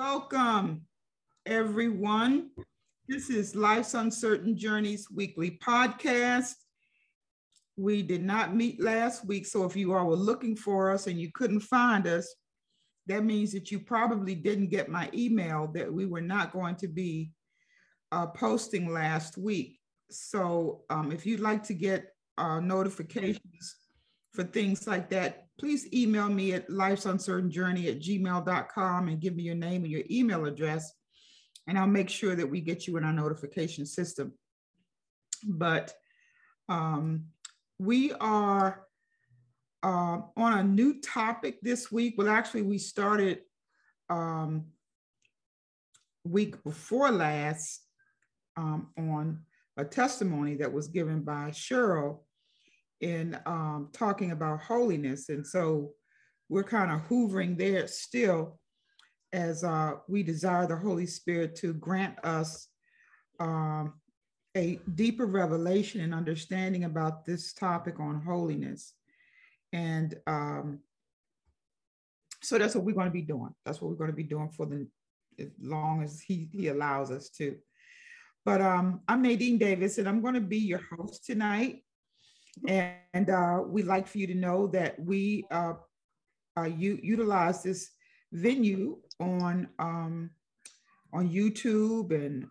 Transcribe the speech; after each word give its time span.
Welcome, 0.00 0.86
everyone. 1.44 2.52
This 3.06 3.28
is 3.28 3.54
Life's 3.54 3.92
Uncertain 3.92 4.56
Journeys 4.56 5.06
weekly 5.14 5.58
podcast. 5.62 6.54
We 7.76 8.02
did 8.02 8.24
not 8.24 8.56
meet 8.56 8.82
last 8.82 9.26
week, 9.26 9.46
so 9.46 9.64
if 9.64 9.76
you 9.76 9.92
all 9.92 10.06
were 10.06 10.16
looking 10.16 10.56
for 10.56 10.90
us 10.90 11.06
and 11.06 11.20
you 11.20 11.30
couldn't 11.34 11.60
find 11.60 12.06
us, 12.06 12.34
that 13.08 13.26
means 13.26 13.52
that 13.52 13.70
you 13.70 13.78
probably 13.78 14.34
didn't 14.34 14.70
get 14.70 14.88
my 14.88 15.10
email 15.12 15.70
that 15.74 15.92
we 15.92 16.06
were 16.06 16.22
not 16.22 16.54
going 16.54 16.76
to 16.76 16.88
be 16.88 17.30
uh, 18.10 18.28
posting 18.28 18.90
last 18.90 19.36
week. 19.36 19.80
So 20.10 20.80
um, 20.88 21.12
if 21.12 21.26
you'd 21.26 21.40
like 21.40 21.62
to 21.64 21.74
get 21.74 22.06
uh, 22.38 22.58
notifications 22.58 23.76
for 24.32 24.44
things 24.44 24.86
like 24.86 25.10
that, 25.10 25.46
please 25.58 25.92
email 25.92 26.28
me 26.28 26.52
at 26.52 26.70
life's 26.70 27.06
uncertain 27.06 27.50
journey 27.50 27.88
at 27.88 28.00
gmail.com 28.00 29.08
and 29.08 29.20
give 29.20 29.36
me 29.36 29.42
your 29.42 29.54
name 29.54 29.82
and 29.82 29.92
your 29.92 30.04
email 30.10 30.46
address. 30.46 30.92
And 31.66 31.78
I'll 31.78 31.86
make 31.86 32.08
sure 32.08 32.34
that 32.34 32.48
we 32.48 32.60
get 32.60 32.86
you 32.86 32.96
in 32.96 33.04
our 33.04 33.12
notification 33.12 33.84
system. 33.84 34.32
But 35.46 35.92
um, 36.68 37.26
we 37.78 38.12
are 38.12 38.86
uh, 39.82 40.20
on 40.36 40.58
a 40.58 40.62
new 40.62 41.00
topic 41.00 41.58
this 41.62 41.90
week. 41.90 42.14
Well, 42.16 42.28
actually, 42.28 42.62
we 42.62 42.78
started 42.78 43.40
um, 44.08 44.66
week 46.24 46.62
before 46.64 47.10
last 47.10 47.82
um, 48.56 48.88
on 48.98 49.40
a 49.76 49.84
testimony 49.84 50.56
that 50.56 50.72
was 50.72 50.88
given 50.88 51.22
by 51.22 51.50
Cheryl 51.50 52.20
in 53.00 53.38
um, 53.46 53.88
talking 53.92 54.32
about 54.32 54.60
holiness. 54.60 55.28
And 55.28 55.46
so 55.46 55.92
we're 56.48 56.64
kind 56.64 56.90
of 56.90 57.06
hoovering 57.08 57.56
there 57.56 57.86
still 57.86 58.58
as 59.32 59.62
uh, 59.62 59.92
we 60.08 60.22
desire 60.22 60.66
the 60.66 60.76
Holy 60.76 61.06
Spirit 61.06 61.54
to 61.56 61.72
grant 61.74 62.16
us 62.24 62.68
um, 63.38 63.94
a 64.56 64.80
deeper 64.94 65.26
revelation 65.26 66.00
and 66.00 66.12
understanding 66.12 66.84
about 66.84 67.24
this 67.24 67.52
topic 67.52 68.00
on 68.00 68.20
holiness. 68.20 68.94
And 69.72 70.16
um, 70.26 70.80
so 72.42 72.58
that's 72.58 72.74
what 72.74 72.84
we're 72.84 72.94
going 72.94 73.06
to 73.06 73.12
be 73.12 73.22
doing. 73.22 73.54
That's 73.64 73.80
what 73.80 73.90
we're 73.90 73.96
going 73.96 74.10
to 74.10 74.16
be 74.16 74.24
doing 74.24 74.50
for 74.50 74.66
the 74.66 74.88
as 75.38 75.48
long 75.62 76.02
as 76.02 76.20
he, 76.20 76.48
he 76.52 76.68
allows 76.68 77.10
us 77.10 77.30
to. 77.30 77.56
But 78.44 78.60
um, 78.60 79.00
I'm 79.08 79.22
Nadine 79.22 79.58
Davis, 79.58 79.98
and 79.98 80.08
I'm 80.08 80.20
going 80.20 80.34
to 80.34 80.40
be 80.40 80.58
your 80.58 80.80
host 80.96 81.24
tonight. 81.24 81.82
And 82.68 83.30
uh, 83.30 83.62
we'd 83.66 83.86
like 83.86 84.06
for 84.06 84.18
you 84.18 84.26
to 84.26 84.34
know 84.34 84.66
that 84.68 84.98
we 84.98 85.46
uh, 85.50 85.74
uh, 86.58 86.64
u- 86.64 87.00
utilize 87.02 87.62
this 87.62 87.90
venue 88.32 88.98
on 89.18 89.68
um, 89.78 90.30
on 91.12 91.28
YouTube 91.28 92.12
and 92.12 92.46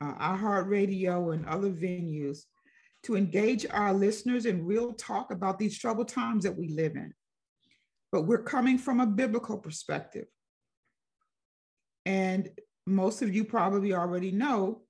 uh, 0.00 0.14
iHeartRadio 0.14 1.34
and 1.34 1.46
other 1.46 1.70
venues 1.70 2.40
to 3.04 3.16
engage 3.16 3.66
our 3.70 3.92
listeners 3.92 4.46
in 4.46 4.64
real 4.64 4.92
talk 4.94 5.30
about 5.30 5.58
these 5.58 5.78
troubled 5.78 6.08
times 6.08 6.44
that 6.44 6.56
we 6.56 6.68
live 6.68 6.96
in. 6.96 7.12
But 8.12 8.22
we're 8.22 8.42
coming 8.42 8.78
from 8.78 9.00
a 9.00 9.06
biblical 9.06 9.58
perspective. 9.58 10.26
And 12.06 12.50
most 12.86 13.22
of 13.22 13.34
you 13.34 13.44
probably 13.44 13.94
already 13.94 14.30
know 14.30 14.82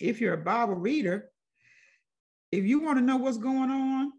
if 0.00 0.20
you're 0.20 0.34
a 0.34 0.38
Bible 0.38 0.74
reader, 0.74 1.30
if 2.52 2.64
you 2.64 2.80
want 2.80 2.98
to 2.98 3.04
know 3.04 3.16
what's 3.16 3.38
going 3.38 3.70
on, 3.70 4.12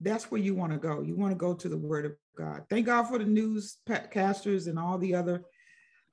that's 0.00 0.30
where 0.30 0.40
you 0.40 0.54
want 0.54 0.72
to 0.72 0.78
go. 0.78 1.02
You 1.02 1.16
want 1.16 1.32
to 1.32 1.38
go 1.38 1.54
to 1.54 1.68
the 1.68 1.76
Word 1.76 2.06
of 2.06 2.12
God. 2.36 2.64
Thank 2.70 2.86
God 2.86 3.04
for 3.04 3.18
the 3.18 3.24
newscasters 3.24 4.68
and 4.68 4.78
all 4.78 4.98
the 4.98 5.14
other 5.14 5.42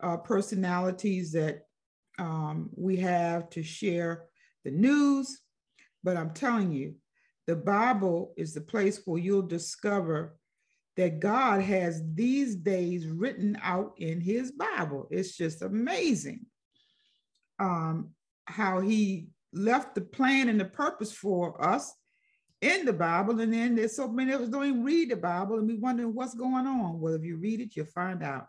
uh, 0.01 0.17
personalities 0.17 1.31
that 1.33 1.61
um, 2.17 2.69
we 2.75 2.97
have 2.97 3.49
to 3.51 3.63
share 3.63 4.25
the 4.63 4.71
news. 4.71 5.41
But 6.03 6.17
I'm 6.17 6.31
telling 6.31 6.71
you, 6.71 6.95
the 7.47 7.55
Bible 7.55 8.33
is 8.37 8.53
the 8.53 8.61
place 8.61 9.01
where 9.05 9.21
you'll 9.21 9.43
discover 9.43 10.37
that 10.97 11.19
God 11.19 11.61
has 11.61 12.01
these 12.13 12.55
days 12.55 13.07
written 13.07 13.57
out 13.61 13.93
in 13.97 14.19
His 14.19 14.51
Bible. 14.51 15.07
It's 15.11 15.35
just 15.37 15.61
amazing 15.61 16.45
um, 17.59 18.11
how 18.45 18.79
He 18.79 19.27
left 19.55 19.95
the 19.95 20.01
plan 20.01 20.49
and 20.49 20.59
the 20.59 20.65
purpose 20.65 21.11
for 21.11 21.63
us 21.63 21.93
in 22.61 22.85
the 22.85 22.93
Bible. 22.93 23.39
And 23.39 23.53
then 23.53 23.75
there's 23.75 23.95
so 23.95 24.07
many 24.07 24.31
of 24.33 24.41
us 24.41 24.49
don't 24.49 24.65
even 24.65 24.83
read 24.83 25.11
the 25.11 25.15
Bible 25.15 25.57
and 25.57 25.67
we 25.67 25.75
wondering 25.75 26.13
what's 26.13 26.35
going 26.35 26.67
on. 26.67 26.99
Well, 26.99 27.13
if 27.13 27.23
you 27.23 27.37
read 27.37 27.61
it, 27.61 27.75
you'll 27.75 27.85
find 27.85 28.21
out. 28.23 28.47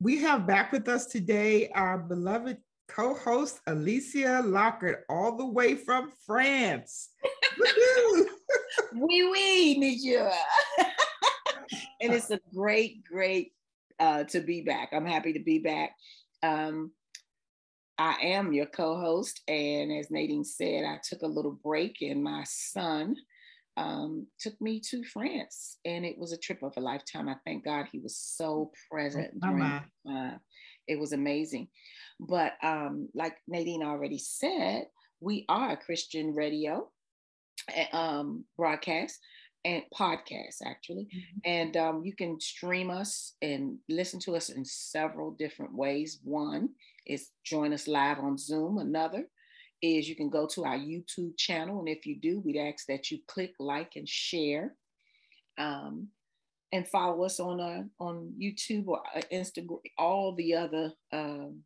We 0.00 0.18
have 0.18 0.46
back 0.46 0.72
with 0.72 0.88
us 0.88 1.06
today 1.06 1.70
our 1.74 1.98
beloved 1.98 2.58
co-host 2.88 3.60
Alicia 3.66 4.42
Lockhart, 4.44 5.04
all 5.08 5.36
the 5.36 5.46
way 5.46 5.74
from 5.74 6.10
France. 6.24 7.10
oui, 8.94 9.28
oui, 9.30 9.76
monsieur. 9.78 10.30
and 12.00 12.14
it's 12.14 12.30
a 12.30 12.40
great, 12.54 13.04
great 13.04 13.52
uh, 14.00 14.24
to 14.24 14.40
be 14.40 14.62
back. 14.62 14.90
I'm 14.92 15.06
happy 15.06 15.34
to 15.34 15.40
be 15.40 15.58
back. 15.58 15.90
Um, 16.42 16.92
I 17.98 18.16
am 18.22 18.52
your 18.52 18.66
co 18.66 19.00
host. 19.00 19.42
And 19.48 19.92
as 19.92 20.10
Nadine 20.10 20.44
said, 20.44 20.84
I 20.84 20.98
took 21.02 21.22
a 21.22 21.26
little 21.26 21.58
break, 21.62 21.96
and 22.00 22.22
my 22.22 22.44
son 22.46 23.16
um, 23.76 24.26
took 24.40 24.60
me 24.60 24.80
to 24.90 25.04
France. 25.04 25.78
And 25.84 26.04
it 26.04 26.18
was 26.18 26.32
a 26.32 26.38
trip 26.38 26.62
of 26.62 26.74
a 26.76 26.80
lifetime. 26.80 27.28
I 27.28 27.36
thank 27.44 27.64
God 27.64 27.86
he 27.90 27.98
was 27.98 28.16
so 28.16 28.70
present. 28.90 29.30
Oh, 29.42 29.48
during, 29.48 29.82
uh, 30.10 30.38
it 30.86 30.98
was 30.98 31.12
amazing. 31.12 31.68
But 32.20 32.52
um, 32.62 33.08
like 33.14 33.36
Nadine 33.46 33.82
already 33.82 34.18
said, 34.18 34.86
we 35.20 35.44
are 35.48 35.72
a 35.72 35.76
Christian 35.76 36.34
radio 36.34 36.88
eh, 37.74 37.86
um, 37.92 38.44
broadcast 38.56 39.18
and 39.68 39.82
podcast 39.96 40.62
actually. 40.64 41.04
Mm-hmm. 41.04 41.38
and 41.44 41.76
um, 41.76 42.02
you 42.04 42.14
can 42.14 42.40
stream 42.40 42.90
us 42.90 43.34
and 43.42 43.76
listen 43.88 44.18
to 44.20 44.34
us 44.34 44.48
in 44.48 44.64
several 44.64 45.32
different 45.32 45.74
ways. 45.74 46.20
One 46.24 46.70
is 47.06 47.28
join 47.44 47.72
us 47.72 47.86
live 47.86 48.18
on 48.18 48.38
zoom. 48.38 48.78
Another 48.78 49.24
is 49.82 50.08
you 50.08 50.16
can 50.16 50.28
go 50.28 50.46
to 50.46 50.64
our 50.64 50.76
youtube 50.76 51.36
channel 51.36 51.78
and 51.78 51.88
if 51.88 52.04
you 52.04 52.18
do 52.20 52.40
we'd 52.40 52.58
ask 52.58 52.86
that 52.86 53.10
you 53.10 53.18
click 53.28 53.52
like 53.60 53.92
and 53.94 54.08
share 54.08 54.74
um, 55.56 56.08
and 56.72 56.86
follow 56.88 57.22
us 57.24 57.38
on 57.38 57.60
uh, 57.60 57.82
on 58.00 58.32
youtube 58.40 58.88
or 58.88 59.00
uh, 59.14 59.20
instagram 59.32 59.78
all 59.96 60.34
the 60.34 60.54
other 60.54 60.92
um, 61.12 61.60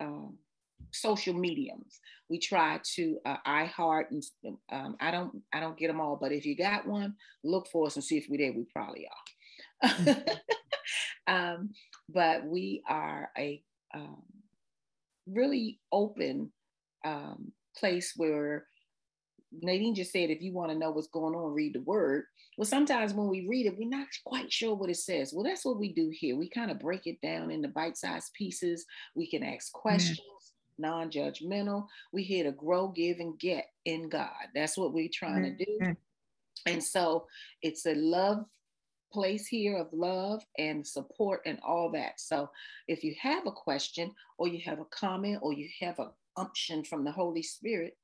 uh, 0.00 0.28
social 0.92 1.34
mediums. 1.34 2.00
We 2.28 2.38
try 2.38 2.80
to 2.96 3.18
uh, 3.24 3.36
iHeart 3.46 4.10
and 4.10 4.22
um, 4.70 4.96
I 5.00 5.10
don't 5.10 5.42
I 5.52 5.60
don't 5.60 5.78
get 5.78 5.88
them 5.88 6.00
all, 6.00 6.18
but 6.20 6.32
if 6.32 6.44
you 6.44 6.56
got 6.56 6.86
one, 6.86 7.14
look 7.44 7.68
for 7.68 7.86
us 7.86 7.96
and 7.96 8.04
see 8.04 8.18
if 8.18 8.26
we're 8.28 8.38
there. 8.38 8.52
We 8.52 8.66
probably 8.72 9.08
are. 9.08 10.16
um, 11.26 11.70
but 12.08 12.44
we 12.44 12.82
are 12.88 13.30
a 13.38 13.62
um, 13.94 14.22
really 15.26 15.80
open 15.92 16.50
um, 17.04 17.52
place 17.76 18.12
where 18.16 18.66
Nadine 19.62 19.94
just 19.94 20.12
said, 20.12 20.30
if 20.30 20.42
you 20.42 20.52
want 20.52 20.70
to 20.70 20.78
know 20.78 20.90
what's 20.90 21.08
going 21.08 21.34
on, 21.34 21.54
read 21.54 21.74
the 21.74 21.80
word. 21.80 22.24
Well, 22.58 22.66
sometimes 22.66 23.14
when 23.14 23.28
we 23.28 23.46
read 23.48 23.66
it, 23.66 23.78
we're 23.78 23.88
not 23.88 24.06
quite 24.26 24.52
sure 24.52 24.74
what 24.74 24.90
it 24.90 24.96
says. 24.96 25.32
Well, 25.32 25.44
that's 25.44 25.64
what 25.64 25.78
we 25.78 25.92
do 25.92 26.10
here. 26.12 26.36
We 26.36 26.50
kind 26.50 26.70
of 26.70 26.80
break 26.80 27.06
it 27.06 27.20
down 27.22 27.50
into 27.50 27.68
bite 27.68 27.96
sized 27.96 28.32
pieces. 28.34 28.84
We 29.14 29.30
can 29.30 29.42
ask 29.42 29.72
questions 29.72 30.20
non 30.78 31.10
judgmental. 31.10 31.86
We're 32.12 32.24
here 32.24 32.44
to 32.44 32.52
grow, 32.52 32.88
give, 32.88 33.18
and 33.18 33.38
get 33.38 33.66
in 33.84 34.08
God. 34.08 34.30
That's 34.54 34.76
what 34.76 34.92
we're 34.92 35.10
trying 35.12 35.42
to 35.42 35.64
do. 35.64 35.78
Mm-hmm. 35.82 35.92
And 36.66 36.82
so 36.82 37.26
it's 37.62 37.86
a 37.86 37.94
love 37.94 38.44
place 39.12 39.46
here 39.46 39.76
of 39.78 39.88
love 39.92 40.42
and 40.58 40.86
support 40.86 41.40
and 41.46 41.58
all 41.66 41.90
that. 41.92 42.20
So 42.20 42.50
if 42.88 43.02
you 43.02 43.14
have 43.20 43.46
a 43.46 43.52
question 43.52 44.12
or 44.38 44.48
you 44.48 44.60
have 44.64 44.80
a 44.80 44.86
comment 44.86 45.38
or 45.42 45.52
you 45.52 45.68
have 45.80 45.98
a 45.98 46.10
unction 46.36 46.84
from 46.84 47.04
the 47.04 47.12
Holy 47.12 47.42
Spirit, 47.42 47.96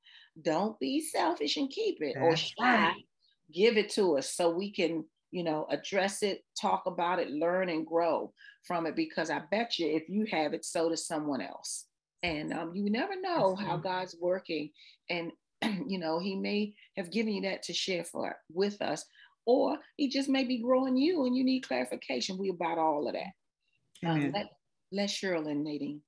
don't 0.42 0.78
be 0.80 1.00
selfish 1.00 1.56
and 1.56 1.70
keep 1.70 2.00
it 2.00 2.14
That's 2.14 2.24
or 2.24 2.36
shy. 2.36 2.54
Right. 2.58 3.04
Give 3.52 3.76
it 3.76 3.90
to 3.90 4.18
us 4.18 4.30
so 4.30 4.50
we 4.50 4.70
can, 4.70 5.04
you 5.30 5.44
know, 5.44 5.66
address 5.70 6.22
it, 6.22 6.42
talk 6.60 6.84
about 6.86 7.18
it, 7.18 7.30
learn 7.30 7.68
and 7.68 7.86
grow 7.86 8.32
from 8.66 8.86
it. 8.86 8.96
Because 8.96 9.30
I 9.30 9.42
bet 9.50 9.78
you 9.78 9.86
if 9.86 10.08
you 10.08 10.26
have 10.30 10.54
it, 10.54 10.64
so 10.64 10.88
does 10.88 11.06
someone 11.06 11.42
else 11.42 11.86
and 12.24 12.54
um, 12.54 12.74
you 12.74 12.90
never 12.90 13.20
know 13.20 13.54
how 13.54 13.76
God's 13.76 14.16
working, 14.18 14.70
and 15.10 15.30
you 15.86 15.98
know 15.98 16.18
He 16.18 16.34
may 16.34 16.74
have 16.96 17.12
given 17.12 17.34
you 17.34 17.42
that 17.42 17.62
to 17.64 17.74
share 17.74 18.02
for 18.02 18.34
with 18.50 18.80
us, 18.80 19.04
or 19.46 19.76
He 19.96 20.08
just 20.08 20.28
may 20.28 20.44
be 20.44 20.62
growing 20.62 20.96
you, 20.96 21.26
and 21.26 21.36
you 21.36 21.44
need 21.44 21.60
clarification. 21.60 22.38
We 22.38 22.48
about 22.48 22.78
all 22.78 23.06
of 23.06 23.14
that. 23.14 24.08
Um, 24.08 24.32
let 24.32 24.46
let 24.90 25.10
Cheryl 25.10 25.50
and 25.50 25.62
Nadine. 25.62 26.00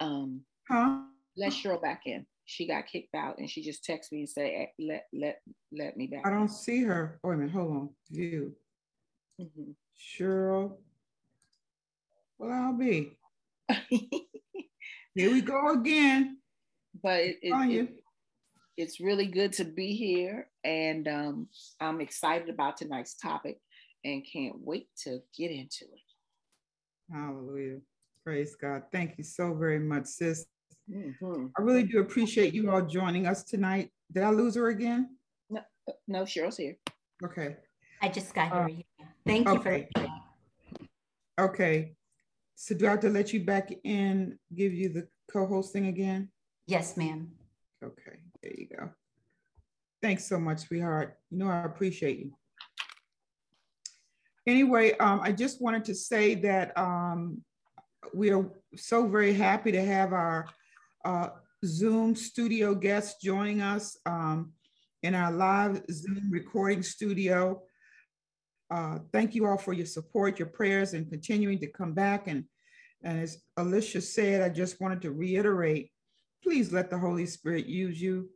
Um, 0.00 0.40
huh? 0.68 1.02
Let 1.36 1.52
Cheryl 1.52 1.82
back 1.82 2.02
in. 2.06 2.24
She 2.46 2.66
got 2.66 2.86
kicked 2.86 3.14
out, 3.14 3.38
and 3.38 3.50
she 3.50 3.62
just 3.62 3.84
texted 3.84 4.12
me 4.12 4.20
and 4.20 4.28
said, 4.30 4.68
"Let 4.78 5.04
let 5.12 5.40
let 5.70 5.96
me 5.98 6.06
back." 6.06 6.26
I 6.26 6.30
don't 6.30 6.42
in. 6.42 6.48
see 6.48 6.82
her. 6.84 7.20
Wait 7.22 7.34
a 7.34 7.36
minute. 7.36 7.52
Hold 7.52 7.70
on. 7.72 7.90
You. 8.08 8.54
Mm-hmm. 9.38 9.72
Cheryl 10.00 10.76
Well, 12.38 12.50
I'll 12.50 12.72
be. 12.72 13.18
Here 15.18 15.32
we 15.32 15.40
go 15.40 15.72
again. 15.72 16.38
But 17.02 17.18
it, 17.18 17.38
it, 17.42 17.52
it, 17.52 17.88
it's 18.76 19.00
really 19.00 19.26
good 19.26 19.52
to 19.54 19.64
be 19.64 19.96
here. 19.96 20.48
And 20.62 21.08
um, 21.08 21.48
I'm 21.80 22.00
excited 22.00 22.48
about 22.48 22.76
tonight's 22.76 23.16
topic 23.16 23.58
and 24.04 24.24
can't 24.32 24.54
wait 24.60 24.86
to 25.02 25.18
get 25.36 25.50
into 25.50 25.86
it. 25.86 27.12
Hallelujah. 27.12 27.78
Praise 28.22 28.54
God. 28.54 28.84
Thank 28.92 29.18
you 29.18 29.24
so 29.24 29.54
very 29.54 29.80
much, 29.80 30.06
sis. 30.06 30.46
Mm-hmm. 30.88 31.46
I 31.58 31.62
really 31.62 31.82
do 31.82 31.98
appreciate 31.98 32.54
you 32.54 32.70
all 32.70 32.82
joining 32.82 33.26
us 33.26 33.42
tonight. 33.42 33.90
Did 34.12 34.22
I 34.22 34.30
lose 34.30 34.54
her 34.54 34.68
again? 34.68 35.16
No, 35.50 35.62
no 36.06 36.22
Cheryl's 36.22 36.58
here. 36.58 36.76
Okay. 37.24 37.56
I 38.00 38.08
just 38.08 38.32
got 38.34 38.52
uh, 38.52 38.66
here. 38.68 38.84
Thank 39.26 39.48
you 39.48 39.54
okay. 39.54 39.88
for. 39.96 41.46
Okay. 41.46 41.96
So 42.60 42.74
do 42.74 42.88
I 42.88 42.90
have 42.90 43.00
to 43.00 43.08
let 43.08 43.32
you 43.32 43.44
back 43.44 43.72
in, 43.84 44.36
give 44.52 44.74
you 44.74 44.88
the 44.88 45.06
co-hosting 45.32 45.86
again? 45.86 46.28
Yes, 46.66 46.96
ma'am. 46.96 47.30
Okay, 47.84 48.18
there 48.42 48.52
you 48.52 48.66
go. 48.76 48.90
Thanks 50.02 50.24
so 50.24 50.40
much, 50.40 50.66
sweetheart. 50.66 51.18
You 51.30 51.38
know 51.38 51.48
I 51.48 51.62
appreciate 51.62 52.18
you. 52.18 52.32
Anyway, 54.44 54.98
um, 54.98 55.20
I 55.22 55.30
just 55.30 55.62
wanted 55.62 55.84
to 55.84 55.94
say 55.94 56.34
that 56.34 56.76
um, 56.76 57.42
we 58.12 58.32
are 58.32 58.50
so 58.74 59.06
very 59.06 59.34
happy 59.34 59.70
to 59.70 59.84
have 59.84 60.12
our 60.12 60.46
uh, 61.04 61.28
Zoom 61.64 62.16
studio 62.16 62.74
guests 62.74 63.22
joining 63.22 63.62
us 63.62 63.96
um, 64.04 64.52
in 65.04 65.14
our 65.14 65.30
live 65.30 65.84
Zoom 65.92 66.28
recording 66.28 66.82
studio. 66.82 67.62
Uh, 68.70 68.98
thank 69.12 69.34
you 69.34 69.46
all 69.46 69.56
for 69.56 69.72
your 69.72 69.86
support, 69.86 70.38
your 70.38 70.48
prayers, 70.48 70.92
and 70.92 71.08
continuing 71.08 71.58
to 71.58 71.66
come 71.66 71.92
back. 71.92 72.26
And, 72.26 72.44
and 73.02 73.20
as 73.20 73.42
Alicia 73.56 74.00
said, 74.00 74.42
I 74.42 74.48
just 74.48 74.80
wanted 74.80 75.00
to 75.02 75.12
reiterate, 75.12 75.90
please 76.42 76.72
let 76.72 76.90
the 76.90 76.98
Holy 76.98 77.26
Spirit 77.26 77.66
use 77.66 78.00
you. 78.00 78.28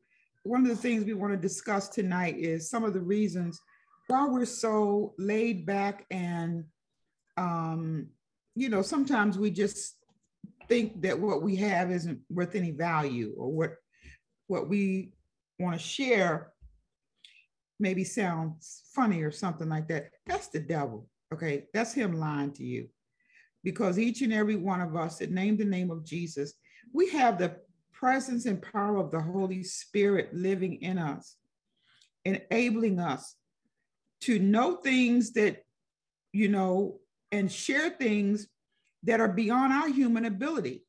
One 0.44 0.62
of 0.62 0.68
the 0.68 0.76
things 0.76 1.04
we 1.04 1.14
want 1.14 1.32
to 1.32 1.38
discuss 1.38 1.88
tonight 1.88 2.36
is 2.38 2.70
some 2.70 2.84
of 2.84 2.94
the 2.94 3.00
reasons 3.00 3.60
why 4.08 4.26
we're 4.26 4.44
so 4.44 5.14
laid 5.18 5.66
back 5.66 6.06
and, 6.10 6.64
um, 7.36 8.08
you 8.54 8.68
know, 8.68 8.82
sometimes 8.82 9.38
we 9.38 9.50
just 9.50 9.96
think 10.68 11.02
that 11.02 11.18
what 11.18 11.42
we 11.42 11.56
have 11.56 11.90
isn't 11.90 12.20
worth 12.30 12.54
any 12.54 12.70
value 12.70 13.34
or 13.36 13.50
what 13.50 13.74
what 14.48 14.68
we 14.68 15.12
want 15.58 15.74
to 15.74 15.78
share 15.78 16.51
maybe 17.82 18.04
sounds 18.04 18.82
funny 18.94 19.22
or 19.22 19.30
something 19.30 19.68
like 19.68 19.88
that 19.88 20.10
that's 20.26 20.48
the 20.48 20.60
devil 20.60 21.08
okay 21.32 21.64
that's 21.74 21.92
him 21.92 22.18
lying 22.18 22.52
to 22.52 22.64
you 22.64 22.88
because 23.64 23.98
each 23.98 24.22
and 24.22 24.32
every 24.32 24.56
one 24.56 24.80
of 24.80 24.96
us 24.96 25.18
that 25.18 25.30
name 25.30 25.56
the 25.56 25.64
name 25.64 25.90
of 25.90 26.04
jesus 26.04 26.54
we 26.92 27.10
have 27.10 27.38
the 27.38 27.56
presence 27.92 28.46
and 28.46 28.62
power 28.62 28.96
of 28.96 29.10
the 29.10 29.20
holy 29.20 29.62
spirit 29.62 30.32
living 30.32 30.80
in 30.82 30.98
us 30.98 31.36
enabling 32.24 32.98
us 32.98 33.34
to 34.20 34.38
know 34.38 34.76
things 34.76 35.32
that 35.32 35.62
you 36.32 36.48
know 36.48 37.00
and 37.32 37.50
share 37.50 37.90
things 37.90 38.46
that 39.02 39.20
are 39.20 39.28
beyond 39.28 39.72
our 39.72 39.88
human 39.88 40.26
ability. 40.26 40.84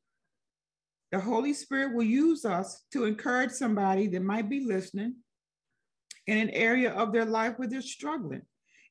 The 1.10 1.20
Holy 1.20 1.52
Spirit 1.52 1.94
will 1.94 2.04
use 2.04 2.44
us 2.44 2.82
to 2.92 3.04
encourage 3.04 3.50
somebody 3.50 4.06
that 4.08 4.22
might 4.22 4.48
be 4.48 4.60
listening 4.60 5.16
in 6.26 6.38
an 6.38 6.50
area 6.50 6.92
of 6.92 7.12
their 7.12 7.24
life 7.24 7.58
where 7.58 7.68
they're 7.68 7.82
struggling. 7.82 8.42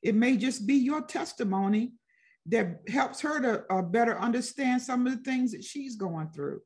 It 0.02 0.16
may 0.16 0.38
just 0.38 0.68
be 0.68 0.76
your 0.76 1.02
testimony 1.02 1.94
that 2.48 2.82
helps 2.88 3.22
her 3.22 3.40
to 3.42 3.64
uh, 3.74 3.82
better 3.82 4.20
understand 4.20 4.82
some 4.82 5.08
of 5.08 5.14
the 5.14 5.24
things 5.24 5.52
that 5.52 5.64
she's 5.64 5.96
going 5.96 6.30
through. 6.30 6.62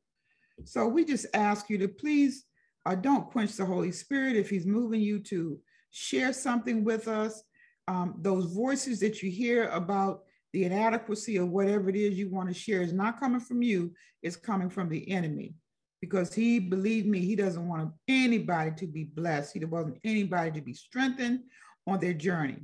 So 0.64 0.88
we 0.88 1.04
just 1.04 1.26
ask 1.34 1.70
you 1.70 1.78
to 1.78 1.88
please 1.88 2.44
uh, 2.84 2.96
don't 2.96 3.30
quench 3.30 3.54
the 3.56 3.64
Holy 3.64 3.92
Spirit 3.92 4.36
if 4.36 4.50
He's 4.50 4.66
moving 4.66 5.00
you 5.00 5.20
to 5.20 5.58
share 5.90 6.32
something 6.32 6.84
with 6.84 7.06
us. 7.06 7.42
Um, 7.86 8.16
those 8.18 8.46
voices 8.46 9.00
that 9.00 9.22
you 9.22 9.30
hear 9.30 9.68
about 9.68 10.22
the 10.52 10.64
inadequacy 10.64 11.36
of 11.36 11.48
whatever 11.48 11.88
it 11.90 11.96
is 11.96 12.18
you 12.18 12.28
want 12.30 12.48
to 12.48 12.54
share 12.54 12.82
is 12.82 12.92
not 12.92 13.20
coming 13.20 13.40
from 13.40 13.62
you, 13.62 13.92
it's 14.22 14.36
coming 14.36 14.68
from 14.68 14.88
the 14.88 15.10
enemy. 15.10 15.54
Because 16.00 16.32
he, 16.32 16.60
believed 16.60 17.08
me, 17.08 17.20
he 17.20 17.34
doesn't 17.34 17.68
want 17.68 17.92
anybody 18.06 18.70
to 18.76 18.86
be 18.86 19.04
blessed. 19.04 19.52
He 19.52 19.58
doesn't 19.58 19.72
want 19.72 19.98
anybody 20.04 20.52
to 20.52 20.60
be 20.60 20.72
strengthened 20.72 21.40
on 21.86 21.98
their 21.98 22.14
journey. 22.14 22.62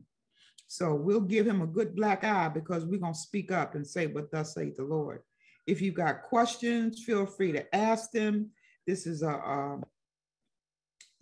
So 0.66 0.94
we'll 0.94 1.20
give 1.20 1.46
him 1.46 1.62
a 1.62 1.66
good 1.66 1.94
black 1.94 2.24
eye 2.24 2.48
because 2.48 2.84
we're 2.84 3.00
going 3.00 3.12
to 3.12 3.18
speak 3.18 3.52
up 3.52 3.74
and 3.74 3.86
say 3.86 4.06
what 4.06 4.30
thus 4.30 4.54
saith 4.54 4.76
the 4.76 4.84
Lord. 4.84 5.20
If 5.66 5.80
you've 5.80 5.94
got 5.94 6.22
questions, 6.22 7.02
feel 7.04 7.26
free 7.26 7.52
to 7.52 7.74
ask 7.74 8.10
them. 8.10 8.50
This 8.86 9.06
is 9.06 9.22
a, 9.22 9.28
a, 9.28 9.80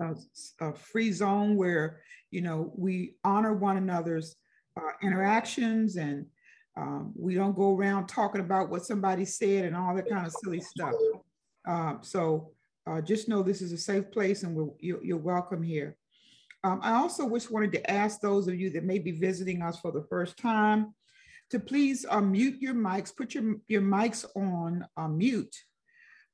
a, 0.00 0.14
a 0.60 0.74
free 0.74 1.12
zone 1.12 1.56
where, 1.56 2.00
you 2.30 2.42
know, 2.42 2.72
we 2.76 3.16
honor 3.24 3.52
one 3.52 3.76
another's 3.76 4.36
uh, 4.76 4.92
interactions 5.02 5.96
and 5.96 6.26
um, 6.76 7.12
we 7.14 7.34
don't 7.34 7.56
go 7.56 7.76
around 7.76 8.06
talking 8.06 8.40
about 8.40 8.70
what 8.70 8.86
somebody 8.86 9.24
said 9.24 9.64
and 9.64 9.76
all 9.76 9.94
that 9.94 10.08
kind 10.08 10.26
of 10.26 10.32
silly 10.42 10.60
stuff. 10.60 10.94
Um, 11.66 11.98
so 12.02 12.52
uh, 12.86 13.00
just 13.00 13.28
know 13.28 13.42
this 13.42 13.62
is 13.62 13.72
a 13.72 13.78
safe 13.78 14.10
place 14.10 14.42
and 14.42 14.56
you're, 14.80 15.02
you're, 15.04 15.16
welcome 15.16 15.62
here. 15.62 15.96
Um, 16.64 16.80
I 16.82 16.92
also 16.94 17.28
just 17.30 17.50
wanted 17.50 17.72
to 17.72 17.90
ask 17.90 18.20
those 18.20 18.48
of 18.48 18.58
you 18.58 18.70
that 18.70 18.84
may 18.84 18.98
be 18.98 19.12
visiting 19.12 19.62
us 19.62 19.78
for 19.80 19.92
the 19.92 20.04
first 20.08 20.36
time 20.36 20.94
to 21.50 21.60
please 21.60 22.06
uh, 22.08 22.20
mute 22.20 22.60
your 22.60 22.74
mics, 22.74 23.14
put 23.14 23.34
your, 23.34 23.56
your 23.68 23.82
mics 23.82 24.24
on 24.34 24.84
uh, 24.96 25.08
mute 25.08 25.54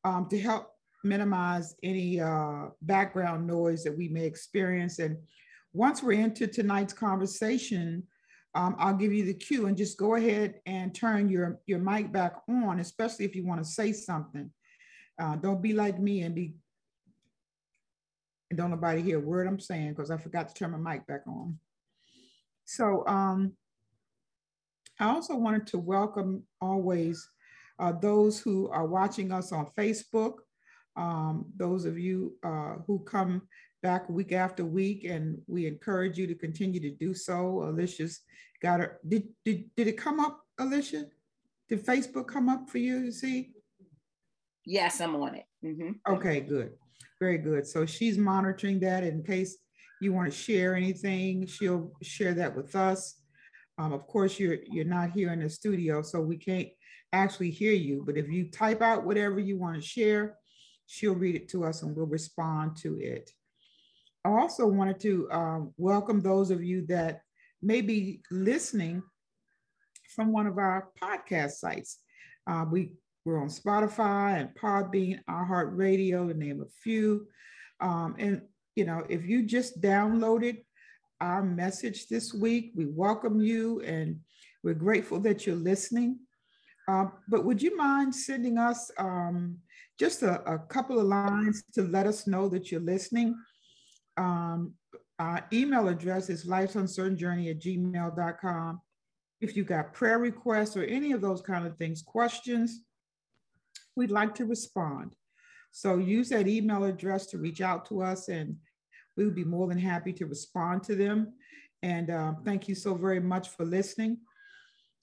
um, 0.05 0.29
to 0.31 0.39
help 0.39 0.71
minimize 1.05 1.75
any 1.83 2.21
uh, 2.21 2.67
background 2.83 3.47
noise 3.47 3.85
that 3.85 3.97
we 3.97 4.09
may 4.09 4.25
experience. 4.25 4.99
And 4.99 5.17
once 5.73 6.03
we're 6.03 6.21
into 6.21 6.47
tonight's 6.47 6.93
conversation, 6.93 8.05
um, 8.55 8.77
I'll 8.79 8.97
give 8.97 9.13
you 9.13 9.25
the 9.25 9.35
cue 9.35 9.67
and 9.67 9.77
just 9.77 9.99
go 9.99 10.15
ahead 10.15 10.61
and 10.67 10.95
turn 10.95 11.29
your, 11.29 11.61
your 11.67 11.79
mic 11.79 12.11
back 12.13 12.37
on, 12.49 12.81
especially 12.81 13.25
if 13.25 13.37
you 13.37 13.47
want 13.47 13.63
to 13.63 13.69
say 13.69 13.93
something. 13.93 14.51
Uh, 15.19 15.37
don't 15.37 15.63
be 15.63 15.73
like 15.73 15.99
me 15.99 16.23
and 16.23 16.35
be, 16.35 16.55
and 18.51 18.59
don't 18.59 18.71
nobody 18.71 19.03
hear 19.03 19.19
a 19.19 19.21
word 19.21 19.47
I'm 19.47 19.61
saying 19.61 19.91
because 19.91 20.11
I 20.11 20.17
forgot 20.17 20.49
to 20.49 20.55
turn 20.55 20.71
my 20.71 20.93
mic 20.93 21.07
back 21.07 21.23
on. 21.27 21.59
So 22.65 23.05
um, 23.07 23.55
I 25.01 25.07
also 25.07 25.37
wanted 25.37 25.67
to 25.69 25.79
welcome 25.79 26.45
always 26.61 27.29
uh, 27.79 27.93
those 27.93 28.41
who 28.41 28.69
are 28.69 28.87
watching 28.87 29.33
us 29.33 29.53
on 29.53 29.67
Facebook, 29.79 30.35
um, 30.97 31.47
those 31.57 31.85
of 31.85 31.99
you 31.99 32.35
uh, 32.45 32.77
who 32.87 32.99
come 33.01 33.43
back 33.83 34.09
week 34.09 34.33
after 34.33 34.65
week, 34.65 35.05
and 35.05 35.39
we 35.47 35.67
encourage 35.67 36.19
you 36.19 36.27
to 36.27 36.35
continue 36.35 36.81
to 36.81 36.91
do 36.91 37.15
so. 37.15 37.63
Alicia's 37.63 38.21
got 38.61 38.81
her. 38.81 38.99
Did, 39.07 39.29
did, 39.45 39.65
did 39.77 39.87
it 39.87 39.97
come 39.97 40.19
up, 40.21 40.41
Alicia? 40.59 41.07
Did 41.69 41.87
Facebook 41.87 42.27
come 42.27 42.49
up 42.49 42.69
for 42.69 42.79
you 42.79 43.05
to 43.05 43.13
see? 43.13 43.53
Yes, 44.69 45.01
I'm 45.01 45.17
on 45.17 45.35
it. 45.35 45.45
Mm-hmm. 45.65 46.13
Okay, 46.13 46.41
good. 46.41 46.73
Very 47.19 47.39
good. 47.39 47.67
So 47.67 47.87
she's 47.87 48.19
monitoring 48.19 48.79
that 48.81 49.03
in 49.03 49.23
case 49.23 49.57
you 50.03 50.13
want 50.13 50.31
to 50.31 50.39
share 50.39 50.77
anything, 50.77 51.47
she'll 51.47 51.91
share 52.03 52.35
that 52.35 52.55
with 52.55 52.77
us. 52.77 53.15
Um, 53.79 53.95
of 53.95 54.07
course, 54.07 54.39
you're 54.39 54.59
you're 54.71 54.85
not 54.85 55.13
here 55.13 55.33
in 55.33 55.41
the 55.41 55.49
studio, 55.49 56.03
so 56.03 56.21
we 56.21 56.37
can't 56.37 56.69
actually 57.15 57.51
hear 57.51 57.73
you. 57.73 58.03
But 58.05 58.19
if 58.19 58.29
you 58.29 58.51
type 58.51 58.83
out 58.83 59.07
whatever 59.07 59.41
you 59.41 59.57
want 59.57 59.77
to 59.77 59.81
share, 59.81 60.37
she'll 60.85 61.15
read 61.15 61.35
it 61.35 61.49
to 61.49 61.65
us 61.65 61.83
and 61.83 61.97
we'll 61.97 62.05
respond 62.05 62.77
to 62.83 62.99
it. 63.01 63.31
I 64.23 64.29
also 64.29 64.67
wanted 64.67 65.01
to 65.01 65.31
um, 65.33 65.73
welcome 65.79 66.21
those 66.21 66.51
of 66.51 66.63
you 66.63 66.85
that 66.89 67.23
may 67.63 67.81
be 67.81 68.21
listening 68.31 69.03
from 70.15 70.31
one 70.31 70.47
of 70.47 70.59
our 70.59 70.91
podcast 71.03 71.53
sites. 71.53 72.01
Uh, 72.47 72.67
we, 72.71 72.93
we're 73.29 73.43
on 73.43 73.49
Spotify 73.49 74.41
and 74.41 74.49
Podbean, 74.55 75.21
iHeartRadio, 75.29 76.29
to 76.29 76.35
name 76.35 76.63
a 76.63 76.69
few. 76.83 77.27
Um, 77.79 78.17
and, 78.19 78.41
you 78.75 78.87
know, 78.87 79.05
if 79.11 79.27
you 79.27 79.43
just 79.43 79.83
downloaded 79.83 80.65
our 81.21 81.43
message 81.43 82.09
this 82.09 82.33
week, 82.33 82.73
we 82.75 82.87
welcome 82.87 83.39
you 83.39 83.83
and 83.83 84.19
we're 84.65 84.73
grateful 84.73 85.21
that 85.21 85.47
you're 85.47 85.57
listening. 85.57 86.21
Uh, 86.89 87.09
but 87.29 87.45
would 87.45 87.61
you 87.61 87.77
mind 87.77 88.15
sending 88.15 88.57
us 88.57 88.91
um, 88.97 89.59
just 90.01 90.23
a, 90.23 90.41
a, 90.51 90.59
couple 90.59 90.99
of 90.99 91.07
lines 91.07 91.63
to 91.75 91.83
let 91.83 92.07
us 92.07 92.27
know 92.27 92.49
that 92.49 92.73
you're 92.73 92.81
listening? 92.81 93.37
Um, 94.17 94.73
our 95.19 95.47
email 95.53 95.89
address 95.89 96.31
is 96.31 96.47
lifesuncertainjourney 96.47 97.51
at 97.51 97.61
gmail.com. 97.61 98.81
If 99.43 99.55
you 99.55 99.65
got 99.65 99.93
prayer 99.93 100.19
requests 100.19 100.79
or 100.79 100.85
any 100.85 101.13
of 101.13 101.21
those 101.21 101.43
kind 101.43 101.67
of 101.67 101.77
things, 101.77 102.01
questions, 102.01 102.85
we'd 103.99 104.11
like 104.11 104.35
to 104.37 104.47
respond. 104.47 105.15
So 105.73 105.99
use 105.99 106.31
that 106.31 106.49
email 106.49 106.85
address 106.85 107.27
to 107.27 107.39
reach 107.39 107.61
out 107.61 107.85
to 107.87 108.03
us 108.03 108.29
and 108.29 108.57
we 109.17 109.25
would 109.25 109.35
be 109.35 109.45
more 109.45 109.67
than 109.69 109.79
happy 109.79 110.13
to 110.15 110.27
respond 110.27 110.85
to 110.85 110.95
them. 110.95 111.35
And 111.83 112.11
uh, 112.11 112.33
thank 112.45 112.69
you 112.69 112.75
so 112.75 112.95
very 112.95 113.21
much 113.21 113.49
for 113.51 113.65
listening. 113.67 114.19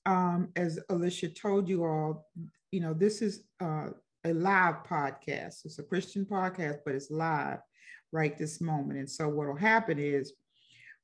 um, 0.06 0.50
as 0.56 0.80
Alicia 0.90 1.30
told 1.30 1.68
you 1.68 1.84
all, 1.84 2.28
you 2.72 2.80
know, 2.80 2.94
this 2.94 3.22
is 3.22 3.46
uh, 3.62 3.90
a 4.24 4.34
live 4.34 4.84
podcast. 4.84 5.66
It's 5.66 5.80
a 5.80 5.84
Christian 5.84 6.26
podcast, 6.26 6.80
but 6.86 6.96
it's 6.96 7.12
live 7.12 7.60
right 8.12 8.38
this 8.38 8.62
moment. 8.62 9.00
And 9.00 9.10
so 9.10 9.28
what 9.28 9.48
will 9.48 9.56
happen 9.56 10.00
is 10.00 10.34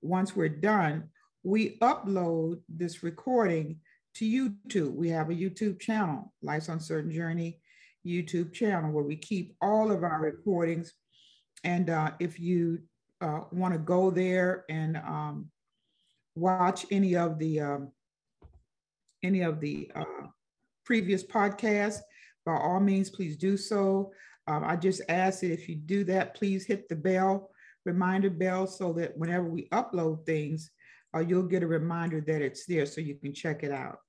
once 0.01 0.35
we're 0.35 0.49
done, 0.49 1.09
we 1.43 1.77
upload 1.79 2.61
this 2.69 3.03
recording 3.03 3.79
to 4.15 4.25
YouTube. 4.25 4.93
We 4.93 5.09
have 5.09 5.29
a 5.29 5.35
YouTube 5.35 5.79
channel, 5.79 6.33
Life's 6.41 6.69
Uncertain 6.69 7.11
Journey 7.11 7.60
YouTube 8.05 8.53
channel, 8.53 8.91
where 8.91 9.03
we 9.03 9.15
keep 9.15 9.55
all 9.61 9.91
of 9.91 10.03
our 10.03 10.21
recordings. 10.21 10.93
And 11.63 11.89
uh, 11.89 12.11
if 12.19 12.39
you 12.39 12.79
uh, 13.21 13.41
want 13.51 13.73
to 13.73 13.79
go 13.79 14.09
there 14.09 14.65
and 14.69 14.97
um, 14.97 15.49
watch 16.35 16.85
any 16.91 17.15
of 17.15 17.37
the 17.37 17.59
um, 17.59 17.91
any 19.23 19.41
of 19.41 19.59
the 19.59 19.91
uh, 19.95 20.27
previous 20.85 21.23
podcasts, 21.23 21.99
by 22.45 22.53
all 22.53 22.79
means, 22.79 23.09
please 23.09 23.37
do 23.37 23.55
so. 23.55 24.11
Um, 24.47 24.63
I 24.65 24.75
just 24.75 25.01
ask 25.09 25.41
that 25.41 25.53
if 25.53 25.69
you 25.69 25.75
do 25.75 26.03
that, 26.05 26.33
please 26.33 26.65
hit 26.65 26.89
the 26.89 26.95
bell, 26.95 27.51
reminder 27.85 28.31
bell, 28.31 28.65
so 28.65 28.91
that 28.93 29.15
whenever 29.15 29.45
we 29.45 29.69
upload 29.69 30.25
things, 30.25 30.71
uh, 31.15 31.19
you'll 31.19 31.43
get 31.43 31.63
a 31.63 31.67
reminder 31.67 32.21
that 32.21 32.41
it's 32.41 32.65
there 32.65 32.85
so 32.85 33.01
you 33.01 33.15
can 33.15 33.33
check 33.33 33.63
it 33.63 33.71
out. 33.71 33.99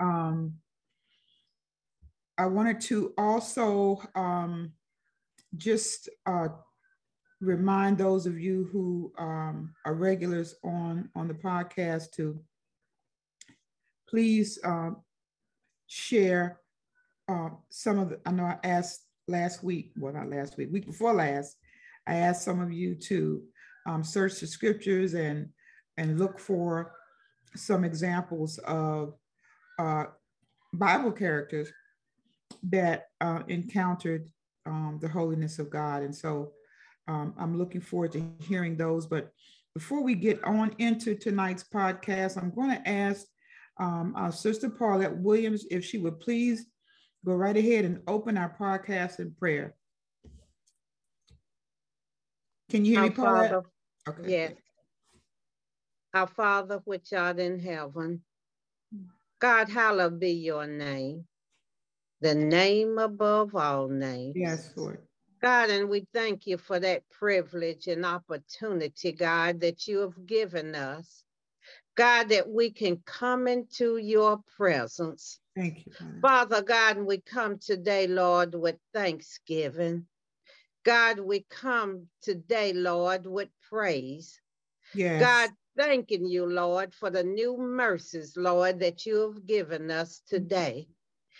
Um, 0.00 0.54
I 2.42 2.46
wanted 2.46 2.80
to 2.80 3.14
also 3.16 4.02
um, 4.16 4.72
just 5.56 6.08
uh, 6.26 6.48
remind 7.40 7.98
those 7.98 8.26
of 8.26 8.36
you 8.36 8.68
who 8.72 9.12
um, 9.16 9.72
are 9.86 9.94
regulars 9.94 10.56
on, 10.64 11.08
on 11.14 11.28
the 11.28 11.34
podcast 11.34 12.10
to 12.16 12.40
please 14.08 14.58
um, 14.64 14.96
share 15.86 16.58
uh, 17.28 17.50
some 17.70 18.00
of 18.00 18.08
the, 18.08 18.20
I 18.26 18.32
know 18.32 18.42
I 18.42 18.58
asked 18.64 19.02
last 19.28 19.62
week, 19.62 19.92
well, 19.96 20.12
not 20.12 20.28
last 20.28 20.58
week, 20.58 20.72
week 20.72 20.86
before 20.86 21.14
last, 21.14 21.56
I 22.08 22.16
asked 22.16 22.42
some 22.42 22.60
of 22.60 22.72
you 22.72 22.96
to 22.96 23.40
um, 23.86 24.02
search 24.02 24.40
the 24.40 24.48
scriptures 24.48 25.14
and, 25.14 25.48
and 25.96 26.18
look 26.18 26.40
for 26.40 26.90
some 27.54 27.84
examples 27.84 28.58
of 28.58 29.14
uh, 29.78 30.06
Bible 30.72 31.12
characters 31.12 31.70
that 32.70 33.06
uh, 33.20 33.42
encountered 33.48 34.28
um, 34.66 34.98
the 35.00 35.08
holiness 35.08 35.58
of 35.58 35.70
God. 35.70 36.02
And 36.02 36.14
so 36.14 36.52
um, 37.08 37.34
I'm 37.38 37.58
looking 37.58 37.80
forward 37.80 38.12
to 38.12 38.24
hearing 38.40 38.76
those. 38.76 39.06
But 39.06 39.30
before 39.74 40.02
we 40.02 40.14
get 40.14 40.42
on 40.44 40.74
into 40.78 41.14
tonight's 41.14 41.64
podcast, 41.64 42.36
I'm 42.36 42.54
going 42.54 42.70
to 42.70 42.88
ask 42.88 43.26
um, 43.78 44.14
our 44.16 44.32
sister 44.32 44.68
Paulette 44.68 45.16
Williams 45.16 45.64
if 45.70 45.84
she 45.84 45.98
would 45.98 46.20
please 46.20 46.66
go 47.24 47.34
right 47.34 47.56
ahead 47.56 47.84
and 47.84 48.02
open 48.06 48.36
our 48.36 48.54
podcast 48.58 49.18
in 49.18 49.32
prayer. 49.32 49.74
Can 52.70 52.84
you 52.84 52.92
hear 52.92 53.00
our 53.00 53.08
me, 53.08 53.14
Paulette? 53.14 53.50
Father, 53.50 53.66
okay. 54.08 54.30
Yes. 54.30 54.52
Our 56.14 56.26
Father, 56.26 56.80
which 56.84 57.12
art 57.12 57.38
in 57.38 57.58
heaven, 57.58 58.22
God, 59.40 59.68
hallowed 59.68 60.20
be 60.20 60.32
your 60.32 60.66
name, 60.66 61.24
the 62.22 62.34
name 62.34 62.98
above 62.98 63.54
all 63.54 63.88
names. 63.88 64.36
Yes, 64.36 64.72
Lord. 64.76 65.00
God, 65.42 65.70
and 65.70 65.88
we 65.88 66.06
thank 66.14 66.46
you 66.46 66.56
for 66.56 66.78
that 66.78 67.02
privilege 67.10 67.88
and 67.88 68.06
opportunity, 68.06 69.10
God, 69.10 69.60
that 69.60 69.88
you 69.88 69.98
have 69.98 70.24
given 70.24 70.76
us. 70.76 71.24
God, 71.96 72.28
that 72.28 72.48
we 72.48 72.70
can 72.70 73.02
come 73.04 73.48
into 73.48 73.96
your 73.96 74.40
presence. 74.56 75.40
Thank 75.56 75.84
you, 75.84 75.92
Father. 75.92 76.18
Father 76.22 76.62
God, 76.62 76.98
we 76.98 77.18
come 77.18 77.58
today, 77.58 78.06
Lord, 78.06 78.54
with 78.54 78.76
thanksgiving. 78.94 80.06
God, 80.84 81.18
we 81.18 81.44
come 81.50 82.06
today, 82.22 82.72
Lord, 82.72 83.26
with 83.26 83.48
praise. 83.68 84.40
Yes. 84.94 85.20
God, 85.20 85.50
thanking 85.76 86.26
you, 86.26 86.46
Lord, 86.46 86.94
for 86.94 87.10
the 87.10 87.24
new 87.24 87.56
mercies, 87.58 88.36
Lord, 88.36 88.78
that 88.80 89.06
you 89.06 89.32
have 89.32 89.46
given 89.46 89.90
us 89.90 90.22
today. 90.28 90.86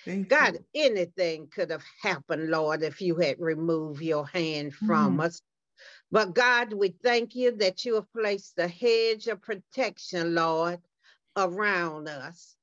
Thank 0.06 0.28
God, 0.28 0.58
you. 0.58 0.64
anything 0.74 1.48
could 1.48 1.70
have 1.70 1.84
happened, 2.02 2.50
Lord, 2.50 2.82
if 2.82 3.00
you 3.02 3.16
had 3.16 3.40
removed 3.40 4.02
your 4.02 4.26
hand 4.26 4.74
from 4.74 5.18
Mm. 5.18 5.20
us. 5.20 5.42
But 6.12 6.34
God, 6.34 6.72
we 6.74 6.90
thank 7.04 7.34
you 7.36 7.52
that 7.58 7.84
you 7.84 7.96
have 7.96 8.12
placed 8.12 8.58
a 8.58 8.68
hedge 8.68 9.28
of 9.28 9.42
protection, 9.42 10.34
Lord, 10.34 10.80
around 11.36 12.08
us. 12.08 12.56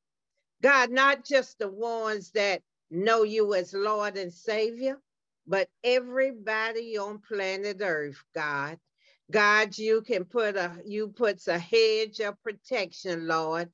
God, 0.61 0.91
not 0.91 1.25
just 1.25 1.59
the 1.59 1.69
ones 1.69 2.31
that 2.31 2.61
know 2.89 3.23
you 3.23 3.53
as 3.53 3.73
Lord 3.73 4.17
and 4.17 4.33
Savior, 4.33 4.97
but 5.45 5.69
everybody 5.83 6.97
on 6.97 7.19
planet 7.19 7.77
Earth, 7.81 8.23
God. 8.33 8.79
God, 9.31 9.77
you 9.77 10.01
can 10.01 10.25
put 10.25 10.55
a 10.55 10.71
you 10.85 11.09
puts 11.09 11.47
a 11.49 11.59
hedge 11.59 12.21
of 12.21 12.41
protection, 12.43 13.27
Lord, 13.27 13.69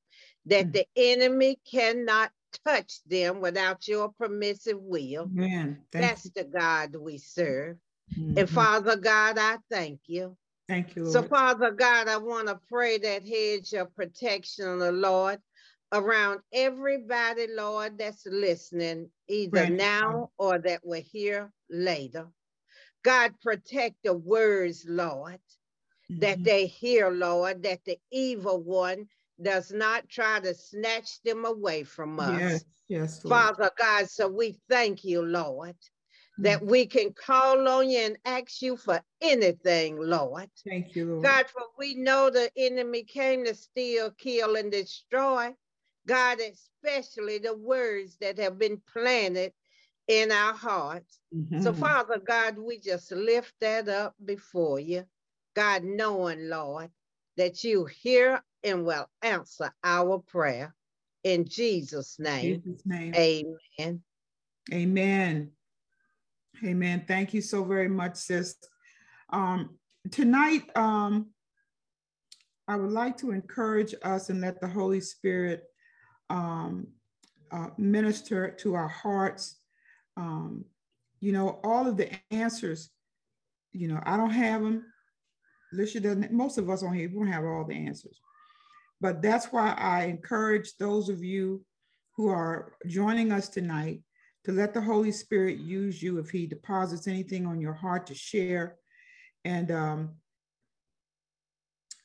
that 0.48 0.66
Mm. 0.68 0.74
the 0.74 0.86
enemy 0.96 1.60
cannot 1.70 2.32
touch 2.64 3.04
them 3.06 3.42
without 3.42 3.88
your 3.88 4.10
permissive 4.10 4.80
will. 4.80 5.24
Amen. 5.24 5.82
Thank 5.92 6.06
That's 6.06 6.30
the 6.32 6.44
God 6.44 6.96
we 6.96 7.18
serve. 7.18 7.78
you. 8.16 8.34
And. 8.38 8.50
Father 8.50 8.96
God, 8.96 9.38
I 9.38 9.58
thank 9.70 10.02
you. 10.08 10.38
Thank 10.68 10.96
you, 10.96 11.04
Lord. 11.04 11.14
So, 11.14 11.24
Father 11.24 11.72
God, 11.72 12.08
I 12.08 12.18
want 12.18 12.48
to 12.48 12.60
pray 12.68 12.98
that 12.98 13.28
hedge 13.28 13.74
of 13.74 13.96
protection, 13.96 14.80
the 14.80 14.92
Lord, 14.92 15.40
around 15.92 16.42
everybody, 16.52 17.48
Lord, 17.50 17.98
that's 17.98 18.26
listening, 18.26 19.10
either 19.28 19.70
now 19.70 20.32
or 20.38 20.60
that 20.60 20.82
will 20.84 21.02
hear 21.02 21.52
later. 21.70 22.28
God, 23.04 23.34
protect 23.42 23.96
the 24.04 24.14
words, 24.14 24.86
Lord, 24.88 25.40
that 26.10 26.40
Mhm. 26.40 26.44
they 26.44 26.66
hear, 26.66 27.12
Lord, 27.12 27.64
that 27.64 27.86
the 27.86 28.00
evil 28.12 28.60
one 28.62 29.08
does 29.42 29.72
not 29.72 30.08
try 30.10 30.40
to 30.40 30.54
snatch 30.54 31.22
them 31.24 31.46
away 31.46 31.84
from 31.84 32.20
us. 32.20 32.40
Yes, 32.40 32.66
yes, 32.88 33.26
Lord. 33.26 33.40
Father 33.56 33.72
God, 33.78 34.10
so 34.10 34.28
we 34.28 34.58
thank 34.70 35.04
you, 35.04 35.22
Lord, 35.22 35.76
that 36.38 36.62
Mm. 36.62 36.68
we 36.68 36.86
can 36.86 37.14
call 37.14 37.68
on 37.68 37.90
you 37.90 38.00
and 38.00 38.18
ask 38.26 38.62
you 38.62 38.78
for 38.78 39.02
anything, 39.22 39.98
Lord. 39.98 40.50
Thank 40.66 40.96
you, 40.96 41.06
Lord. 41.06 41.24
God, 41.24 41.50
for 41.50 41.64
we 41.78 41.96
know 41.96 42.30
the 42.30 42.52
enemy 42.56 43.04
came 43.04 43.46
to 43.46 43.56
steal, 43.56 44.12
kill, 44.12 44.56
and 44.56 44.72
destroy. 44.72 45.56
God, 46.08 46.40
especially 46.40 47.40
the 47.40 47.56
words 47.56 48.18
that 48.18 48.38
have 48.38 48.60
been 48.60 48.82
planted 48.94 49.54
in 50.08 50.32
our 50.32 50.54
hearts. 50.54 51.20
So, 51.62 51.74
Mhm. 51.74 51.80
Father 51.80 52.20
God, 52.20 52.58
we 52.60 52.78
just 52.80 53.12
lift 53.12 53.54
that 53.60 53.88
up 53.90 54.16
before 54.24 54.80
you. 54.80 55.06
God, 55.56 55.84
knowing, 55.84 56.48
Lord, 56.50 56.92
that 57.38 57.64
you 57.64 57.86
hear 57.86 58.44
and 58.66 58.84
will 58.84 59.08
answer 59.22 59.72
our 59.84 60.20
prayer. 60.20 60.74
In 61.24 61.46
Jesus' 61.46 62.18
name, 62.20 62.62
Jesus' 62.66 62.86
name. 62.86 63.14
amen. 63.16 64.02
Amen. 64.74 65.52
Amen. 66.64 67.06
Thank 67.08 67.34
you 67.34 67.42
so 67.42 67.64
very 67.64 67.88
much, 67.88 68.16
sis. 68.16 68.56
Um, 69.30 69.78
tonight, 70.12 70.64
um, 70.76 71.28
I 72.68 72.76
would 72.76 72.92
like 72.92 73.18
to 73.18 73.32
encourage 73.32 73.94
us 74.04 74.30
and 74.30 74.42
let 74.42 74.60
the 74.60 74.68
Holy 74.68 75.02
Spirit 75.02 75.64
um, 76.30 76.88
uh, 77.52 77.70
minister 77.78 78.50
to 78.50 78.74
our 78.74 78.88
hearts. 78.88 79.60
Um, 80.18 80.66
you 81.20 81.32
know, 81.32 81.60
all 81.64 81.88
of 81.88 81.98
the 81.98 82.10
answers, 82.32 82.90
you 83.72 83.88
know, 83.88 84.00
I 84.04 84.18
don't 84.18 84.32
have 84.32 84.62
them. 84.62 84.86
Alicia 85.74 86.00
doesn't, 86.00 86.32
most 86.32 86.58
of 86.58 86.70
us 86.70 86.84
on 86.84 86.94
here, 86.94 87.10
we 87.10 87.16
don't 87.16 87.28
have 87.28 87.44
all 87.44 87.66
the 87.66 87.76
answers. 87.76 88.20
But 89.02 89.22
that's 89.22 89.48
why 89.48 89.74
I 89.78 90.06
encourage 90.06 90.78
those 90.78 91.10
of 91.10 91.24
you 91.24 91.66
who 92.16 92.30
are 92.30 92.74
joining 92.88 93.32
us 93.32 93.50
tonight 93.50 94.02
to 94.46 94.52
let 94.52 94.74
the 94.74 94.82
Holy 94.82 95.12
Spirit 95.12 95.58
use 95.58 96.02
you 96.02 96.18
if 96.20 96.30
He 96.30 96.48
deposits 96.48 97.08
anything 97.08 97.46
on 97.46 97.60
your 97.60 97.74
heart 97.74 98.08
to 98.08 98.16
share, 98.16 98.78
and 99.44 99.72
um, 99.72 100.16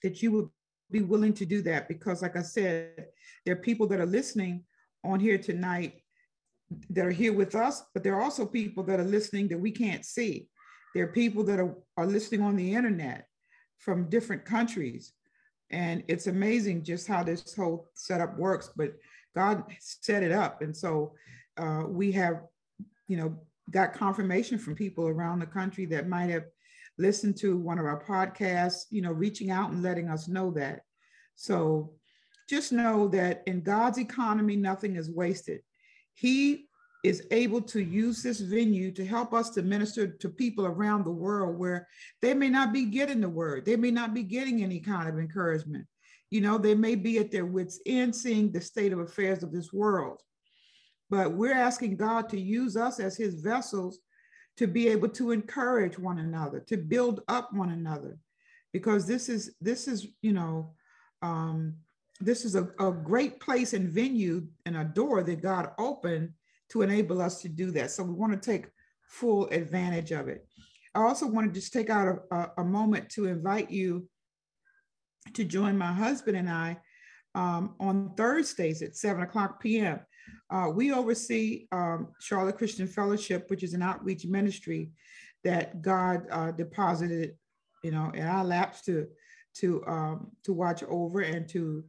that 0.02 0.22
you 0.22 0.32
would 0.32 0.48
be 0.90 1.02
willing 1.02 1.34
to 1.34 1.46
do 1.46 1.62
that. 1.62 1.88
Because, 1.88 2.22
like 2.22 2.36
I 2.36 2.42
said, 2.42 3.06
there 3.44 3.54
are 3.54 3.60
people 3.60 3.86
that 3.88 4.00
are 4.00 4.06
listening 4.06 4.64
on 5.04 5.20
here 5.20 5.38
tonight 5.38 6.02
that 6.90 7.06
are 7.06 7.10
here 7.10 7.32
with 7.32 7.54
us, 7.54 7.82
but 7.94 8.02
there 8.02 8.14
are 8.16 8.22
also 8.22 8.46
people 8.46 8.82
that 8.84 9.00
are 9.00 9.04
listening 9.04 9.48
that 9.48 9.60
we 9.60 9.70
can't 9.70 10.04
see. 10.04 10.48
There 10.94 11.04
are 11.04 11.12
people 11.12 11.44
that 11.44 11.60
are, 11.60 11.76
are 11.96 12.06
listening 12.06 12.42
on 12.42 12.56
the 12.56 12.74
internet 12.74 13.26
from 13.78 14.08
different 14.08 14.44
countries. 14.44 15.12
And 15.70 16.02
it's 16.08 16.26
amazing 16.26 16.82
just 16.82 17.06
how 17.06 17.22
this 17.22 17.54
whole 17.54 17.90
setup 17.94 18.36
works, 18.36 18.70
but 18.76 18.94
God 19.34 19.64
set 19.78 20.22
it 20.22 20.32
up. 20.32 20.62
And 20.62 20.76
so 20.76 21.14
uh, 21.56 21.84
we 21.86 22.10
have, 22.12 22.42
you 23.06 23.16
know, 23.16 23.38
got 23.70 23.92
confirmation 23.92 24.58
from 24.58 24.74
people 24.74 25.06
around 25.06 25.38
the 25.38 25.46
country 25.46 25.86
that 25.86 26.08
might 26.08 26.30
have 26.30 26.44
listened 26.98 27.36
to 27.38 27.56
one 27.56 27.78
of 27.78 27.86
our 27.86 28.02
podcasts, 28.02 28.86
you 28.90 29.00
know, 29.00 29.12
reaching 29.12 29.50
out 29.50 29.70
and 29.70 29.82
letting 29.82 30.08
us 30.08 30.28
know 30.28 30.50
that. 30.50 30.80
So 31.36 31.92
just 32.48 32.72
know 32.72 33.06
that 33.08 33.42
in 33.46 33.62
God's 33.62 33.98
economy, 33.98 34.56
nothing 34.56 34.96
is 34.96 35.10
wasted. 35.10 35.60
He 36.14 36.66
is 37.02 37.26
able 37.30 37.62
to 37.62 37.80
use 37.82 38.22
this 38.22 38.40
venue 38.40 38.90
to 38.92 39.06
help 39.06 39.32
us 39.32 39.50
to 39.50 39.62
minister 39.62 40.06
to 40.06 40.28
people 40.28 40.66
around 40.66 41.04
the 41.04 41.10
world 41.10 41.58
where 41.58 41.88
they 42.20 42.34
may 42.34 42.50
not 42.50 42.72
be 42.72 42.84
getting 42.84 43.20
the 43.20 43.28
word, 43.28 43.64
they 43.64 43.76
may 43.76 43.90
not 43.90 44.12
be 44.12 44.22
getting 44.22 44.62
any 44.62 44.80
kind 44.80 45.08
of 45.08 45.18
encouragement. 45.18 45.86
You 46.30 46.42
know, 46.42 46.58
they 46.58 46.74
may 46.74 46.94
be 46.94 47.18
at 47.18 47.30
their 47.30 47.46
wits' 47.46 47.80
end 47.86 48.14
seeing 48.14 48.52
the 48.52 48.60
state 48.60 48.92
of 48.92 49.00
affairs 49.00 49.42
of 49.42 49.50
this 49.50 49.72
world. 49.72 50.20
But 51.08 51.32
we're 51.32 51.54
asking 51.54 51.96
God 51.96 52.28
to 52.28 52.40
use 52.40 52.76
us 52.76 53.00
as 53.00 53.16
his 53.16 53.40
vessels 53.40 53.98
to 54.58 54.66
be 54.66 54.88
able 54.88 55.08
to 55.08 55.32
encourage 55.32 55.98
one 55.98 56.18
another, 56.18 56.60
to 56.68 56.76
build 56.76 57.22
up 57.28 57.52
one 57.52 57.70
another. 57.70 58.18
Because 58.72 59.06
this 59.06 59.28
is, 59.28 59.54
this 59.60 59.88
is, 59.88 60.06
you 60.22 60.32
know, 60.32 60.74
um, 61.22 61.74
this 62.20 62.44
is 62.44 62.54
a, 62.54 62.68
a 62.78 62.92
great 62.92 63.40
place 63.40 63.72
and 63.72 63.88
venue 63.88 64.46
and 64.66 64.76
a 64.76 64.84
door 64.84 65.22
that 65.22 65.42
God 65.42 65.70
opened 65.78 66.32
to 66.70 66.82
enable 66.82 67.20
us 67.20 67.40
to 67.42 67.48
do 67.48 67.70
that. 67.72 67.90
So 67.90 68.02
we 68.02 68.14
want 68.14 68.32
to 68.32 68.50
take 68.50 68.68
full 69.08 69.48
advantage 69.48 70.12
of 70.12 70.28
it. 70.28 70.46
I 70.94 71.02
also 71.02 71.26
want 71.26 71.52
to 71.52 71.60
just 71.60 71.72
take 71.72 71.90
out 71.90 72.22
a, 72.30 72.46
a 72.58 72.64
moment 72.64 73.10
to 73.10 73.26
invite 73.26 73.70
you 73.70 74.08
to 75.34 75.44
join 75.44 75.76
my 75.76 75.92
husband 75.92 76.36
and 76.36 76.48
I 76.48 76.78
um, 77.34 77.74
on 77.78 78.14
Thursdays 78.16 78.82
at 78.82 78.96
7 78.96 79.22
o'clock 79.22 79.60
p.m. 79.60 80.00
Uh, 80.50 80.68
we 80.72 80.92
oversee 80.92 81.66
um, 81.72 82.08
Charlotte 82.20 82.58
Christian 82.58 82.86
Fellowship, 82.86 83.48
which 83.50 83.62
is 83.62 83.74
an 83.74 83.82
outreach 83.82 84.26
ministry 84.26 84.90
that 85.44 85.80
God 85.82 86.22
uh, 86.30 86.50
deposited, 86.50 87.36
you 87.82 87.90
know, 87.90 88.10
in 88.14 88.26
our 88.26 88.44
laps 88.44 88.82
to 88.82 89.06
to 89.52 89.84
um, 89.86 90.30
to 90.44 90.52
watch 90.52 90.82
over 90.84 91.20
and 91.20 91.48
to 91.48 91.84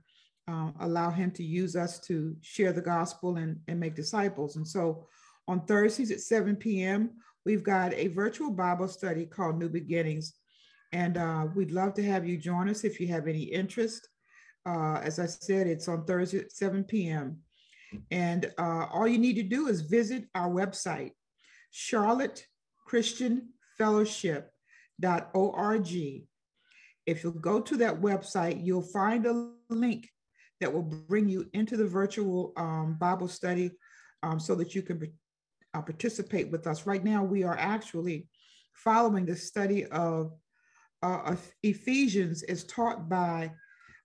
uh, 0.48 0.71
allow 0.79 1.10
Him 1.10 1.31
to 1.31 1.43
use 1.43 1.75
us 1.75 2.00
to 2.01 2.36
share 2.41 2.74
the 2.74 2.81
gospel 2.81 3.38
and, 3.38 3.60
and 3.67 3.79
make 3.79 3.95
disciples. 3.95 4.55
And 4.55 4.67
so, 4.67 5.07
on 5.48 5.65
Thursdays 5.65 6.12
at 6.12 6.21
7 6.21 6.55
p.m., 6.55 7.12
we've 7.45 7.63
got 7.63 7.93
a 7.93 8.07
virtual 8.07 8.51
Bible 8.51 8.88
study 8.88 9.25
called 9.25 9.60
New 9.60 9.69
Beginnings, 9.69 10.33
and 10.91 11.17
uh, 11.17 11.48
we'd 11.55 11.71
love 11.71 11.93
to 11.95 12.03
have 12.03 12.27
you 12.27 12.38
join 12.38 12.69
us 12.69 12.83
if 12.83 13.00
you 13.00 13.07
have 13.07 13.27
any 13.27 13.43
interest. 13.43 14.07
Uh, 14.65 15.00
as 15.03 15.17
I 15.19 15.25
said, 15.25 15.67
it's 15.67 15.88
on 15.88 16.05
Thursday 16.05 16.39
at 16.39 16.51
7 16.51 16.83
p.m. 16.83 17.38
And 18.12 18.51
uh, 18.57 18.86
all 18.91 19.07
you 19.07 19.17
need 19.17 19.36
to 19.36 19.43
do 19.43 19.67
is 19.67 19.81
visit 19.81 20.25
our 20.36 20.50
website, 20.50 21.12
Charlotte 21.71 22.45
Christian 22.86 23.50
Fellowship.org. 23.79 24.48
If 27.07 27.24
you 27.24 27.31
go 27.31 27.62
to 27.62 27.77
that 27.77 28.00
website, 28.00 28.63
you'll 28.63 28.81
find 28.83 29.25
a 29.25 29.50
link 29.69 30.10
that 30.62 30.72
will 30.72 30.84
bring 30.84 31.27
you 31.27 31.50
into 31.53 31.75
the 31.75 31.86
virtual 31.86 32.53
um, 32.56 32.96
Bible 33.00 33.27
study 33.27 33.72
um, 34.24 34.39
so 34.39 34.56
that 34.56 34.74
you 34.74 34.82
can 34.82 35.12
uh, 35.74 35.82
participate 35.82 36.50
with 36.51 36.68
us. 36.68 36.86
Right 36.86 37.03
now, 37.03 37.24
we 37.24 37.44
are 37.44 37.58
actually 37.58 38.27
following 38.74 39.25
the 39.25 39.36
study 39.36 39.86
of, 39.88 40.32
uh, 41.03 41.22
of 41.25 41.51
Ephesians 41.63 42.44
as 42.44 42.63
taught 42.63 43.10
by 43.10 43.51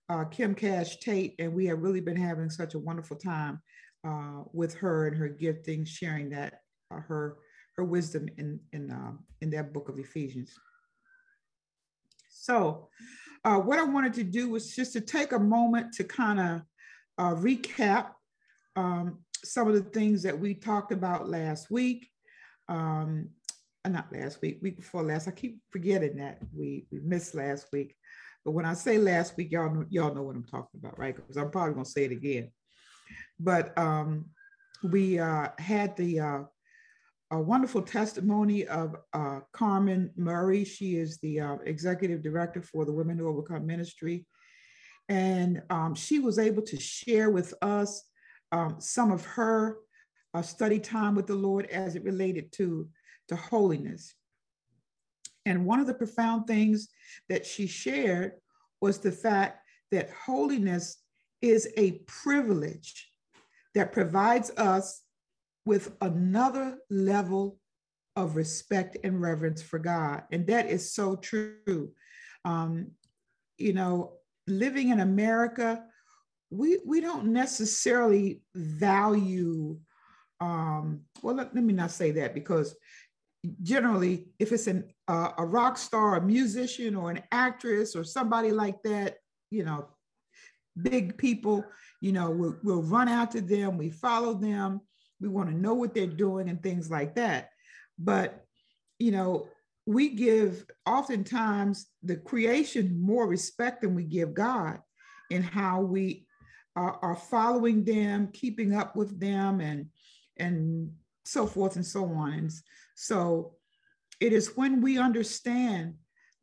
uh, 0.09 0.25
Kim 0.25 0.55
Cash 0.55 0.99
Tate, 0.99 1.35
and 1.39 1.53
we 1.53 1.65
have 1.67 1.79
really 1.79 2.01
been 2.01 2.15
having 2.15 2.49
such 2.49 2.73
a 2.73 2.79
wonderful 2.79 3.17
time 3.17 3.61
uh, 4.05 4.43
with 4.53 4.73
her 4.75 5.07
and 5.07 5.17
her 5.17 5.29
gifting, 5.29 5.85
sharing 5.85 6.29
that 6.29 6.61
uh, 6.91 6.99
her 6.99 7.37
her 7.75 7.83
wisdom 7.83 8.27
in 8.37 8.59
in 8.71 8.89
uh, 8.89 9.11
in 9.41 9.49
that 9.51 9.73
book 9.73 9.89
of 9.89 9.99
Ephesians. 9.99 10.53
So, 12.29 12.89
uh, 13.43 13.57
what 13.57 13.79
I 13.79 13.83
wanted 13.83 14.13
to 14.15 14.23
do 14.23 14.49
was 14.49 14.75
just 14.75 14.93
to 14.93 15.01
take 15.01 15.31
a 15.31 15.39
moment 15.39 15.93
to 15.93 16.03
kind 16.03 16.39
of 16.39 16.61
uh, 17.17 17.35
recap 17.35 18.11
um, 18.75 19.19
some 19.43 19.67
of 19.67 19.73
the 19.73 19.89
things 19.89 20.23
that 20.23 20.37
we 20.37 20.53
talked 20.53 20.91
about 20.91 21.29
last 21.29 21.71
week. 21.71 22.09
Um, 22.69 23.29
not 23.87 24.11
last 24.11 24.41
week, 24.41 24.59
week 24.61 24.77
before 24.77 25.01
last. 25.01 25.27
I 25.27 25.31
keep 25.31 25.61
forgetting 25.69 26.17
that 26.17 26.39
we 26.53 26.85
we 26.91 26.99
missed 26.99 27.35
last 27.35 27.67
week. 27.71 27.95
But 28.43 28.51
when 28.51 28.65
I 28.65 28.73
say 28.73 28.97
last 28.97 29.37
week, 29.37 29.51
y'all 29.51 29.73
know, 29.73 29.85
y'all 29.89 30.13
know 30.13 30.23
what 30.23 30.35
I'm 30.35 30.43
talking 30.43 30.79
about, 30.79 30.99
right? 30.99 31.15
Because 31.15 31.37
I'm 31.37 31.51
probably 31.51 31.73
gonna 31.73 31.85
say 31.85 32.05
it 32.05 32.11
again. 32.11 32.51
But 33.39 33.77
um, 33.77 34.25
we 34.83 35.19
uh, 35.19 35.49
had 35.57 35.95
the 35.95 36.19
uh, 36.19 36.39
a 37.31 37.39
wonderful 37.39 37.81
testimony 37.81 38.65
of 38.67 38.95
uh, 39.13 39.41
Carmen 39.51 40.11
Murray. 40.15 40.63
She 40.63 40.95
is 40.95 41.17
the 41.17 41.41
uh, 41.41 41.55
executive 41.65 42.23
director 42.23 42.61
for 42.61 42.85
the 42.85 42.93
Women 42.93 43.17
Who 43.17 43.27
Overcome 43.27 43.65
Ministry. 43.65 44.25
And 45.09 45.61
um, 45.69 45.93
she 45.93 46.19
was 46.19 46.39
able 46.39 46.61
to 46.63 46.79
share 46.79 47.29
with 47.29 47.53
us 47.61 48.03
um, 48.51 48.77
some 48.79 49.11
of 49.11 49.25
her 49.25 49.77
uh, 50.33 50.41
study 50.41 50.79
time 50.79 51.15
with 51.15 51.27
the 51.27 51.35
Lord 51.35 51.65
as 51.65 51.95
it 51.95 52.03
related 52.03 52.51
to, 52.53 52.87
to 53.27 53.35
holiness. 53.35 54.15
And 55.45 55.65
one 55.65 55.79
of 55.79 55.87
the 55.87 55.93
profound 55.93 56.47
things 56.47 56.87
that 57.27 57.45
she 57.45 57.67
shared 57.67 58.33
was 58.79 58.99
the 58.99 59.11
fact 59.11 59.59
that 59.91 60.09
holiness 60.11 60.97
is 61.41 61.69
a 61.77 62.03
privilege 62.07 63.09
that 63.75 63.91
provides 63.91 64.49
us 64.51 65.03
with 65.67 65.97
another 65.99 66.77
level 66.89 67.59
of 68.15 68.37
respect 68.37 68.95
and 69.03 69.21
reverence 69.21 69.61
for 69.61 69.79
God. 69.79 70.23
And 70.31 70.47
that 70.47 70.69
is 70.69 70.93
so 70.93 71.17
true. 71.17 71.91
Um, 72.45 72.91
you 73.57 73.73
know, 73.73 74.13
living 74.47 74.89
in 74.89 75.01
America, 75.01 75.83
we, 76.49 76.79
we 76.85 77.01
don't 77.01 77.25
necessarily 77.25 78.41
value, 78.55 79.77
um, 80.39 81.01
well, 81.21 81.35
let, 81.35 81.53
let 81.53 81.63
me 81.65 81.73
not 81.73 81.91
say 81.91 82.11
that 82.11 82.33
because 82.33 82.73
generally, 83.61 84.29
if 84.39 84.53
it's 84.53 84.67
an, 84.67 84.85
uh, 85.09 85.31
a 85.37 85.45
rock 85.45 85.77
star, 85.77 86.15
a 86.15 86.21
musician, 86.21 86.95
or 86.95 87.11
an 87.11 87.21
actress, 87.33 87.93
or 87.93 88.05
somebody 88.05 88.51
like 88.51 88.81
that, 88.83 89.17
you 89.51 89.65
know, 89.65 89.89
big 90.81 91.17
people, 91.17 91.65
you 91.99 92.13
know, 92.13 92.29
we'll, 92.31 92.55
we'll 92.63 92.83
run 92.83 93.09
after 93.09 93.41
them, 93.41 93.77
we 93.77 93.89
follow 93.89 94.33
them, 94.33 94.79
we 95.19 95.27
want 95.27 95.49
to 95.49 95.55
know 95.55 95.73
what 95.73 95.93
they're 95.93 96.07
doing, 96.07 96.49
and 96.49 96.61
things 96.61 96.89
like 96.89 97.15
that. 97.15 97.49
But, 97.97 98.45
you 98.99 99.11
know, 99.11 99.47
we 99.85 100.09
give 100.09 100.65
oftentimes 100.85 101.87
the 102.03 102.17
creation 102.17 102.99
more 103.01 103.27
respect 103.27 103.81
than 103.81 103.95
we 103.95 104.03
give 104.03 104.33
God 104.33 104.79
in 105.29 105.41
how 105.41 105.81
we 105.81 106.25
are, 106.75 106.99
are 107.01 107.15
following 107.15 107.83
them, 107.83 108.29
keeping 108.33 108.75
up 108.75 108.95
with 108.95 109.19
them, 109.19 109.61
and 109.61 109.87
and 110.37 110.91
so 111.25 111.47
forth 111.47 111.75
and 111.75 111.85
so 111.85 112.05
on. 112.05 112.33
And 112.33 112.51
so 112.95 113.55
it 114.19 114.33
is 114.33 114.55
when 114.55 114.81
we 114.81 114.97
understand 114.97 115.95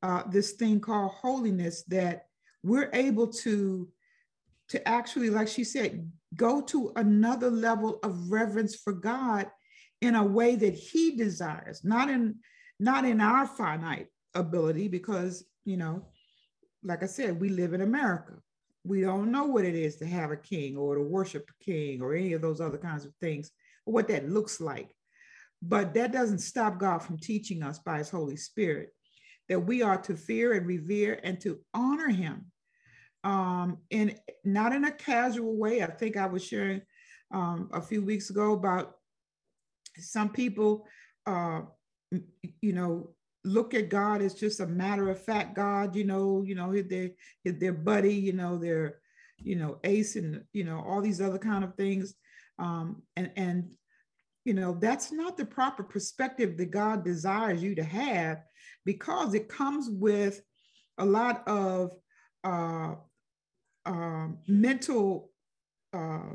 uh, 0.03 0.25
this 0.31 0.53
thing 0.53 0.81
called 0.81 1.13
holiness 1.13 1.85
that 1.85 2.27
we're 2.63 2.91
able 2.93 3.29
to 3.29 3.89
to 4.69 4.89
actually 4.89 5.31
like 5.31 5.49
she 5.49 5.65
said 5.65 6.11
go 6.37 6.61
to 6.61 6.93
another 6.97 7.51
level 7.51 7.99
of 8.03 8.31
reverence 8.31 8.77
for 8.77 8.93
god 8.93 9.47
in 10.01 10.15
a 10.15 10.25
way 10.25 10.57
that 10.57 10.75
he 10.75 11.17
desires 11.17 11.83
not 11.85 12.09
in 12.11 12.37
not 12.81 13.05
in 13.05 13.21
our 13.21 13.47
finite 13.47 14.07
ability 14.35 14.89
because 14.89 15.45
you 15.65 15.77
know 15.77 16.07
like 16.83 17.03
i 17.03 17.07
said 17.07 17.41
we 17.41 17.49
live 17.49 17.73
in 17.73 17.81
america 17.81 18.35
we 18.87 19.01
don't 19.01 19.31
know 19.31 19.45
what 19.45 19.65
it 19.65 19.75
is 19.75 19.97
to 19.97 20.07
have 20.07 20.31
a 20.31 20.37
king 20.37 20.77
or 20.77 20.95
to 20.95 21.03
worship 21.03 21.49
a 21.49 21.65
king 21.65 22.03
or 22.03 22.15
any 22.15 22.33
of 22.33 22.43
those 22.43 22.61
other 22.61 22.79
kinds 22.79 23.05
of 23.05 23.15
things 23.21 23.51
or 23.87 23.95
what 23.95 24.09
that 24.09 24.29
looks 24.29 24.61
like 24.61 24.89
but 25.67 25.95
that 25.95 26.13
doesn't 26.13 26.41
stop 26.41 26.79
God 26.79 26.99
from 26.99 27.19
teaching 27.19 27.63
us 27.63 27.79
by 27.79 27.99
his 27.99 28.11
Holy 28.11 28.37
Spirit 28.37 28.91
that 29.49 29.61
we 29.61 29.83
are 29.83 29.97
to 30.03 30.15
fear 30.15 30.53
and 30.53 30.67
revere 30.67 31.19
and 31.23 31.41
to 31.41 31.59
honor 31.73 32.09
him. 32.09 32.47
Um, 33.25 33.79
and 33.91 34.19
not 34.45 34.73
in 34.73 34.85
a 34.85 34.93
casual 34.93 35.57
way. 35.57 35.83
I 35.83 35.87
think 35.87 36.17
I 36.17 36.27
was 36.27 36.45
sharing 36.45 36.83
um, 37.33 37.71
a 37.73 37.81
few 37.81 38.03
weeks 38.03 38.31
ago 38.31 38.53
about 38.53 38.97
some 39.99 40.29
people, 40.29 40.87
uh, 41.27 41.63
you 42.61 42.73
know, 42.73 43.15
look 43.45 43.75
at 43.75 43.89
God 43.89 44.23
as 44.23 44.35
just 44.35 44.61
a 44.61 44.67
matter 44.67 45.11
of 45.11 45.23
fact 45.23 45.55
God, 45.55 45.97
you 45.97 46.05
know, 46.05 46.43
you 46.47 46.55
know, 46.55 46.73
their 46.83 47.11
their 47.45 47.73
buddy, 47.73 48.15
you 48.15 48.33
know, 48.33 48.57
their, 48.57 48.99
you 49.39 49.57
know, 49.57 49.79
ace 49.85 50.17
and 50.17 50.43
you 50.53 50.65
know 50.65 50.83
all 50.87 51.01
these 51.01 51.21
other 51.21 51.39
kind 51.39 51.65
of 51.65 51.75
things, 51.75 52.15
um, 52.59 53.03
and 53.17 53.31
and 53.37 53.71
you 54.45 54.53
know, 54.53 54.77
that's 54.79 55.11
not 55.11 55.37
the 55.37 55.45
proper 55.45 55.83
perspective 55.83 56.57
that 56.59 56.71
God 56.71 57.05
desires 57.05 57.63
you 57.63 57.75
to 57.77 57.83
have 57.83 58.43
because 58.85 59.33
it 59.33 59.49
comes 59.49 59.89
with 59.89 60.43
a 60.99 61.05
lot 61.05 61.47
of 61.49 61.93
uh, 62.45 62.95
uh, 63.87 64.29
mental 64.47 65.31
uh, 65.93 66.35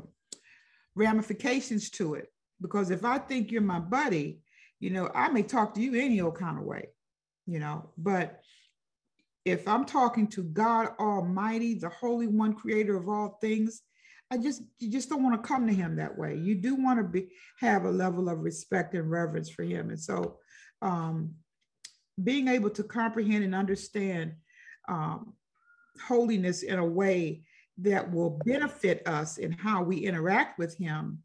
ramifications 0.94 1.90
to 1.90 2.14
it. 2.14 2.32
Because 2.60 2.90
if 2.90 3.04
I 3.04 3.18
think 3.18 3.50
you're 3.50 3.62
my 3.62 3.80
buddy, 3.80 4.40
you 4.80 4.90
know, 4.90 5.10
I 5.14 5.28
may 5.28 5.42
talk 5.42 5.74
to 5.74 5.80
you 5.80 5.94
any 5.94 6.20
old 6.20 6.38
kind 6.38 6.58
of 6.58 6.64
way, 6.64 6.88
you 7.46 7.58
know, 7.58 7.90
but 7.96 8.40
if 9.44 9.66
I'm 9.66 9.84
talking 9.84 10.26
to 10.28 10.42
God 10.42 10.88
Almighty, 10.98 11.78
the 11.78 11.88
Holy 11.88 12.26
One, 12.26 12.54
Creator 12.54 12.96
of 12.96 13.08
all 13.08 13.38
things, 13.40 13.82
I 14.30 14.38
just 14.38 14.62
you 14.78 14.90
just 14.90 15.08
don't 15.08 15.22
want 15.22 15.42
to 15.42 15.48
come 15.48 15.66
to 15.66 15.72
Him 15.72 15.96
that 15.96 16.16
way. 16.16 16.36
You 16.36 16.54
do 16.54 16.76
want 16.76 17.00
to 17.00 17.04
be 17.04 17.28
have 17.58 17.84
a 17.84 17.90
level 17.90 18.28
of 18.28 18.40
respect 18.40 18.94
and 18.94 19.10
reverence 19.10 19.50
for 19.50 19.64
Him, 19.64 19.90
and 19.90 19.98
so 19.98 20.38
um, 20.82 21.34
being 22.22 22.48
able 22.48 22.70
to 22.70 22.84
comprehend 22.84 23.44
and 23.44 23.54
understand 23.54 24.34
um, 24.88 25.34
holiness 26.06 26.62
in 26.62 26.78
a 26.78 26.84
way 26.84 27.42
that 27.78 28.10
will 28.12 28.40
benefit 28.44 29.06
us 29.06 29.38
in 29.38 29.52
how 29.52 29.82
we 29.82 29.98
interact 29.98 30.58
with 30.58 30.76
Him, 30.76 31.20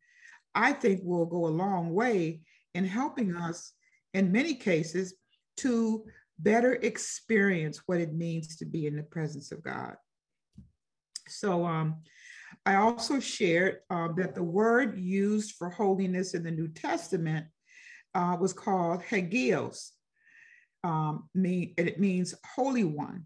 I 0.54 0.74
think 0.74 1.02
will 1.04 1.26
go 1.26 1.48
a 1.48 1.50
long 1.50 1.94
way 1.94 2.42
in 2.74 2.86
helping 2.86 3.36
us, 3.36 3.74
in 4.14 4.32
many 4.32 4.54
cases, 4.54 5.16
to 5.58 6.06
better 6.40 6.74
experience 6.74 7.82
what 7.86 8.00
it 8.00 8.14
means 8.14 8.58
to 8.58 8.66
be 8.66 8.88
in 8.88 8.96
the 8.96 9.04
presence 9.04 9.52
of 9.52 9.64
God. 9.64 9.96
So, 11.28 11.66
um, 11.66 12.04
I 12.66 12.76
also 12.76 13.20
shared 13.20 13.80
uh, 13.90 14.10
that 14.18 14.34
the 14.34 14.44
word 14.44 14.98
used 14.98 15.56
for 15.56 15.70
holiness 15.70 16.34
in 16.34 16.44
the 16.44 16.52
New 16.52 16.68
Testament 16.68 17.46
uh, 18.16 18.38
was 18.40 18.54
called 18.54 19.04
hagios, 19.04 19.92
um, 20.84 21.30
mean, 21.36 21.74
and 21.78 21.88
it 21.88 22.00
means 22.00 22.34
holy 22.56 22.84
one. 22.84 23.26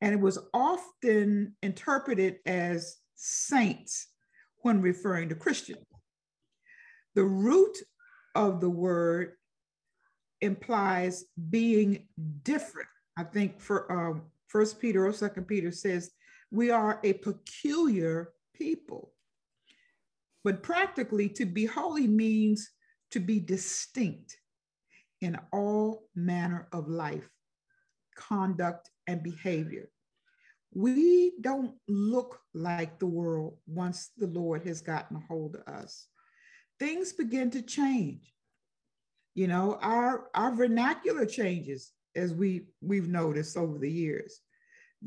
And 0.00 0.12
it 0.12 0.20
was 0.20 0.38
often 0.52 1.56
interpreted 1.62 2.36
as 2.46 2.96
saints 3.14 4.08
when 4.62 4.80
referring 4.80 5.28
to 5.30 5.34
Christians. 5.34 5.84
The 7.14 7.24
root 7.24 7.76
of 8.34 8.60
the 8.60 8.70
word 8.70 9.32
implies 10.40 11.24
being 11.50 12.08
different. 12.42 12.88
I 13.16 13.24
think 13.24 13.60
for 13.60 13.90
um, 13.90 14.22
First 14.48 14.80
Peter 14.80 15.06
or 15.06 15.12
Second 15.12 15.46
Peter 15.46 15.70
says 15.70 16.10
we 16.50 16.70
are 16.70 17.00
a 17.02 17.14
peculiar 17.14 18.32
people. 18.54 19.12
But 20.42 20.62
practically, 20.62 21.28
to 21.30 21.46
be 21.46 21.64
holy 21.64 22.06
means 22.06 22.70
to 23.12 23.20
be 23.20 23.40
distinct 23.40 24.36
in 25.20 25.38
all 25.52 26.08
manner 26.14 26.68
of 26.72 26.88
life, 26.88 27.28
conduct, 28.14 28.90
and 29.06 29.22
behavior. 29.22 29.88
We 30.72 31.34
don't 31.40 31.74
look 31.88 32.40
like 32.52 32.98
the 32.98 33.06
world 33.06 33.58
once 33.66 34.10
the 34.16 34.26
Lord 34.26 34.66
has 34.66 34.80
gotten 34.80 35.16
a 35.16 35.20
hold 35.20 35.56
of 35.56 35.72
us. 35.72 36.08
Things 36.80 37.12
begin 37.12 37.50
to 37.52 37.62
change. 37.62 38.32
You 39.34 39.48
know, 39.48 39.78
our, 39.80 40.28
our 40.34 40.54
vernacular 40.54 41.26
changes 41.26 41.92
as 42.16 42.34
we, 42.34 42.66
we've 42.80 43.08
noticed 43.08 43.56
over 43.56 43.78
the 43.78 43.90
years 43.90 44.40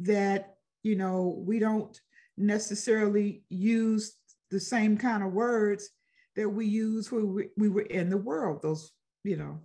that, 0.01 0.55
you 0.83 0.95
know, 0.95 1.41
we 1.45 1.59
don't 1.59 1.99
necessarily 2.37 3.43
use 3.49 4.15
the 4.51 4.59
same 4.59 4.97
kind 4.97 5.23
of 5.23 5.33
words 5.33 5.89
that 6.35 6.49
we 6.49 6.65
use 6.65 7.11
when 7.11 7.33
we, 7.33 7.49
we 7.57 7.67
were 7.67 7.81
in 7.81 8.09
the 8.09 8.17
world, 8.17 8.61
those, 8.61 8.91
you 9.23 9.35
know, 9.35 9.59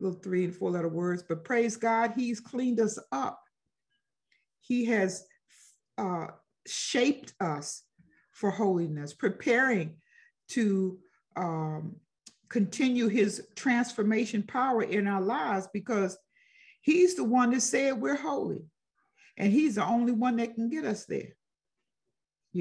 little 0.00 0.18
three 0.20 0.44
and 0.44 0.54
four 0.54 0.70
letter 0.70 0.88
words. 0.88 1.22
But 1.28 1.44
praise 1.44 1.76
God, 1.76 2.12
He's 2.16 2.40
cleaned 2.40 2.80
us 2.80 2.98
up. 3.12 3.40
He 4.66 4.86
has 4.86 5.24
uh, 5.98 6.28
shaped 6.66 7.34
us 7.40 7.82
for 8.32 8.50
holiness, 8.50 9.14
preparing 9.14 9.96
to 10.50 10.98
um, 11.36 11.96
continue 12.48 13.08
His 13.08 13.46
transformation 13.56 14.42
power 14.42 14.82
in 14.82 15.06
our 15.06 15.22
lives 15.22 15.68
because 15.72 16.16
He's 16.82 17.16
the 17.16 17.24
one 17.24 17.50
that 17.50 17.62
said 17.62 18.00
we're 18.00 18.16
holy. 18.16 18.64
And 19.36 19.52
He's 19.52 19.76
the 19.76 19.84
only 19.84 20.12
one 20.12 20.36
that 20.36 20.54
can 20.54 20.68
get 20.68 20.84
us 20.84 21.04
there 21.06 21.36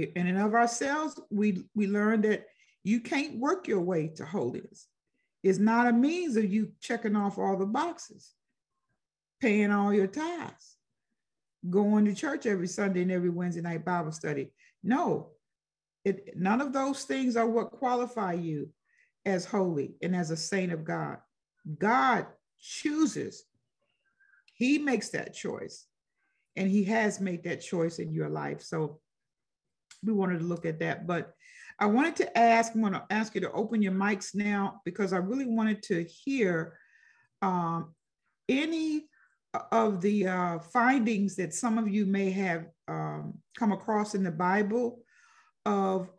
in 0.03 0.27
and 0.27 0.37
of 0.37 0.53
ourselves, 0.53 1.19
we, 1.29 1.63
we 1.73 1.87
learn 1.87 2.21
that 2.21 2.45
you 2.83 2.99
can't 2.99 3.39
work 3.39 3.67
your 3.67 3.81
way 3.81 4.09
to 4.15 4.25
holiness. 4.25 4.87
It's 5.43 5.59
not 5.59 5.87
a 5.87 5.93
means 5.93 6.37
of 6.37 6.51
you 6.51 6.71
checking 6.81 7.15
off 7.15 7.37
all 7.37 7.57
the 7.57 7.65
boxes, 7.65 8.33
paying 9.41 9.71
all 9.71 9.93
your 9.93 10.07
tithes, 10.07 10.74
going 11.69 12.05
to 12.05 12.13
church 12.13 12.45
every 12.45 12.67
Sunday 12.67 13.01
and 13.01 13.11
every 13.11 13.29
Wednesday 13.29 13.61
night 13.61 13.85
Bible 13.85 14.11
study. 14.11 14.51
No, 14.83 15.31
it, 16.03 16.37
none 16.37 16.61
of 16.61 16.73
those 16.73 17.03
things 17.03 17.35
are 17.35 17.47
what 17.47 17.71
qualify 17.71 18.33
you 18.33 18.69
as 19.25 19.45
holy 19.45 19.95
and 20.01 20.15
as 20.15 20.31
a 20.31 20.37
saint 20.37 20.71
of 20.71 20.83
God. 20.83 21.17
God 21.79 22.27
chooses, 22.59 23.43
He 24.53 24.77
makes 24.77 25.09
that 25.09 25.33
choice, 25.33 25.87
and 26.55 26.69
He 26.69 26.83
has 26.85 27.19
made 27.19 27.43
that 27.43 27.61
choice 27.61 27.99
in 27.99 28.13
your 28.13 28.29
life. 28.29 28.61
So 28.61 28.99
we 30.03 30.13
wanted 30.13 30.39
to 30.39 30.45
look 30.45 30.65
at 30.65 30.79
that. 30.79 31.07
But 31.07 31.33
I 31.79 31.87
wanted 31.87 32.15
to 32.17 32.37
ask, 32.37 32.73
I'm 32.73 32.81
going 32.81 32.93
to 32.93 33.05
ask 33.09 33.35
you 33.35 33.41
to 33.41 33.51
open 33.51 33.81
your 33.81 33.91
mics 33.91 34.35
now 34.35 34.81
because 34.85 35.11
I 35.11 35.17
really 35.17 35.47
wanted 35.47 35.81
to 35.83 36.03
hear 36.03 36.77
um, 37.41 37.93
any 38.47 39.07
of 39.71 40.01
the 40.01 40.27
uh, 40.27 40.59
findings 40.59 41.35
that 41.35 41.53
some 41.53 41.77
of 41.77 41.87
you 41.87 42.05
may 42.05 42.31
have 42.31 42.65
um, 42.87 43.35
come 43.57 43.71
across 43.71 44.15
in 44.15 44.23
the 44.23 44.31
Bible 44.31 44.99
of 45.65 46.09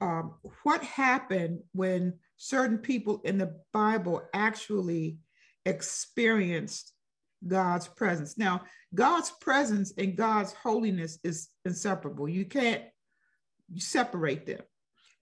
um, 0.00 0.34
what 0.62 0.82
happened 0.82 1.60
when 1.72 2.14
certain 2.36 2.78
people 2.78 3.20
in 3.24 3.38
the 3.38 3.58
Bible 3.72 4.22
actually 4.34 5.18
experienced 5.64 6.92
God's 7.46 7.88
presence. 7.88 8.36
Now, 8.38 8.62
God's 8.94 9.30
presence 9.40 9.92
and 9.98 10.16
God's 10.16 10.52
holiness 10.52 11.18
is 11.24 11.48
inseparable. 11.64 12.28
You 12.28 12.44
can't 12.44 12.82
separate 13.76 14.46
them. 14.46 14.60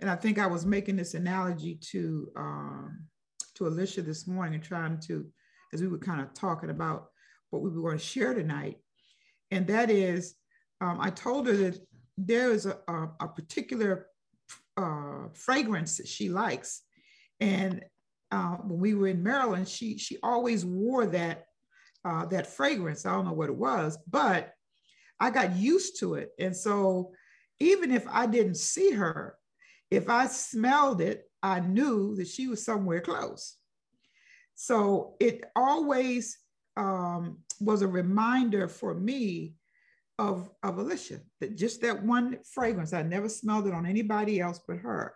And 0.00 0.10
I 0.10 0.16
think 0.16 0.38
I 0.38 0.46
was 0.46 0.66
making 0.66 0.96
this 0.96 1.14
analogy 1.14 1.76
to 1.92 2.30
um, 2.36 3.06
to 3.54 3.68
Alicia 3.68 4.02
this 4.02 4.26
morning 4.26 4.54
and 4.54 4.62
trying 4.62 4.98
to, 4.98 5.26
as 5.72 5.80
we 5.80 5.88
were 5.88 5.98
kind 5.98 6.20
of 6.20 6.34
talking 6.34 6.70
about 6.70 7.10
what 7.54 7.62
we 7.62 7.70
were 7.70 7.90
going 7.90 7.98
to 7.98 8.04
share 8.04 8.34
tonight. 8.34 8.78
And 9.50 9.66
that 9.68 9.90
is, 9.90 10.34
um, 10.80 10.98
I 11.00 11.10
told 11.10 11.46
her 11.46 11.54
that 11.54 11.78
there 12.18 12.50
is 12.50 12.66
a, 12.66 12.78
a, 12.88 13.08
a 13.20 13.28
particular 13.28 14.06
uh, 14.76 15.28
fragrance 15.32 15.96
that 15.98 16.08
she 16.08 16.28
likes. 16.28 16.82
And 17.40 17.84
uh, 18.30 18.56
when 18.56 18.80
we 18.80 18.94
were 18.94 19.08
in 19.08 19.22
Maryland, 19.22 19.68
she 19.68 19.98
she 19.98 20.18
always 20.22 20.64
wore 20.64 21.06
that 21.06 21.46
uh, 22.04 22.26
that 22.26 22.46
fragrance. 22.46 23.06
I 23.06 23.12
don't 23.12 23.26
know 23.26 23.32
what 23.32 23.48
it 23.48 23.56
was, 23.56 23.98
but 24.10 24.52
I 25.20 25.30
got 25.30 25.56
used 25.56 26.00
to 26.00 26.14
it. 26.14 26.30
And 26.38 26.56
so 26.56 27.12
even 27.60 27.92
if 27.92 28.06
I 28.08 28.26
didn't 28.26 28.56
see 28.56 28.90
her, 28.90 29.36
if 29.90 30.08
I 30.08 30.26
smelled 30.26 31.00
it, 31.00 31.30
I 31.42 31.60
knew 31.60 32.16
that 32.16 32.28
she 32.28 32.48
was 32.48 32.64
somewhere 32.64 33.00
close. 33.00 33.56
So 34.54 35.16
it 35.20 35.44
always 35.54 36.38
um, 36.76 37.38
was 37.60 37.82
a 37.82 37.88
reminder 37.88 38.68
for 38.68 38.94
me 38.94 39.54
of, 40.18 40.50
of 40.62 40.78
Alicia, 40.78 41.20
that 41.40 41.56
just 41.56 41.80
that 41.82 42.02
one 42.02 42.38
fragrance, 42.44 42.92
I 42.92 43.02
never 43.02 43.28
smelled 43.28 43.66
it 43.66 43.74
on 43.74 43.86
anybody 43.86 44.40
else 44.40 44.60
but 44.66 44.78
her. 44.78 45.14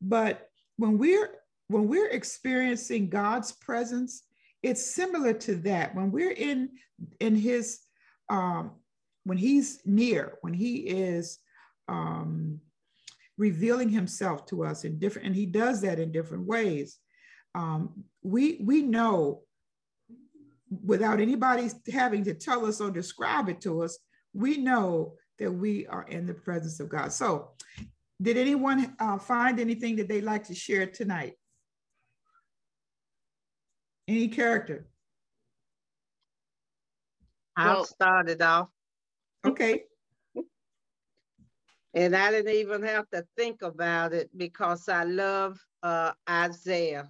But 0.00 0.48
when 0.76 0.98
we're 0.98 1.30
when 1.68 1.88
we're 1.88 2.10
experiencing 2.10 3.08
God's 3.08 3.50
presence, 3.50 4.22
it's 4.62 4.94
similar 4.94 5.32
to 5.32 5.56
that. 5.56 5.94
When 5.94 6.12
we're 6.12 6.32
in 6.32 6.70
in 7.18 7.34
His, 7.34 7.80
um, 8.28 8.72
when 9.24 9.38
He's 9.38 9.80
near, 9.84 10.38
when 10.42 10.54
He 10.54 10.76
is 10.76 11.38
um, 11.88 12.60
revealing 13.38 13.88
himself 13.88 14.46
to 14.46 14.64
us 14.64 14.84
in 14.84 14.98
different, 14.98 15.26
and 15.26 15.36
he 15.36 15.46
does 15.46 15.80
that 15.82 15.98
in 15.98 16.12
different 16.12 16.46
ways. 16.46 16.98
Um, 17.54 18.04
we 18.22 18.58
we 18.62 18.82
know 18.82 19.42
without 20.84 21.20
anybody 21.20 21.70
having 21.92 22.24
to 22.24 22.34
tell 22.34 22.66
us 22.66 22.80
or 22.80 22.90
describe 22.90 23.48
it 23.48 23.60
to 23.62 23.82
us, 23.82 23.98
we 24.34 24.56
know 24.58 25.14
that 25.38 25.50
we 25.50 25.86
are 25.86 26.04
in 26.04 26.26
the 26.26 26.34
presence 26.34 26.80
of 26.80 26.88
God. 26.88 27.12
So, 27.12 27.50
did 28.20 28.38
anyone 28.38 28.96
uh, 28.98 29.18
find 29.18 29.60
anything 29.60 29.96
that 29.96 30.08
they'd 30.08 30.22
like 30.24 30.44
to 30.44 30.54
share 30.54 30.86
tonight? 30.86 31.34
Any 34.08 34.28
character? 34.28 34.88
I'll 37.56 37.84
start 37.84 38.28
it 38.28 38.42
off. 38.42 38.68
Okay. 39.44 39.84
And 41.94 42.14
I 42.14 42.30
didn't 42.30 42.52
even 42.52 42.82
have 42.82 43.08
to 43.14 43.24
think 43.38 43.62
about 43.62 44.12
it 44.12 44.28
because 44.36 44.86
I 44.86 45.04
love 45.04 45.58
uh, 45.82 46.12
Isaiah. 46.28 47.08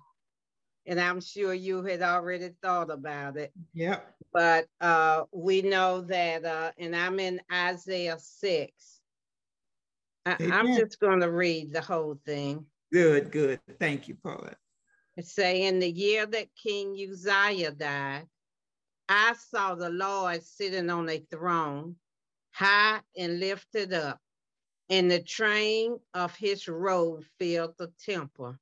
And 0.87 1.01
I'm 1.01 1.21
sure 1.21 1.53
you 1.53 1.83
had 1.83 2.03
already 2.03 2.51
thought 2.63 2.91
about 2.91 3.37
it. 3.37 3.53
Yep. 3.75 4.15
But 4.33 4.67
uh, 4.81 5.25
we 5.33 5.63
know 5.63 6.03
that, 6.03 6.45
uh, 6.45 6.71
and 6.79 6.95
I'm 6.95 7.19
in 7.19 7.41
Isaiah 7.53 8.19
6. 8.19 9.01
I, 10.27 10.37
am 10.41 10.77
just 10.77 10.99
going 11.01 11.21
to 11.21 11.31
read 11.31 11.73
the 11.73 11.81
whole 11.81 12.19
thing. 12.25 12.67
Good, 12.93 13.31
good. 13.31 13.61
Thank 13.79 14.09
you, 14.09 14.17
Paula. 14.23 14.55
It 15.17 15.27
say, 15.27 15.63
in 15.67 15.79
the 15.79 15.91
year 15.91 16.27
that 16.27 16.49
King 16.63 16.95
Uzziah 16.95 17.73
died, 17.73 18.27
I 19.09 19.35
saw 19.51 19.75
the 19.75 19.91
Lord 19.91 20.43
sitting 20.43 20.91
on 20.91 21.09
a 21.09 21.19
throne, 21.31 21.97
high 22.51 23.01
and 23.17 23.41
lifted 23.41 23.93
up, 23.93 24.21
and 24.91 25.11
the 25.11 25.23
train 25.23 25.99
of 26.13 26.35
his 26.37 26.69
robe 26.69 27.25
filled 27.39 27.75
the 27.79 27.93
temple. 28.05 28.57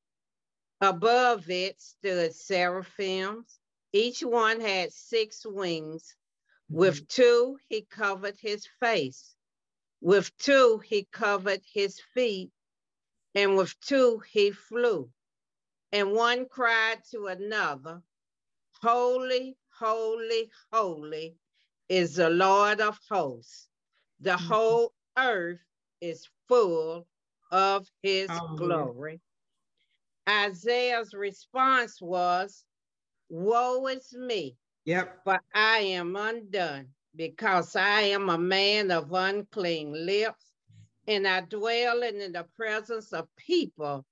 Above 0.85 1.49
it 1.49 1.81
stood 1.81 2.35
seraphims. 2.35 3.59
Each 3.95 4.21
one 4.21 4.61
had 4.61 4.93
six 4.93 5.47
wings. 5.47 6.15
With 6.69 6.97
mm-hmm. 6.97 7.23
two, 7.23 7.59
he 7.71 7.87
covered 7.91 8.37
his 8.39 8.69
face. 8.81 9.35
With 10.03 10.37
two, 10.37 10.83
he 10.85 11.09
covered 11.11 11.63
his 11.73 12.03
feet. 12.13 12.51
And 13.35 13.57
with 13.57 13.75
two, 13.81 14.21
he 14.31 14.51
flew. 14.51 15.09
And 15.91 16.13
one 16.13 16.47
cried 16.51 16.99
to 17.13 17.29
another, 17.29 18.03
Holy, 18.83 19.57
holy, 19.79 20.51
holy 20.71 21.39
is 21.89 22.17
the 22.17 22.29
Lord 22.29 22.83
of 22.83 23.01
hosts. 23.09 23.69
The 24.21 24.33
mm-hmm. 24.33 24.53
whole 24.53 24.93
earth 25.17 25.65
is 26.03 26.29
full 26.47 27.07
of 27.51 27.89
his 28.03 28.29
glory. 28.57 29.23
Isaiah's 30.29 31.15
response 31.15 32.01
was, 32.01 32.65
Woe 33.29 33.87
is 33.89 34.13
me. 34.13 34.57
Yep. 34.85 35.21
For 35.25 35.41
I 35.55 35.79
am 35.79 36.17
undone 36.17 36.89
because 37.17 37.75
I 37.77 38.03
am 38.03 38.29
a 38.29 38.39
man 38.39 38.91
of 38.91 39.13
unclean 39.13 40.07
lips 40.07 40.45
and 41.07 41.27
I 41.27 41.43
dwell 41.43 42.03
in 42.03 42.33
the 42.33 42.47
presence 42.57 43.13
of 43.13 43.29
people 43.37 44.05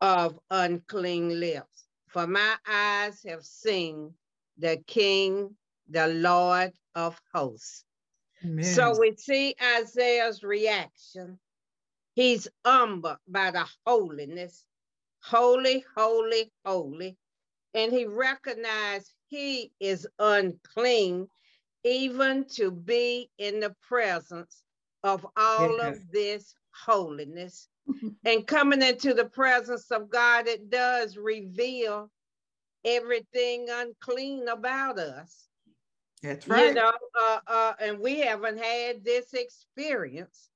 of 0.00 0.38
unclean 0.50 1.40
lips. 1.40 1.86
For 2.08 2.26
my 2.26 2.56
eyes 2.66 3.22
have 3.26 3.44
seen 3.44 4.12
the 4.58 4.82
King, 4.86 5.56
the 5.88 6.08
Lord 6.08 6.72
of 6.94 7.18
hosts. 7.32 7.84
Amen. 8.44 8.64
So 8.64 8.98
we 8.98 9.14
see 9.16 9.54
Isaiah's 9.78 10.42
reaction. 10.42 11.38
He's 12.14 12.48
humbled 12.64 13.16
by 13.26 13.50
the 13.50 13.66
holiness, 13.86 14.64
holy, 15.22 15.84
holy, 15.96 16.52
holy. 16.64 17.16
And 17.74 17.92
he 17.92 18.04
recognized 18.04 19.12
he 19.28 19.72
is 19.80 20.06
unclean, 20.18 21.28
even 21.84 22.44
to 22.56 22.70
be 22.70 23.30
in 23.38 23.60
the 23.60 23.74
presence 23.88 24.62
of 25.02 25.26
all 25.36 25.78
yes. 25.78 25.96
of 25.96 26.10
this 26.12 26.54
holiness. 26.74 27.68
and 28.24 28.46
coming 28.46 28.82
into 28.82 29.14
the 29.14 29.24
presence 29.24 29.90
of 29.90 30.10
God, 30.10 30.46
it 30.46 30.70
does 30.70 31.16
reveal 31.16 32.10
everything 32.84 33.68
unclean 33.70 34.48
about 34.48 34.98
us. 34.98 35.48
That's 36.22 36.46
right. 36.46 36.68
You 36.68 36.74
know, 36.74 36.92
uh, 37.20 37.38
uh, 37.46 37.72
and 37.80 37.98
we 37.98 38.20
haven't 38.20 38.58
had 38.58 39.04
this 39.04 39.34
experience, 39.34 40.50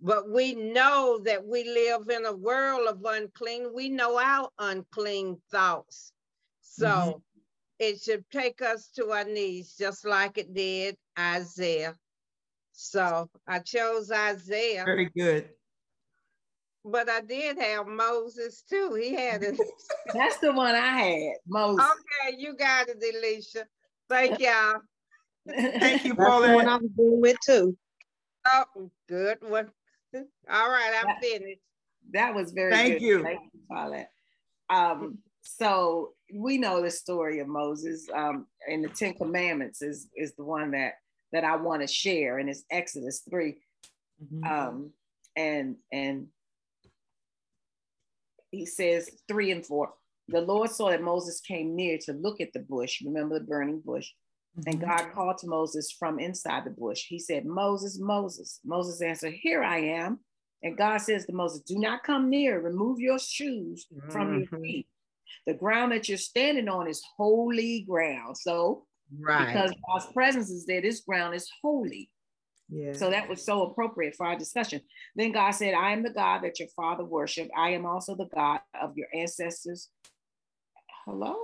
but 0.00 0.30
we 0.30 0.54
know 0.54 1.20
that 1.24 1.46
we 1.46 1.64
live 1.64 2.08
in 2.08 2.24
a 2.24 2.32
world 2.32 2.88
of 2.88 3.04
unclean. 3.04 3.68
We 3.74 3.88
know 3.88 4.18
our 4.18 4.48
unclean 4.58 5.38
thoughts. 5.50 6.12
So 6.62 6.86
mm-hmm. 6.86 7.18
it 7.78 8.00
should 8.00 8.24
take 8.30 8.62
us 8.62 8.88
to 8.96 9.10
our 9.10 9.24
knees, 9.24 9.74
just 9.78 10.06
like 10.06 10.38
it 10.38 10.54
did 10.54 10.96
Isaiah. 11.18 11.94
So 12.72 13.28
I 13.46 13.58
chose 13.58 14.10
Isaiah. 14.10 14.84
Very 14.86 15.10
good. 15.14 15.50
But 16.82 17.10
I 17.10 17.20
did 17.20 17.58
have 17.58 17.86
Moses 17.86 18.62
too. 18.62 18.94
He 18.94 19.14
had 19.14 19.42
it. 19.42 19.58
That's 20.14 20.38
the 20.38 20.52
one 20.52 20.74
I 20.74 20.88
had, 20.88 21.34
Moses. 21.46 21.84
Okay, 21.84 22.36
you 22.38 22.56
got 22.56 22.88
it, 22.88 23.02
Alicia. 23.02 23.66
Thank 24.08 24.40
y'all. 24.40 24.80
Thank 25.46 26.06
you, 26.06 26.14
Paulette. 26.14 26.48
That's 26.48 26.56
one 26.56 26.68
I'm 26.68 26.88
doing 26.88 27.20
with 27.20 27.36
too. 27.44 27.76
Oh, 28.50 28.90
good 29.06 29.38
one. 29.42 29.70
All 30.14 30.68
right, 30.68 30.92
I'm 30.98 31.06
that, 31.06 31.22
finished. 31.22 31.60
That 32.12 32.34
was 32.34 32.52
very 32.52 32.72
Thank 32.72 32.94
good. 32.94 33.02
You. 33.02 33.22
Thank 33.22 33.40
you, 33.52 33.60
Paulette. 33.70 34.10
Um, 34.68 35.18
so 35.42 36.12
we 36.32 36.58
know 36.58 36.82
the 36.82 36.90
story 36.90 37.40
of 37.40 37.48
Moses, 37.48 38.08
um, 38.14 38.46
and 38.68 38.84
the 38.84 38.88
Ten 38.88 39.14
Commandments 39.14 39.82
is 39.82 40.08
is 40.16 40.34
the 40.34 40.44
one 40.44 40.72
that 40.72 40.94
that 41.32 41.44
I 41.44 41.56
want 41.56 41.82
to 41.82 41.88
share, 41.88 42.38
and 42.38 42.48
it's 42.48 42.64
Exodus 42.70 43.22
3 43.30 43.56
mm-hmm. 44.22 44.44
Um, 44.44 44.90
and 45.36 45.76
and 45.92 46.26
he 48.50 48.66
says 48.66 49.08
three 49.28 49.52
and 49.52 49.64
four. 49.64 49.92
The 50.28 50.40
Lord 50.40 50.70
saw 50.70 50.90
that 50.90 51.02
Moses 51.02 51.40
came 51.40 51.74
near 51.74 51.98
to 52.02 52.12
look 52.12 52.40
at 52.40 52.52
the 52.52 52.60
bush. 52.60 53.02
Remember 53.04 53.38
the 53.38 53.44
burning 53.44 53.80
bush. 53.84 54.08
Mm-hmm. 54.58 54.70
And 54.70 54.80
God 54.80 55.12
called 55.14 55.38
to 55.38 55.46
Moses 55.46 55.94
from 55.96 56.18
inside 56.18 56.64
the 56.64 56.70
bush. 56.70 57.04
He 57.06 57.18
said, 57.18 57.46
Moses, 57.46 57.98
Moses. 58.00 58.60
Moses 58.64 59.00
answered, 59.00 59.34
Here 59.34 59.62
I 59.62 59.78
am. 59.78 60.20
And 60.62 60.76
God 60.76 60.98
says 60.98 61.26
to 61.26 61.32
Moses, 61.32 61.60
Do 61.60 61.78
not 61.78 62.02
come 62.02 62.28
near. 62.28 62.60
Remove 62.60 62.98
your 63.00 63.18
shoes 63.18 63.86
mm-hmm. 63.92 64.10
from 64.10 64.38
your 64.38 64.46
mm-hmm. 64.46 64.62
feet. 64.62 64.86
The 65.46 65.54
ground 65.54 65.92
that 65.92 66.08
you're 66.08 66.18
standing 66.18 66.68
on 66.68 66.88
is 66.88 67.02
holy 67.16 67.84
ground. 67.88 68.36
So, 68.36 68.86
right. 69.20 69.46
because 69.46 69.72
God's 69.88 70.12
presence 70.12 70.50
is 70.50 70.66
there, 70.66 70.82
this 70.82 71.00
ground 71.00 71.34
is 71.34 71.48
holy. 71.62 72.10
Yeah. 72.68 72.92
So 72.92 73.10
that 73.10 73.28
was 73.28 73.44
so 73.44 73.64
appropriate 73.64 74.14
for 74.14 74.26
our 74.26 74.36
discussion. 74.36 74.80
Then 75.16 75.32
God 75.32 75.50
said, 75.52 75.74
I 75.74 75.92
am 75.92 76.02
the 76.02 76.10
God 76.10 76.42
that 76.42 76.60
your 76.60 76.68
father 76.76 77.04
worshiped. 77.04 77.50
I 77.56 77.70
am 77.70 77.84
also 77.84 78.14
the 78.14 78.28
God 78.32 78.60
of 78.80 78.96
your 78.96 79.08
ancestors. 79.14 79.88
Hello? 81.04 81.36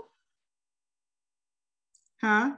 Huh? 2.21 2.53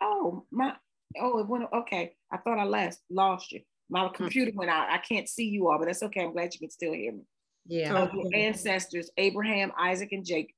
Oh, 0.00 0.44
my. 0.50 0.74
Oh, 1.20 1.38
it 1.38 1.48
went. 1.48 1.64
Okay. 1.72 2.14
I 2.32 2.36
thought 2.38 2.58
I 2.58 2.64
last 2.64 3.00
lost 3.10 3.52
you. 3.52 3.60
My 3.88 4.06
hmm. 4.06 4.14
computer 4.14 4.52
went 4.54 4.70
out. 4.70 4.88
I 4.90 4.98
can't 4.98 5.28
see 5.28 5.48
you 5.48 5.68
all, 5.68 5.78
but 5.78 5.86
that's 5.86 6.02
okay. 6.04 6.22
I'm 6.22 6.32
glad 6.32 6.54
you 6.54 6.60
can 6.60 6.70
still 6.70 6.92
hear 6.92 7.12
me. 7.12 7.22
Yeah. 7.66 7.94
Of 7.94 8.14
your 8.14 8.30
ancestors, 8.34 9.10
Abraham, 9.16 9.72
Isaac, 9.78 10.12
and 10.12 10.24
Jacob. 10.24 10.54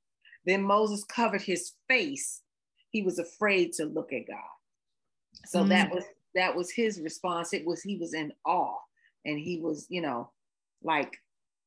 Then 0.46 0.62
Moses 0.62 1.04
covered 1.04 1.42
his 1.42 1.72
face. 1.88 2.42
He 2.90 3.02
was 3.02 3.18
afraid 3.18 3.72
to 3.74 3.84
look 3.84 4.12
at 4.12 4.28
God. 4.28 4.38
So 5.46 5.60
mm-hmm. 5.60 5.68
that 5.70 5.90
was 5.90 6.04
that 6.34 6.56
was 6.56 6.70
his 6.70 7.00
response. 7.00 7.52
It 7.52 7.66
was 7.66 7.82
he 7.82 7.96
was 7.96 8.14
in 8.14 8.32
awe 8.46 8.78
and 9.24 9.38
he 9.38 9.60
was, 9.60 9.86
you 9.88 10.02
know, 10.02 10.30
like 10.82 11.16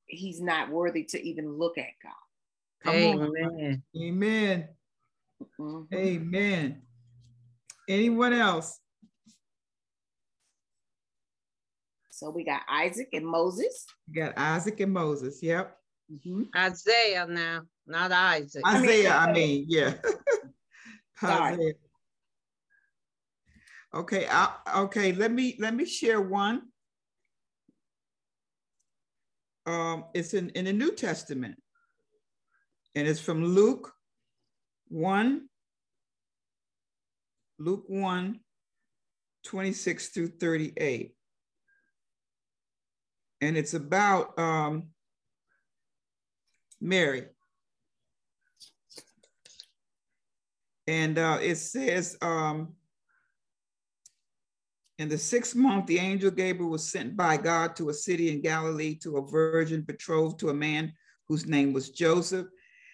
he's 0.07 0.41
not 0.41 0.69
worthy 0.69 1.03
to 1.03 1.21
even 1.23 1.57
look 1.57 1.77
at 1.77 1.85
God. 2.03 2.83
Come 2.83 2.95
Amen. 2.95 3.83
On. 3.95 4.01
Amen. 4.01 4.69
Mm-hmm. 5.59 5.95
Amen. 5.95 6.81
Anyone 7.87 8.33
else? 8.33 8.79
So 12.11 12.29
we 12.29 12.45
got 12.45 12.61
Isaac 12.69 13.09
and 13.13 13.27
Moses. 13.27 13.85
We 14.07 14.21
got 14.21 14.37
Isaac 14.37 14.79
and 14.79 14.93
Moses. 14.93 15.43
Yep. 15.43 15.77
Mm-hmm. 16.11 16.43
Isaiah 16.55 17.27
now, 17.27 17.63
not 17.85 18.11
Isaac. 18.11 18.63
Isaiah, 18.65 19.15
I 19.15 19.33
mean, 19.33 19.65
yeah. 19.67 19.93
Isaiah. 21.23 21.73
Okay, 23.93 24.27
I, 24.29 24.49
okay. 24.77 25.13
Let 25.13 25.31
me 25.31 25.55
let 25.59 25.73
me 25.73 25.85
share 25.85 26.21
one. 26.21 26.63
Um, 29.65 30.05
it's 30.13 30.33
in 30.33 30.49
in 30.49 30.65
the 30.65 30.73
New 30.73 30.93
Testament, 30.93 31.55
and 32.95 33.07
it's 33.07 33.19
from 33.19 33.43
Luke 33.43 33.91
one. 34.87 35.49
Luke 37.57 37.85
1, 37.87 38.39
26 39.45 40.07
through 40.09 40.27
38. 40.27 41.13
And 43.41 43.57
it's 43.57 43.73
about 43.73 44.37
um, 44.39 44.87
Mary. 46.81 47.25
And 50.87 51.17
uh, 51.17 51.39
it 51.41 51.55
says, 51.55 52.17
um, 52.21 52.73
in 54.97 55.09
the 55.09 55.17
sixth 55.17 55.55
month, 55.55 55.87
the 55.87 55.99
angel 55.99 56.31
Gabriel 56.31 56.71
was 56.71 56.89
sent 56.89 57.17
by 57.17 57.37
God 57.37 57.75
to 57.75 57.89
a 57.89 57.93
city 57.93 58.31
in 58.31 58.41
Galilee 58.41 58.95
to 59.03 59.17
a 59.17 59.27
virgin 59.27 59.81
betrothed 59.81 60.39
to 60.39 60.49
a 60.49 60.53
man 60.53 60.93
whose 61.27 61.45
name 61.45 61.73
was 61.73 61.89
Joseph. 61.89 62.47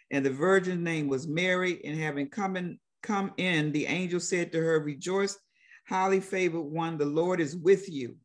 And 0.10 0.26
the 0.26 0.32
virgin's 0.32 0.84
name 0.84 1.08
was 1.08 1.28
Mary. 1.28 1.80
And 1.86 2.00
having 2.00 2.30
come 2.30 2.56
in, 2.56 2.80
come 3.02 3.34
in, 3.38 3.72
the 3.72 3.86
angel 3.86 4.20
said 4.20 4.52
to 4.52 4.60
her, 4.60 4.80
Rejoice, 4.80 5.38
highly 5.88 6.20
favored 6.20 6.62
one, 6.62 6.98
the 6.98 7.06
Lord 7.06 7.40
is 7.40 7.56
with 7.56 7.90
you. 7.90 8.16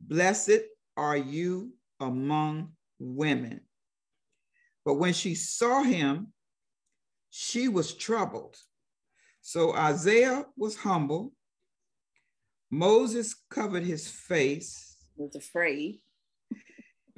Blessed 0.00 0.60
are 0.96 1.16
you 1.16 1.72
among 2.00 2.72
women. 2.98 3.60
But 4.84 4.94
when 4.94 5.12
she 5.12 5.34
saw 5.34 5.82
him, 5.82 6.32
she 7.30 7.68
was 7.68 7.94
troubled. 7.94 8.56
So 9.40 9.74
Isaiah 9.74 10.46
was 10.56 10.76
humble 10.76 11.32
Moses 12.70 13.34
covered 13.50 13.82
his 13.82 14.08
face. 14.08 14.96
Was 15.16 15.34
afraid. 15.36 16.00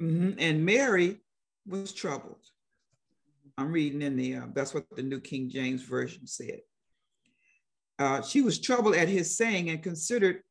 Mm-hmm. 0.01 0.39
And 0.39 0.65
Mary 0.65 1.17
was 1.67 1.93
troubled. 1.93 2.43
I'm 3.61 3.71
reading 3.71 4.01
in 4.03 4.17
the, 4.17 4.35
uh, 4.37 4.47
that's 4.55 4.73
what 4.73 4.85
the 4.95 5.03
New 5.03 5.21
King 5.21 5.49
James 5.49 5.83
Version 5.83 6.27
said. 6.27 6.61
uh, 7.99 8.21
she 8.21 8.41
was 8.41 8.59
troubled 8.59 8.95
at 8.95 9.09
his 9.09 9.37
saying 9.37 9.69
and 9.69 9.83
considered, 9.83 10.41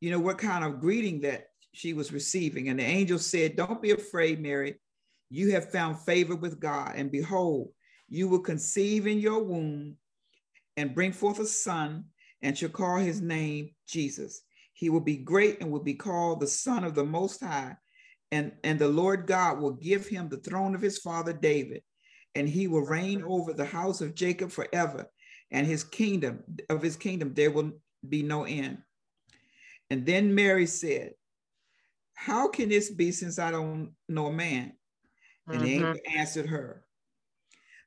you 0.00 0.10
know, 0.10 0.20
what 0.20 0.38
kind 0.38 0.64
of 0.64 0.80
greeting 0.80 1.20
that 1.22 1.46
she 1.72 1.92
was 1.94 2.12
receiving. 2.12 2.68
And 2.68 2.78
the 2.78 2.84
angel 2.84 3.18
said, 3.18 3.56
Don't 3.56 3.82
be 3.82 3.92
afraid, 3.92 4.40
Mary. 4.40 4.76
You 5.30 5.52
have 5.52 5.72
found 5.72 5.98
favor 6.00 6.36
with 6.36 6.60
God. 6.60 6.92
And 6.96 7.10
behold, 7.10 7.70
you 8.08 8.28
will 8.28 8.40
conceive 8.40 9.06
in 9.06 9.18
your 9.18 9.42
womb 9.42 9.96
and 10.76 10.94
bring 10.94 11.12
forth 11.12 11.40
a 11.40 11.46
son 11.46 12.04
and 12.42 12.56
shall 12.56 12.70
call 12.70 12.98
his 12.98 13.20
name 13.20 13.70
Jesus. 13.88 14.42
He 14.74 14.90
will 14.90 15.00
be 15.00 15.16
great 15.16 15.60
and 15.60 15.70
will 15.70 15.82
be 15.82 15.94
called 15.94 16.40
the 16.40 16.46
Son 16.46 16.84
of 16.84 16.94
the 16.94 17.04
Most 17.04 17.42
High. 17.42 17.76
And, 18.32 18.52
and 18.64 18.78
the 18.78 18.88
Lord 18.88 19.26
God 19.26 19.60
will 19.60 19.72
give 19.72 20.06
him 20.06 20.28
the 20.28 20.38
throne 20.38 20.74
of 20.74 20.80
his 20.82 20.98
father 20.98 21.32
David, 21.32 21.82
and 22.38 22.48
he 22.48 22.68
will 22.68 22.86
reign 22.86 23.24
over 23.26 23.52
the 23.52 23.64
house 23.64 24.00
of 24.00 24.14
Jacob 24.14 24.52
forever, 24.52 25.10
and 25.50 25.66
his 25.66 25.82
kingdom, 25.82 26.44
of 26.70 26.80
his 26.80 26.94
kingdom, 26.94 27.34
there 27.34 27.50
will 27.50 27.72
be 28.08 28.22
no 28.22 28.44
end. 28.44 28.78
And 29.90 30.06
then 30.06 30.36
Mary 30.36 30.66
said, 30.66 31.14
How 32.14 32.46
can 32.46 32.68
this 32.68 32.90
be 32.90 33.10
since 33.10 33.40
I 33.40 33.50
don't 33.50 33.90
know 34.08 34.26
a 34.26 34.32
man? 34.32 34.72
And 35.48 35.56
mm-hmm. 35.56 35.64
the 35.64 35.72
angel 35.72 35.94
answered 36.16 36.46
her, 36.46 36.84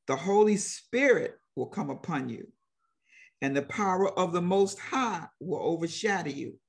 The 0.08 0.18
Holy 0.18 0.58
Spirit 0.58 1.40
will 1.56 1.68
come 1.68 1.90
upon 1.90 2.28
you 2.28 2.52
and 3.42 3.56
the 3.56 3.62
power 3.62 4.12
of 4.20 4.34
the 4.34 4.42
Most 4.42 4.80
High 4.80 5.28
will 5.40 5.64
overshadow 5.64 6.30
you. 6.30 6.60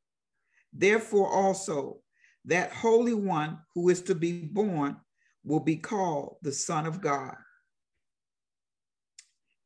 Therefore, 0.72 1.28
also, 1.28 1.98
that 2.44 2.72
Holy 2.72 3.14
One 3.14 3.58
who 3.74 3.88
is 3.88 4.02
to 4.02 4.14
be 4.14 4.44
born 4.44 4.98
will 5.44 5.60
be 5.60 5.76
called 5.76 6.36
the 6.42 6.52
Son 6.52 6.86
of 6.86 7.00
God. 7.00 7.34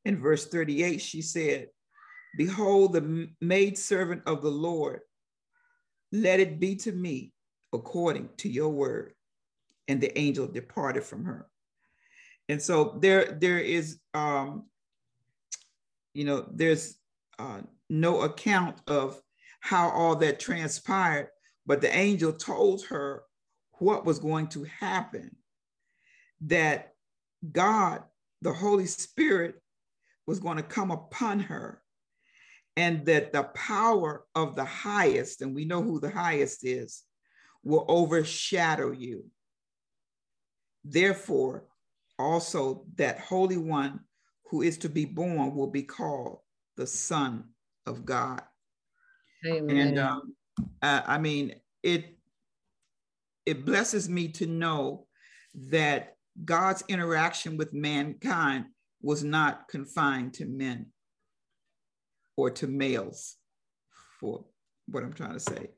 In 0.06 0.20
verse 0.20 0.46
38, 0.46 1.02
she 1.02 1.20
said, 1.20 1.66
Behold, 2.38 2.92
the 2.92 3.28
maidservant 3.40 4.22
of 4.24 4.40
the 4.40 4.50
Lord, 4.50 5.00
let 6.12 6.38
it 6.38 6.60
be 6.60 6.76
to 6.76 6.92
me 6.92 7.32
according 7.72 8.28
to 8.38 8.48
your 8.48 8.68
word. 8.68 9.14
And 9.88 10.00
the 10.00 10.16
angel 10.16 10.46
departed 10.46 11.02
from 11.02 11.24
her. 11.24 11.48
And 12.48 12.62
so 12.62 12.98
there, 13.00 13.36
there 13.40 13.58
is 13.58 13.98
um, 14.14 14.66
you 16.14 16.24
know, 16.24 16.46
there's 16.50 16.96
uh, 17.40 17.62
no 17.90 18.22
account 18.22 18.78
of 18.86 19.20
how 19.58 19.90
all 19.90 20.14
that 20.16 20.38
transpired, 20.38 21.30
but 21.66 21.80
the 21.80 21.94
angel 21.94 22.32
told 22.32 22.86
her 22.86 23.24
what 23.80 24.04
was 24.04 24.20
going 24.20 24.46
to 24.46 24.64
happen 24.64 25.34
that 26.42 26.94
God, 27.52 28.04
the 28.40 28.52
Holy 28.52 28.86
Spirit, 28.86 29.60
was 30.26 30.40
going 30.40 30.56
to 30.56 30.62
come 30.62 30.90
upon 30.90 31.40
her, 31.40 31.82
and 32.76 33.06
that 33.06 33.32
the 33.32 33.44
power 33.44 34.24
of 34.34 34.56
the 34.56 34.64
highest, 34.64 35.42
and 35.42 35.54
we 35.54 35.64
know 35.64 35.82
who 35.82 36.00
the 36.00 36.10
highest 36.10 36.64
is, 36.64 37.02
will 37.62 37.84
overshadow 37.88 38.92
you. 38.92 39.24
Therefore, 40.84 41.64
also 42.18 42.86
that 42.96 43.20
Holy 43.20 43.56
One 43.56 44.00
who 44.50 44.62
is 44.62 44.78
to 44.78 44.88
be 44.88 45.04
born 45.04 45.54
will 45.54 45.66
be 45.70 45.82
called 45.82 46.38
the 46.76 46.86
Son 46.86 47.44
of 47.86 48.04
God. 48.04 48.42
Amen. 49.46 49.76
And 49.76 49.98
um, 49.98 50.34
uh, 50.82 51.02
I 51.06 51.18
mean, 51.18 51.54
it 51.82 52.16
it 53.44 53.64
blesses 53.64 54.08
me 54.08 54.28
to 54.28 54.46
know 54.46 55.06
that 55.54 56.16
God's 56.44 56.82
interaction 56.88 57.56
with 57.56 57.72
mankind 57.72 58.66
was 59.02 59.22
not 59.22 59.68
confined 59.68 60.34
to 60.34 60.46
men 60.46 60.86
or 62.36 62.50
to 62.50 62.66
males, 62.66 63.36
for 64.20 64.44
what 64.88 65.02
I'm 65.02 65.12
trying 65.12 65.32
to 65.32 65.40
say. 65.40 65.70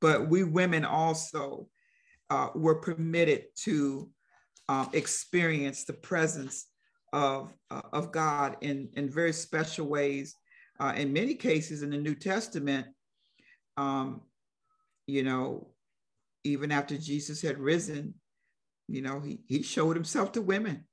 But 0.00 0.28
we 0.28 0.44
women 0.44 0.84
also 0.84 1.68
uh, 2.30 2.48
were 2.54 2.76
permitted 2.76 3.44
to 3.64 4.10
uh, 4.68 4.86
experience 4.92 5.84
the 5.84 5.92
presence 5.92 6.66
of, 7.12 7.52
uh, 7.70 7.82
of 7.92 8.12
God 8.12 8.56
in, 8.60 8.88
in 8.94 9.08
very 9.08 9.32
special 9.32 9.86
ways. 9.86 10.34
Uh, 10.78 10.92
in 10.96 11.12
many 11.12 11.34
cases 11.34 11.82
in 11.82 11.90
the 11.90 11.96
New 11.96 12.14
Testament, 12.14 12.86
um, 13.76 14.20
you 15.06 15.22
know, 15.22 15.68
even 16.44 16.70
after 16.70 16.96
Jesus 16.96 17.40
had 17.40 17.58
risen, 17.58 18.14
you 18.88 19.02
know, 19.02 19.20
he, 19.20 19.40
he 19.46 19.62
showed 19.62 19.96
himself 19.96 20.32
to 20.32 20.42
women, 20.42 20.84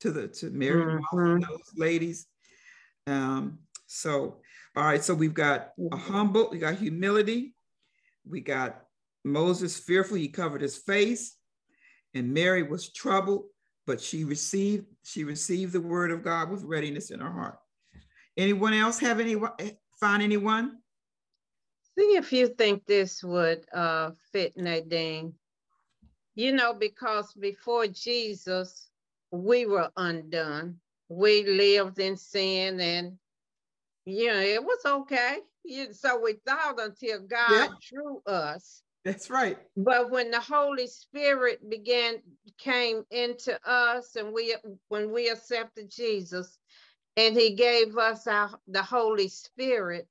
to 0.00 0.10
the 0.10 0.28
to 0.28 0.50
Mary 0.50 1.00
mm-hmm. 1.00 1.40
those 1.40 1.72
ladies. 1.76 2.26
Um, 3.06 3.58
so, 3.86 4.40
all 4.76 4.84
right, 4.84 5.02
so 5.02 5.14
we've 5.14 5.34
got 5.34 5.70
a 5.92 5.96
humble, 5.96 6.48
we 6.50 6.58
got 6.58 6.76
humility, 6.76 7.54
we 8.28 8.40
got 8.40 8.82
Moses 9.24 9.78
fearful, 9.78 10.16
he 10.16 10.28
covered 10.28 10.60
his 10.60 10.78
face, 10.78 11.36
and 12.14 12.32
Mary 12.32 12.62
was 12.62 12.92
troubled 12.92 13.44
but 13.90 14.00
she 14.00 14.22
received 14.22 14.86
she 15.02 15.24
received 15.24 15.72
the 15.72 15.80
word 15.80 16.12
of 16.12 16.22
God 16.22 16.48
with 16.48 16.62
readiness 16.62 17.10
in 17.10 17.18
her 17.18 17.32
heart. 17.32 17.58
Anyone 18.36 18.72
else 18.72 19.00
have 19.00 19.18
any 19.18 19.34
find 19.98 20.22
anyone? 20.22 20.78
See 21.98 22.14
if 22.16 22.32
you 22.32 22.46
think 22.46 22.86
this 22.86 23.24
would 23.24 23.66
uh, 23.74 24.12
fit 24.30 24.56
Nadine. 24.56 25.34
You 26.36 26.52
know, 26.52 26.72
because 26.72 27.32
before 27.34 27.88
Jesus, 27.88 28.89
we 29.30 29.66
were 29.66 29.90
undone. 29.96 30.76
We 31.08 31.44
lived 31.44 31.98
in 31.98 32.16
sin 32.16 32.80
and 32.80 33.18
you 34.06 34.28
know, 34.28 34.40
it 34.40 34.62
was 34.62 34.80
okay. 34.84 35.38
So 35.92 36.20
we 36.20 36.34
thought 36.46 36.80
until 36.80 37.20
God 37.20 37.50
yeah. 37.50 37.68
drew 37.92 38.22
us 38.26 38.82
that's 39.04 39.30
right. 39.30 39.56
But 39.76 40.10
when 40.10 40.30
the 40.30 40.40
Holy 40.40 40.86
Spirit 40.86 41.68
began 41.68 42.16
came 42.58 43.02
into 43.10 43.58
us 43.68 44.14
and 44.16 44.32
we 44.32 44.54
when 44.88 45.12
we 45.12 45.28
accepted 45.28 45.90
Jesus 45.90 46.58
and 47.16 47.34
he 47.34 47.54
gave 47.54 47.96
us 47.96 48.26
our, 48.26 48.50
the 48.68 48.82
Holy 48.82 49.28
Spirit, 49.28 50.06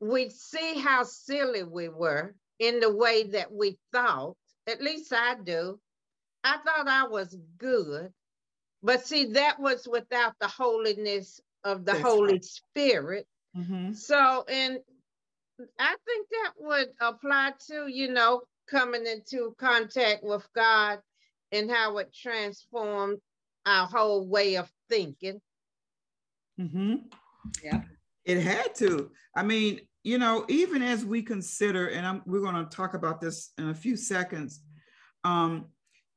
we 0.00 0.28
see 0.30 0.78
how 0.78 1.04
silly 1.04 1.62
we 1.62 1.88
were 1.88 2.34
in 2.58 2.80
the 2.80 2.94
way 2.94 3.24
that 3.24 3.52
we 3.52 3.78
thought. 3.92 4.36
At 4.66 4.82
least 4.82 5.12
I 5.12 5.36
do. 5.36 5.78
I 6.44 6.58
thought 6.58 6.88
I 6.88 7.06
was 7.08 7.36
good. 7.58 8.12
But 8.82 9.06
see, 9.06 9.32
that 9.32 9.58
was 9.58 9.88
without 9.90 10.34
the 10.40 10.46
holiness 10.46 11.40
of 11.64 11.84
the 11.84 11.92
That's 11.92 12.04
Holy 12.04 12.34
right. 12.34 12.44
Spirit. 12.44 13.26
Mm-hmm. 13.56 13.92
So, 13.92 14.44
and 14.48 14.78
I 15.80 15.96
think 16.06 16.28
that 16.30 16.52
would 16.58 16.88
apply 17.00 17.54
to, 17.68 17.88
you 17.88 18.12
know, 18.12 18.42
coming 18.70 19.06
into 19.06 19.54
contact 19.58 20.22
with 20.22 20.46
God 20.54 21.00
and 21.50 21.70
how 21.70 21.98
it 21.98 22.14
transformed 22.14 23.18
our 23.66 23.86
whole 23.86 24.26
way 24.28 24.56
of 24.56 24.70
thinking. 24.88 25.40
Mm-hmm. 26.60 26.94
Yeah. 27.64 27.82
It 28.24 28.40
had 28.40 28.74
to. 28.76 29.10
I 29.34 29.42
mean, 29.42 29.80
you 30.04 30.18
know, 30.18 30.44
even 30.48 30.82
as 30.82 31.04
we 31.04 31.22
consider, 31.22 31.88
and 31.88 32.06
I'm, 32.06 32.22
we're 32.26 32.40
going 32.40 32.54
to 32.54 32.64
talk 32.64 32.94
about 32.94 33.20
this 33.20 33.52
in 33.58 33.70
a 33.70 33.74
few 33.74 33.96
seconds, 33.96 34.60
um, 35.24 35.66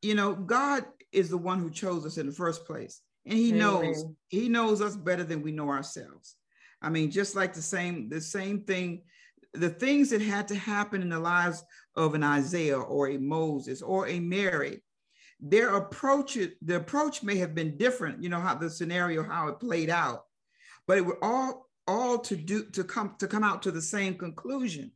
you 0.02 0.16
know, 0.16 0.34
God 0.34 0.86
is 1.12 1.30
the 1.30 1.38
one 1.38 1.60
who 1.60 1.70
chose 1.70 2.06
us 2.06 2.18
in 2.18 2.28
the 2.28 2.32
first 2.32 2.66
place. 2.66 3.02
And 3.26 3.38
he 3.38 3.50
Amen. 3.50 3.60
knows, 3.60 4.06
he 4.30 4.50
knows 4.50 4.82
us 4.82 4.96
better 4.96 5.24
than 5.24 5.42
we 5.42 5.52
know 5.52 5.70
ourselves. 5.70 6.36
I 6.82 6.90
mean, 6.90 7.12
just 7.12 7.36
like 7.36 7.54
the 7.54 7.62
same, 7.62 8.10
the 8.10 8.22
same 8.22 8.62
thing 8.62 9.04
the 9.54 9.70
things 9.70 10.10
that 10.10 10.22
had 10.22 10.48
to 10.48 10.56
happen 10.56 11.02
in 11.02 11.10
the 11.10 11.20
lives 11.20 11.64
of 11.96 12.16
an 12.16 12.24
Isaiah 12.24 12.80
or 12.80 13.10
a 13.10 13.18
Moses 13.18 13.82
or 13.82 14.08
a 14.08 14.20
Mary, 14.20 14.82
their 15.40 15.76
approach, 15.76 16.38
the 16.62 16.76
approach 16.76 17.24
may 17.24 17.36
have 17.38 17.54
been 17.54 17.78
different, 17.78 18.24
you 18.24 18.30
know, 18.30 18.40
how 18.40 18.56
the 18.56 18.70
scenario, 18.70 19.24
how 19.24 19.48
it 19.50 19.60
played 19.60 19.90
out, 19.90 20.24
but 20.88 20.98
it 20.98 21.06
were 21.06 21.24
all, 21.24 21.70
all 21.88 22.20
to 22.20 22.36
do, 22.36 22.66
to 22.72 22.84
come, 22.84 23.16
to 23.20 23.28
come 23.28 23.44
out 23.44 23.64
to 23.64 23.72
the 23.72 23.82
same 23.82 24.16
conclusion 24.16 24.92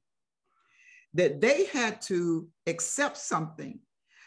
that 1.14 1.42
they 1.42 1.66
had 1.66 2.02
to 2.04 2.48
accept 2.68 3.18
something, 3.18 3.80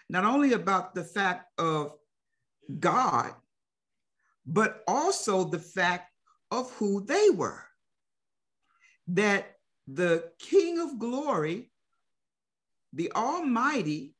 not 0.09 0.24
only 0.24 0.52
about 0.52 0.94
the 0.94 1.04
fact 1.04 1.46
of 1.59 1.94
God, 2.78 3.32
but 4.46 4.82
also 4.86 5.44
the 5.44 5.59
fact 5.59 6.11
of 6.50 6.70
who 6.72 7.04
they 7.04 7.30
were. 7.30 7.62
That 9.09 9.56
the 9.86 10.30
King 10.38 10.78
of 10.78 10.98
glory, 10.98 11.70
the 12.92 13.12
Almighty, 13.12 14.14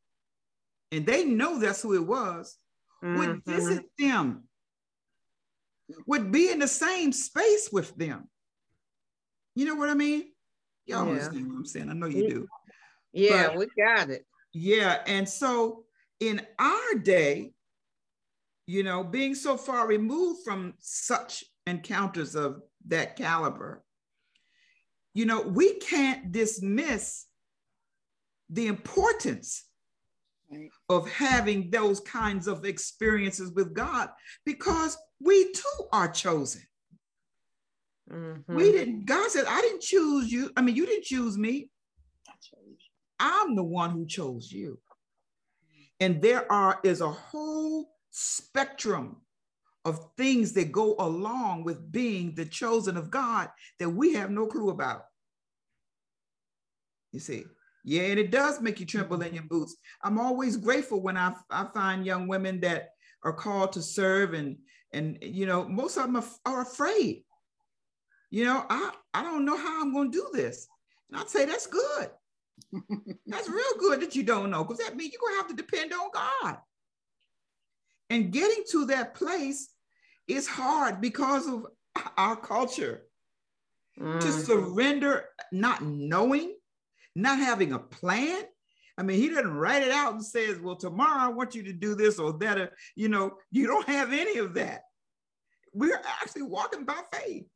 and 0.93 1.05
they 1.05 1.24
know 1.24 1.59
that's 1.59 1.82
who 1.82 1.95
it 1.95 2.07
was, 2.07 2.57
mm-hmm. 3.03 3.18
would 3.18 3.45
visit 3.45 3.84
them, 3.99 4.45
would 6.07 6.32
be 6.32 6.51
in 6.51 6.59
the 6.59 6.68
same 6.68 7.12
space 7.12 7.70
with 7.72 7.95
them. 7.97 8.28
You 9.55 9.66
know 9.66 9.74
what 9.74 9.91
I 9.91 9.95
mean? 9.95 10.24
Y'all 10.86 11.05
yeah. 11.05 11.12
understand 11.12 11.49
what 11.49 11.57
I'm 11.57 11.66
saying? 11.66 11.91
I 11.91 11.93
know 11.93 12.07
you 12.07 12.28
do. 12.28 12.49
Yeah, 13.12 13.49
but, 13.49 13.59
we 13.59 13.66
got 13.76 14.11
it. 14.11 14.24
Yeah. 14.53 14.99
And 15.07 15.28
so 15.28 15.84
in 16.20 16.40
our 16.59 16.94
day, 16.94 17.53
you 18.66 18.82
know, 18.82 19.03
being 19.05 19.34
so 19.34 19.57
far 19.57 19.86
removed 19.86 20.40
from 20.44 20.74
such 20.78 21.44
encounters 21.66 22.34
of 22.34 22.62
that 22.88 23.16
caliber, 23.16 23.82
you 25.14 25.26
know, 25.26 25.40
we 25.40 25.74
can't 25.78 26.32
dismiss 26.32 27.26
the 28.51 28.66
importance 28.66 29.64
right. 30.51 30.70
of 30.88 31.11
having 31.11 31.70
those 31.70 32.01
kinds 32.01 32.46
of 32.46 32.64
experiences 32.64 33.53
with 33.53 33.74
God 33.74 34.11
because 34.44 34.96
we 35.20 35.53
too 35.53 35.86
are 35.92 36.09
chosen. 36.09 36.62
Mm-hmm. 38.11 38.55
We 38.55 38.72
didn't, 38.72 39.07
God 39.07 39.30
said, 39.30 39.44
I 39.46 39.61
didn't 39.61 39.82
choose 39.82 40.32
you. 40.32 40.51
I 40.57 40.62
mean, 40.62 40.76
you 40.76 40.86
didn't 40.86 41.05
choose 41.05 41.36
me. 41.36 41.70
I'm 43.21 43.57
the 43.57 43.64
one 43.64 43.91
who 43.91 44.07
chose 44.07 44.51
you. 44.53 44.79
And 46.01 46.23
there 46.23 46.51
are 46.51 46.79
is 46.85 47.01
a 47.01 47.11
whole 47.11 47.91
spectrum 48.11 49.16
of 49.85 50.01
things 50.16 50.53
that 50.53 50.73
go 50.73 50.95
along 50.99 51.64
with 51.64 51.91
being 51.91 52.35
the 52.35 52.45
chosen 52.45 52.97
of 52.97 53.11
God 53.11 53.49
that 53.79 53.89
we 53.89 54.14
have 54.14 54.31
no 54.31 54.47
clue 54.47 54.71
about. 54.71 55.05
You 57.12 57.21
see, 57.21 57.45
yeah, 57.85 58.03
and 58.03 58.19
it 58.19 58.31
does 58.31 58.61
make 58.61 58.81
you 58.81 58.87
tremble 58.87 59.23
in 59.23 59.35
your 59.35 59.45
boots. 59.45 59.77
I'm 60.03 60.19
always 60.19 60.57
grateful 60.57 61.01
when 61.01 61.16
I, 61.16 61.35
I 61.51 61.66
find 61.73 62.05
young 62.05 62.29
women 62.29 62.61
that 62.61 62.91
are 63.25 63.33
called 63.33 63.73
to 63.73 63.83
serve 63.83 64.35
and 64.35 64.57
and 64.93 65.19
you 65.21 65.47
know 65.47 65.69
most 65.69 65.97
of 65.97 66.05
them 66.05 66.23
are, 66.47 66.62
afraid. 66.62 67.25
You 68.31 68.45
know, 68.45 68.64
I 68.69 68.93
I 69.14 69.23
don't 69.23 69.45
know 69.45 69.57
how 69.57 69.81
I'm 69.81 69.93
going 69.93 70.12
to 70.12 70.19
do 70.19 70.29
this, 70.33 70.69
and 71.11 71.21
I'd 71.21 71.31
say 71.31 71.45
that's 71.45 71.66
good. 71.66 72.11
That's 73.27 73.49
real 73.49 73.79
good 73.79 74.01
that 74.01 74.15
you 74.15 74.23
don't 74.23 74.51
know 74.51 74.65
because 74.65 74.79
that 74.79 74.97
means 74.97 75.13
you're 75.13 75.21
going 75.21 75.35
to 75.35 75.39
have 75.39 75.57
to 75.57 75.63
depend 75.63 75.93
on 75.93 76.11
God. 76.13 76.59
And 78.11 78.33
getting 78.33 78.65
to 78.71 78.87
that 78.87 79.15
place 79.15 79.69
is 80.27 80.47
hard 80.47 81.01
because 81.01 81.47
of 81.47 81.67
our 82.17 82.37
culture. 82.37 83.03
Mm. 84.01 84.21
To 84.21 84.31
surrender, 84.31 85.25
not 85.51 85.83
knowing, 85.83 86.55
not 87.17 87.39
having 87.39 87.73
a 87.73 87.81
plan. 87.81 88.43
I 88.97 89.03
mean, 89.03 89.21
he 89.21 89.29
doesn't 89.29 89.53
write 89.53 89.83
it 89.83 89.91
out 89.91 90.13
and 90.13 90.25
says, 90.25 90.61
well, 90.61 90.77
tomorrow 90.77 91.21
I 91.21 91.29
want 91.29 91.55
you 91.55 91.65
to 91.65 91.73
do 91.73 91.95
this 91.95 92.19
or 92.19 92.33
that. 92.39 92.73
You 92.95 93.09
know, 93.09 93.39
you 93.51 93.67
don't 93.67 93.89
have 93.89 94.13
any 94.13 94.39
of 94.39 94.55
that. 94.55 94.83
We're 95.73 96.01
actually 96.23 96.43
walking 96.43 96.85
by 96.85 97.01
faith. 97.13 97.47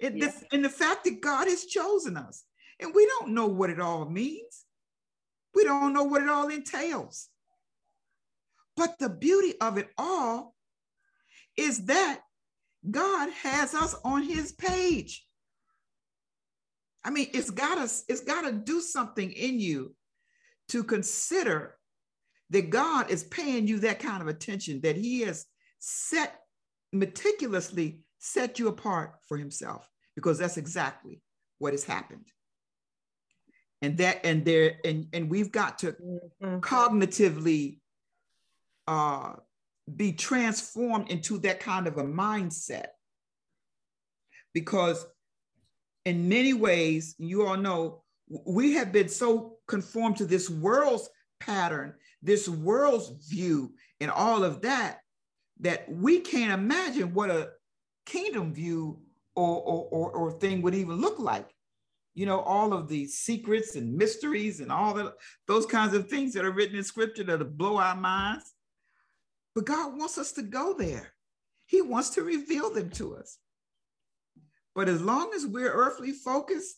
In, 0.00 0.18
the, 0.18 0.32
in 0.52 0.60
the 0.60 0.68
fact 0.68 1.04
that 1.04 1.22
God 1.22 1.48
has 1.48 1.64
chosen 1.64 2.16
us. 2.16 2.44
And 2.80 2.94
we 2.94 3.06
don't 3.06 3.32
know 3.32 3.46
what 3.46 3.70
it 3.70 3.80
all 3.80 4.08
means. 4.08 4.64
We 5.54 5.64
don't 5.64 5.92
know 5.92 6.04
what 6.04 6.22
it 6.22 6.28
all 6.28 6.48
entails. 6.48 7.28
But 8.76 8.98
the 8.98 9.08
beauty 9.08 9.54
of 9.60 9.78
it 9.78 9.88
all 9.96 10.54
is 11.56 11.86
that 11.86 12.20
God 12.90 13.30
has 13.30 13.74
us 13.74 13.94
on 14.04 14.22
his 14.22 14.52
page. 14.52 15.24
I 17.04 17.10
mean, 17.10 17.28
it's 17.32 17.50
gotta, 17.50 17.84
it's 18.08 18.22
gotta 18.22 18.52
do 18.52 18.80
something 18.80 19.30
in 19.30 19.60
you 19.60 19.94
to 20.68 20.82
consider 20.82 21.76
that 22.50 22.70
God 22.70 23.10
is 23.10 23.24
paying 23.24 23.68
you 23.68 23.78
that 23.80 24.00
kind 24.00 24.22
of 24.22 24.28
attention, 24.28 24.80
that 24.82 24.96
he 24.96 25.20
has 25.20 25.46
set 25.78 26.40
meticulously 26.92 28.00
set 28.18 28.58
you 28.58 28.68
apart 28.68 29.16
for 29.28 29.36
himself, 29.36 29.88
because 30.14 30.38
that's 30.38 30.56
exactly 30.56 31.20
what 31.58 31.72
has 31.72 31.84
happened. 31.84 32.26
And 33.84 33.98
that, 33.98 34.24
and 34.24 34.46
there, 34.46 34.76
and, 34.82 35.08
and 35.12 35.28
we've 35.28 35.52
got 35.52 35.78
to 35.80 35.92
mm-hmm. 35.92 36.60
cognitively 36.60 37.80
uh, 38.86 39.34
be 39.94 40.12
transformed 40.12 41.10
into 41.10 41.36
that 41.40 41.60
kind 41.60 41.86
of 41.86 41.98
a 41.98 42.02
mindset. 42.02 42.86
Because 44.54 45.04
in 46.06 46.30
many 46.30 46.54
ways, 46.54 47.14
you 47.18 47.46
all 47.46 47.58
know, 47.58 48.04
we 48.46 48.72
have 48.72 48.90
been 48.90 49.10
so 49.10 49.58
conformed 49.68 50.16
to 50.16 50.24
this 50.24 50.48
world's 50.48 51.10
pattern, 51.38 51.92
this 52.22 52.48
world's 52.48 53.28
view, 53.28 53.74
and 54.00 54.10
all 54.10 54.44
of 54.44 54.62
that, 54.62 55.00
that 55.60 55.86
we 55.92 56.20
can't 56.20 56.52
imagine 56.52 57.12
what 57.12 57.28
a 57.28 57.50
kingdom 58.06 58.54
view 58.54 58.98
or, 59.36 59.56
or, 59.56 59.88
or, 59.90 60.10
or 60.12 60.32
thing 60.32 60.62
would 60.62 60.74
even 60.74 60.96
look 61.02 61.18
like. 61.18 61.50
You 62.14 62.26
know, 62.26 62.40
all 62.40 62.72
of 62.72 62.88
the 62.88 63.06
secrets 63.06 63.74
and 63.74 63.96
mysteries 63.96 64.60
and 64.60 64.70
all 64.70 64.94
the, 64.94 65.14
those 65.48 65.66
kinds 65.66 65.94
of 65.94 66.08
things 66.08 66.32
that 66.34 66.44
are 66.44 66.52
written 66.52 66.76
in 66.76 66.84
scripture 66.84 67.24
that 67.24 67.58
blow 67.58 67.78
our 67.78 67.96
minds. 67.96 68.52
But 69.54 69.66
God 69.66 69.96
wants 69.98 70.18
us 70.18 70.32
to 70.32 70.42
go 70.42 70.74
there. 70.74 71.12
He 71.66 71.82
wants 71.82 72.10
to 72.10 72.22
reveal 72.22 72.72
them 72.72 72.90
to 72.90 73.16
us. 73.16 73.38
But 74.74 74.88
as 74.88 75.00
long 75.00 75.32
as 75.34 75.46
we're 75.46 75.72
earthly 75.72 76.12
focused, 76.12 76.76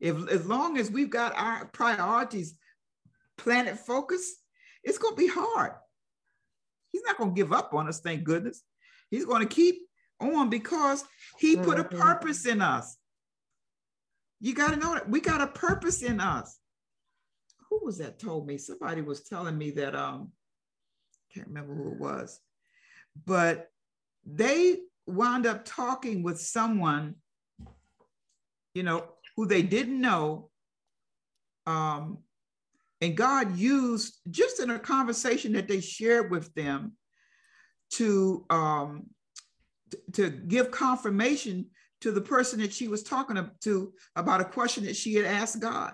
if 0.00 0.28
as 0.28 0.46
long 0.46 0.78
as 0.78 0.90
we've 0.90 1.10
got 1.10 1.32
our 1.36 1.66
priorities 1.66 2.54
planet 3.38 3.78
focused, 3.78 4.34
it's 4.84 4.98
going 4.98 5.14
to 5.14 5.20
be 5.20 5.28
hard. 5.28 5.72
He's 6.90 7.02
not 7.06 7.16
going 7.16 7.30
to 7.30 7.36
give 7.36 7.52
up 7.52 7.72
on 7.72 7.88
us, 7.88 8.00
thank 8.00 8.24
goodness. 8.24 8.62
He's 9.10 9.24
going 9.24 9.46
to 9.46 9.54
keep 9.54 9.76
on 10.20 10.50
because 10.50 11.04
he 11.38 11.56
put 11.56 11.78
a 11.78 11.84
mm-hmm. 11.84 12.00
purpose 12.00 12.46
in 12.46 12.60
us. 12.60 12.96
You 14.42 14.54
got 14.54 14.70
to 14.70 14.76
know 14.76 14.94
that 14.94 15.08
we 15.08 15.20
got 15.20 15.40
a 15.40 15.46
purpose 15.46 16.02
in 16.02 16.18
us. 16.18 16.58
Who 17.70 17.80
was 17.84 17.98
that 17.98 18.18
told 18.18 18.46
me? 18.46 18.58
Somebody 18.58 19.00
was 19.00 19.22
telling 19.22 19.56
me 19.56 19.70
that 19.70 19.94
um 19.94 20.32
can't 21.32 21.46
remember 21.46 21.74
who 21.74 21.92
it 21.92 21.98
was, 21.98 22.40
but 23.24 23.70
they 24.26 24.78
wound 25.06 25.46
up 25.46 25.64
talking 25.64 26.24
with 26.24 26.40
someone, 26.40 27.14
you 28.74 28.82
know, 28.82 29.04
who 29.36 29.46
they 29.46 29.62
didn't 29.62 30.00
know. 30.00 30.50
Um, 31.66 32.18
and 33.00 33.16
God 33.16 33.56
used 33.56 34.18
just 34.28 34.60
in 34.60 34.70
a 34.70 34.78
conversation 34.78 35.52
that 35.52 35.68
they 35.68 35.80
shared 35.80 36.30
with 36.32 36.52
them 36.54 36.96
to 37.92 38.44
um, 38.50 39.06
to 40.14 40.30
give 40.30 40.72
confirmation 40.72 41.66
to 42.02 42.12
the 42.12 42.20
person 42.20 42.60
that 42.60 42.72
she 42.72 42.88
was 42.88 43.02
talking 43.02 43.38
to 43.62 43.92
about 44.16 44.40
a 44.40 44.44
question 44.44 44.84
that 44.84 44.96
she 44.96 45.14
had 45.14 45.24
asked 45.24 45.60
God. 45.60 45.92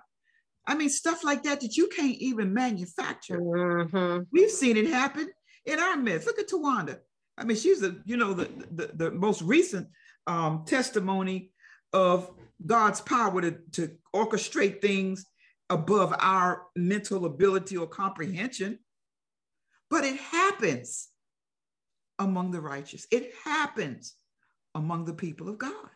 I 0.66 0.74
mean, 0.74 0.90
stuff 0.90 1.24
like 1.24 1.44
that 1.44 1.60
that 1.60 1.76
you 1.76 1.88
can't 1.88 2.16
even 2.16 2.52
manufacture. 2.52 3.40
Mm-hmm. 3.40 4.24
We've 4.32 4.50
seen 4.50 4.76
it 4.76 4.88
happen 4.88 5.30
in 5.64 5.78
our 5.78 5.96
midst. 5.96 6.26
Look 6.26 6.38
at 6.38 6.48
Tawanda. 6.48 6.98
I 7.38 7.44
mean, 7.44 7.56
she's 7.56 7.80
the, 7.80 8.02
you 8.04 8.16
know, 8.16 8.34
the, 8.34 8.50
the, 8.72 8.90
the 8.94 9.10
most 9.10 9.42
recent 9.42 9.88
um, 10.26 10.64
testimony 10.66 11.52
of 11.92 12.30
God's 12.64 13.00
power 13.00 13.40
to, 13.40 13.56
to 13.72 13.90
orchestrate 14.14 14.82
things 14.82 15.24
above 15.70 16.14
our 16.18 16.64
mental 16.74 17.24
ability 17.24 17.76
or 17.76 17.86
comprehension. 17.86 18.78
But 19.90 20.04
it 20.04 20.16
happens 20.16 21.08
among 22.18 22.50
the 22.50 22.60
righteous. 22.60 23.06
It 23.10 23.32
happens 23.44 24.14
among 24.74 25.04
the 25.04 25.14
people 25.14 25.48
of 25.48 25.58
God. 25.58 25.90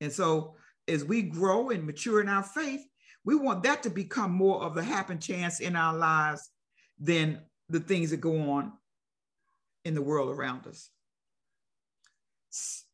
And 0.00 0.12
so 0.12 0.56
as 0.88 1.04
we 1.04 1.22
grow 1.22 1.70
and 1.70 1.84
mature 1.84 2.20
in 2.20 2.28
our 2.28 2.42
faith, 2.42 2.82
we 3.24 3.34
want 3.34 3.62
that 3.62 3.82
to 3.84 3.90
become 3.90 4.32
more 4.32 4.62
of 4.62 4.74
the 4.74 4.82
happen 4.82 5.18
chance 5.18 5.60
in 5.60 5.76
our 5.76 5.96
lives 5.96 6.50
than 6.98 7.40
the 7.68 7.80
things 7.80 8.10
that 8.10 8.18
go 8.18 8.50
on 8.52 8.72
in 9.84 9.94
the 9.94 10.02
world 10.02 10.30
around 10.30 10.66
us. 10.66 10.90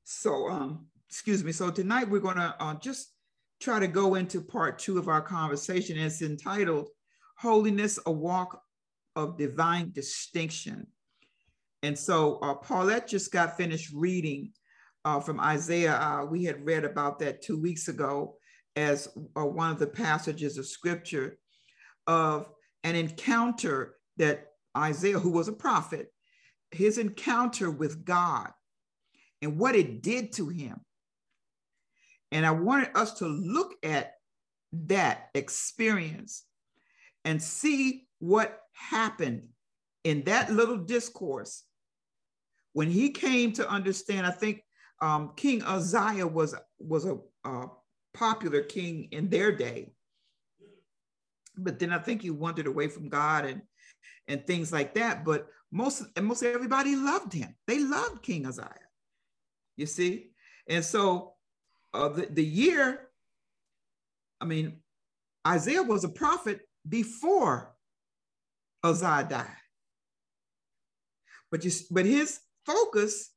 So, 0.04 0.48
um, 0.48 0.86
excuse 1.08 1.42
me. 1.42 1.52
So 1.52 1.70
tonight 1.70 2.08
we're 2.08 2.20
going 2.20 2.36
to 2.36 2.54
uh, 2.60 2.74
just 2.74 3.12
try 3.60 3.78
to 3.78 3.88
go 3.88 4.14
into 4.14 4.40
part 4.40 4.78
two 4.78 4.98
of 4.98 5.08
our 5.08 5.20
conversation. 5.20 5.98
It's 5.98 6.22
entitled 6.22 6.88
Holiness, 7.36 7.98
a 8.06 8.12
Walk 8.12 8.60
of 9.16 9.36
Divine 9.36 9.92
Distinction. 9.92 10.86
And 11.82 11.98
so 11.98 12.38
uh, 12.40 12.54
Paulette 12.54 13.08
just 13.08 13.32
got 13.32 13.56
finished 13.56 13.90
reading 13.94 14.52
uh, 15.04 15.20
from 15.20 15.40
Isaiah. 15.40 15.96
Uh, 15.96 16.24
we 16.24 16.44
had 16.44 16.64
read 16.64 16.84
about 16.84 17.18
that 17.20 17.42
two 17.42 17.60
weeks 17.60 17.88
ago 17.88 18.36
as 18.76 19.08
uh, 19.36 19.44
one 19.44 19.70
of 19.70 19.78
the 19.78 19.86
passages 19.86 20.58
of 20.58 20.66
scripture 20.66 21.38
of 22.06 22.48
an 22.84 22.96
encounter 22.96 23.96
that 24.16 24.46
Isaiah, 24.76 25.18
who 25.18 25.30
was 25.30 25.48
a 25.48 25.52
prophet, 25.52 26.12
his 26.70 26.98
encounter 26.98 27.70
with 27.70 28.04
God 28.04 28.50
and 29.42 29.58
what 29.58 29.74
it 29.74 30.02
did 30.02 30.32
to 30.34 30.48
him. 30.48 30.80
And 32.32 32.46
I 32.46 32.52
wanted 32.52 32.90
us 32.94 33.14
to 33.14 33.26
look 33.26 33.74
at 33.82 34.12
that 34.72 35.30
experience 35.34 36.44
and 37.24 37.42
see 37.42 38.06
what 38.20 38.60
happened 38.72 39.48
in 40.04 40.22
that 40.24 40.52
little 40.52 40.76
discourse 40.76 41.64
when 42.72 42.88
he 42.88 43.10
came 43.10 43.52
to 43.52 43.68
understand. 43.68 44.26
I 44.26 44.30
think 44.30 44.62
um, 45.00 45.32
King 45.36 45.62
Uzziah 45.62 46.26
was 46.26 46.54
was 46.78 47.04
a, 47.04 47.18
a 47.44 47.66
popular 48.14 48.62
king 48.62 49.08
in 49.12 49.28
their 49.28 49.52
day. 49.52 49.92
But 51.56 51.78
then 51.78 51.92
I 51.92 51.98
think 51.98 52.22
he 52.22 52.30
wandered 52.30 52.66
away 52.66 52.88
from 52.88 53.08
God 53.08 53.44
and 53.44 53.62
and 54.28 54.46
things 54.46 54.72
like 54.72 54.94
that. 54.94 55.24
But 55.24 55.48
most 55.72 56.04
and 56.16 56.26
most 56.26 56.42
everybody 56.42 56.96
loved 56.96 57.32
him. 57.32 57.54
They 57.66 57.78
loved 57.80 58.22
King 58.22 58.46
Uzziah. 58.46 58.74
You 59.76 59.86
see? 59.86 60.30
And 60.68 60.84
so 60.84 61.34
uh, 61.94 62.08
the, 62.08 62.26
the 62.30 62.44
year, 62.44 63.08
I 64.40 64.44
mean, 64.44 64.80
Isaiah 65.46 65.82
was 65.82 66.04
a 66.04 66.08
prophet 66.08 66.60
before 66.88 67.74
Uzziah 68.84 69.26
died. 69.28 69.46
But, 71.50 71.64
you, 71.64 71.70
but 71.90 72.06
his 72.06 72.40
focus 72.64 73.30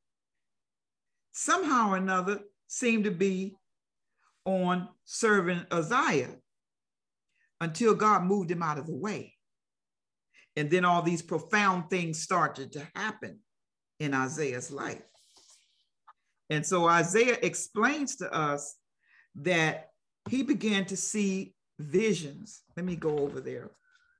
somehow 1.34 1.92
or 1.92 1.98
another 1.98 2.40
seemed 2.68 3.04
to 3.04 3.12
be 3.12 3.56
on 4.46 4.88
serving 5.06 5.66
Uzziah 5.72 6.36
until 7.62 7.96
God 7.96 8.24
moved 8.24 8.52
him 8.52 8.64
out 8.64 8.78
of 8.78 8.88
the 8.88 8.96
way. 8.96 9.34
And 10.56 10.70
then 10.70 10.86
all 10.86 11.02
these 11.02 11.22
profound 11.22 11.90
things 11.90 12.22
started 12.22 12.72
to 12.74 12.88
happen 12.96 13.40
in 14.00 14.14
Isaiah's 14.14 14.72
life. 14.72 15.02
And 16.50 16.66
so 16.66 16.88
Isaiah 16.88 17.38
explains 17.42 18.18
to 18.18 18.32
us 18.32 18.76
that 19.36 19.90
he 20.30 20.44
began 20.44 20.86
to 20.86 20.98
see 20.98 21.56
visions. 21.80 22.62
Let 22.78 22.86
me 22.86 22.96
go 22.96 23.18
over 23.18 23.42
there. 23.42 23.72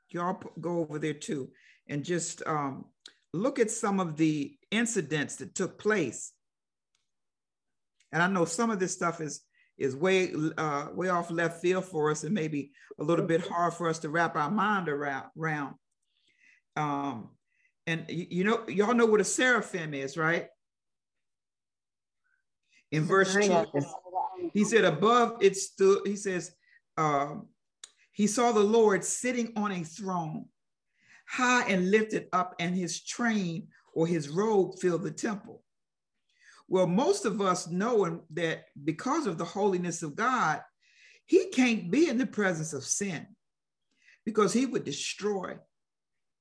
Y'all 0.10 0.42
go 0.60 0.80
over 0.80 1.00
there 1.00 1.14
too 1.14 1.50
and 1.88 2.04
just 2.04 2.42
um, 2.48 2.86
look 3.34 3.60
at 3.60 3.72
some 3.72 4.00
of 4.00 4.16
the 4.16 4.56
incidents 4.72 5.36
that 5.38 5.56
took 5.56 5.78
place. 5.78 6.32
And 8.14 8.22
I 8.22 8.28
know 8.28 8.46
some 8.46 8.70
of 8.70 8.80
this 8.80 8.94
stuff 8.94 9.20
is 9.20 9.42
is 9.78 9.96
way 9.96 10.32
uh, 10.58 10.90
way 10.94 11.10
off 11.10 11.32
left 11.32 11.60
field 11.62 11.84
for 11.84 12.12
us 12.12 12.24
and 12.24 12.34
maybe 12.34 12.72
a 13.00 13.04
little 13.04 13.26
bit 13.26 13.46
hard 13.46 13.74
for 13.74 13.90
us 13.90 14.00
to 14.00 14.10
wrap 14.10 14.36
our 14.36 14.52
mind 14.52 14.88
around. 14.88 15.26
around. 15.38 15.74
Um, 16.76 17.32
and 17.88 18.06
you 18.08 18.44
know, 18.44 18.64
y'all 18.70 18.94
know 18.94 19.08
what 19.08 19.20
a 19.20 19.26
seraphim 19.26 19.96
is, 19.96 20.16
right? 20.16 20.48
In 22.92 23.04
verse 23.04 23.34
two, 23.34 23.66
he 24.54 24.64
said, 24.64 24.86
above 24.86 25.38
it 25.42 25.58
stood, 25.58 26.02
he 26.06 26.16
says, 26.16 26.52
um, 26.96 27.48
he 28.12 28.28
saw 28.28 28.52
the 28.52 28.60
Lord 28.60 29.04
sitting 29.04 29.52
on 29.56 29.72
a 29.72 29.84
throne, 29.84 30.46
high 31.28 31.68
and 31.68 31.90
lifted 31.90 32.28
up, 32.32 32.54
and 32.60 32.76
his 32.76 33.04
train 33.04 33.70
or 33.96 34.06
his 34.06 34.30
robe 34.30 34.78
filled 34.80 35.02
the 35.02 35.12
temple. 35.12 35.63
Well, 36.68 36.88
most 36.88 37.26
of 37.26 37.42
us 37.42 37.68
know 37.70 38.24
that 38.32 38.66
because 38.84 39.28
of 39.28 39.38
the 39.38 39.46
holiness 39.46 40.02
of 40.02 40.16
God, 40.16 40.62
he 41.26 41.50
can't 41.50 41.92
be 41.92 42.10
in 42.10 42.18
the 42.18 42.26
presence 42.26 42.74
of 42.74 42.84
sin 42.84 43.28
because 44.26 44.54
he 44.54 44.66
would 44.66 44.84
destroy 44.84 45.58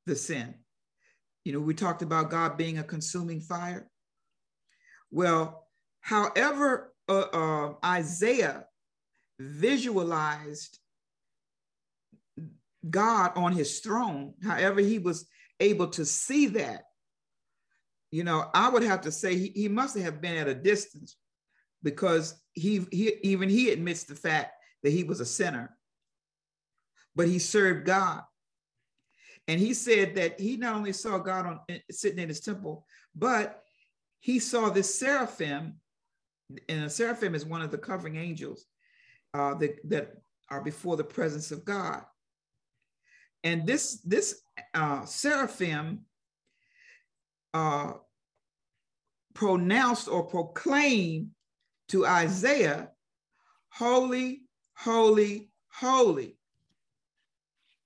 the 0.07 0.17
sin. 0.17 0.55
You 1.45 1.53
know, 1.53 1.61
we 1.61 1.75
talked 1.75 2.03
about 2.03 2.31
God 2.31 2.57
being 2.57 2.79
a 2.79 2.85
consuming 2.85 3.41
fire. 3.41 3.89
Well, 5.11 5.67
however, 6.01 6.93
uh, 7.09 7.27
uh, 7.33 7.75
Isaiah 7.85 8.67
visualized 9.39 10.79
God 12.89 13.33
on 13.37 13.53
his 13.53 13.81
throne, 13.81 14.35
however, 14.43 14.81
he 14.81 14.99
was 14.99 15.27
able 15.61 15.89
to 15.89 16.05
see 16.05 16.47
that, 16.49 16.85
you 18.13 18.25
know, 18.25 18.51
I 18.55 18.69
would 18.69 18.83
have 18.83 19.01
to 19.01 19.11
say 19.11 19.37
he, 19.37 19.49
he 19.49 19.69
must 19.69 19.99
have 19.99 20.21
been 20.21 20.37
at 20.37 20.47
a 20.47 20.55
distance 20.55 21.17
because 21.83 22.41
he, 22.53 22.87
he 22.93 23.15
even 23.23 23.49
he 23.49 23.71
admits 23.71 24.05
the 24.05 24.15
fact 24.15 24.53
that 24.83 24.91
he 24.91 25.03
was 25.03 25.21
a 25.21 25.25
sinner, 25.25 25.77
but 27.17 27.27
he 27.27 27.39
served 27.39 27.87
God. 27.87 28.23
And 29.49 29.59
he 29.59 29.75
said 29.75 30.15
that 30.17 30.39
he 30.39 30.57
not 30.59 30.77
only 30.77 30.93
saw 30.93 31.19
God 31.19 31.47
on 31.47 31.61
sitting 31.91 32.19
in 32.19 32.29
his 32.29 32.41
temple, 32.41 32.87
but 33.17 33.63
he 34.21 34.39
saw 34.39 34.69
this 34.69 34.95
seraphim, 34.95 35.81
and 36.69 36.85
a 36.85 36.91
seraphim 36.91 37.35
is 37.35 37.47
one 37.47 37.63
of 37.63 37.71
the 37.71 37.79
covering 37.79 38.17
angels 38.17 38.67
uh, 39.35 39.55
that, 39.55 39.79
that 39.89 40.13
are 40.51 40.63
before 40.63 40.97
the 40.97 41.03
presence 41.03 41.51
of 41.51 41.65
God. 41.65 42.03
And 43.43 43.67
this, 43.67 44.01
this 44.03 44.43
uh, 44.75 45.05
seraphim 45.07 46.03
uh, 47.55 47.93
pronounced 49.35 50.09
or 50.09 50.25
proclaimed 50.25 51.31
to 51.89 52.07
Isaiah, 52.07 52.91
Holy, 53.71 54.43
holy, 54.75 55.51
holy 55.69 56.37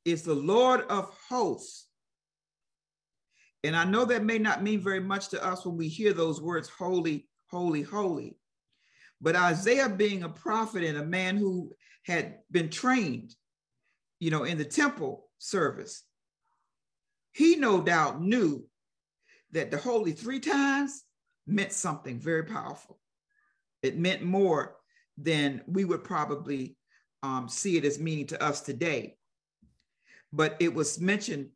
is 0.05 0.23
the 0.23 0.35
Lord 0.35 0.83
of 0.89 1.11
hosts. 1.29 1.87
And 3.63 3.77
I 3.77 3.85
know 3.85 4.05
that 4.05 4.25
may 4.25 4.39
not 4.39 4.63
mean 4.63 4.81
very 4.81 5.01
much 5.01 5.29
to 5.29 5.45
us 5.45 5.65
when 5.65 5.77
we 5.77 5.89
hear 5.89 6.13
those 6.13 6.41
words, 6.41 6.69
holy, 6.69 7.29
holy, 7.49 7.83
holy. 7.83 8.37
But 9.21 9.37
Isaiah, 9.37 9.89
being 9.89 10.25
a 10.25 10.29
prophet 10.29 10.85
and 10.85 10.99
a 10.99 11.05
man 11.05 11.37
who 11.37 11.73
had 12.05 12.39
been 12.51 12.69
trained, 12.69 13.35
you 14.19 14.31
know, 14.31 14.45
in 14.45 14.59
the 14.59 14.65
temple 14.65 15.29
service, 15.39 16.03
he 17.33 17.57
no 17.57 17.81
doubt 17.81 18.21
knew 18.21 18.67
that 19.53 19.71
the 19.71 19.79
holy 19.79 20.13
three 20.13 20.41
times 20.41 21.05
meant 21.47 21.73
something 21.73 22.19
very 22.19 22.45
powerful. 22.45 22.99
It 23.83 23.99
meant 23.99 24.23
more 24.23 24.77
than 25.17 25.63
we 25.67 25.85
would 25.85 26.05
probably 26.05 26.77
um, 27.23 27.49
see 27.49 27.77
it 27.77 27.85
as 27.85 27.99
meaning 27.99 28.27
to 28.27 28.43
us 28.43 28.61
today 28.61 29.17
but 30.33 30.57
it 30.61 30.73
was 30.73 31.01
mentioned 31.01 31.49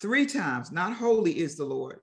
three 0.00 0.26
times 0.26 0.70
not 0.70 0.94
holy 0.94 1.38
is 1.38 1.56
the 1.56 1.64
Lord, 1.64 2.00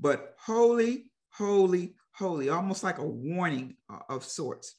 but 0.00 0.34
holy, 0.38 1.10
holy, 1.30 1.94
holy, 2.12 2.48
almost 2.48 2.82
like 2.82 2.98
a 2.98 3.06
warning 3.06 3.76
uh, 3.90 4.00
of 4.08 4.24
sorts. 4.24 4.74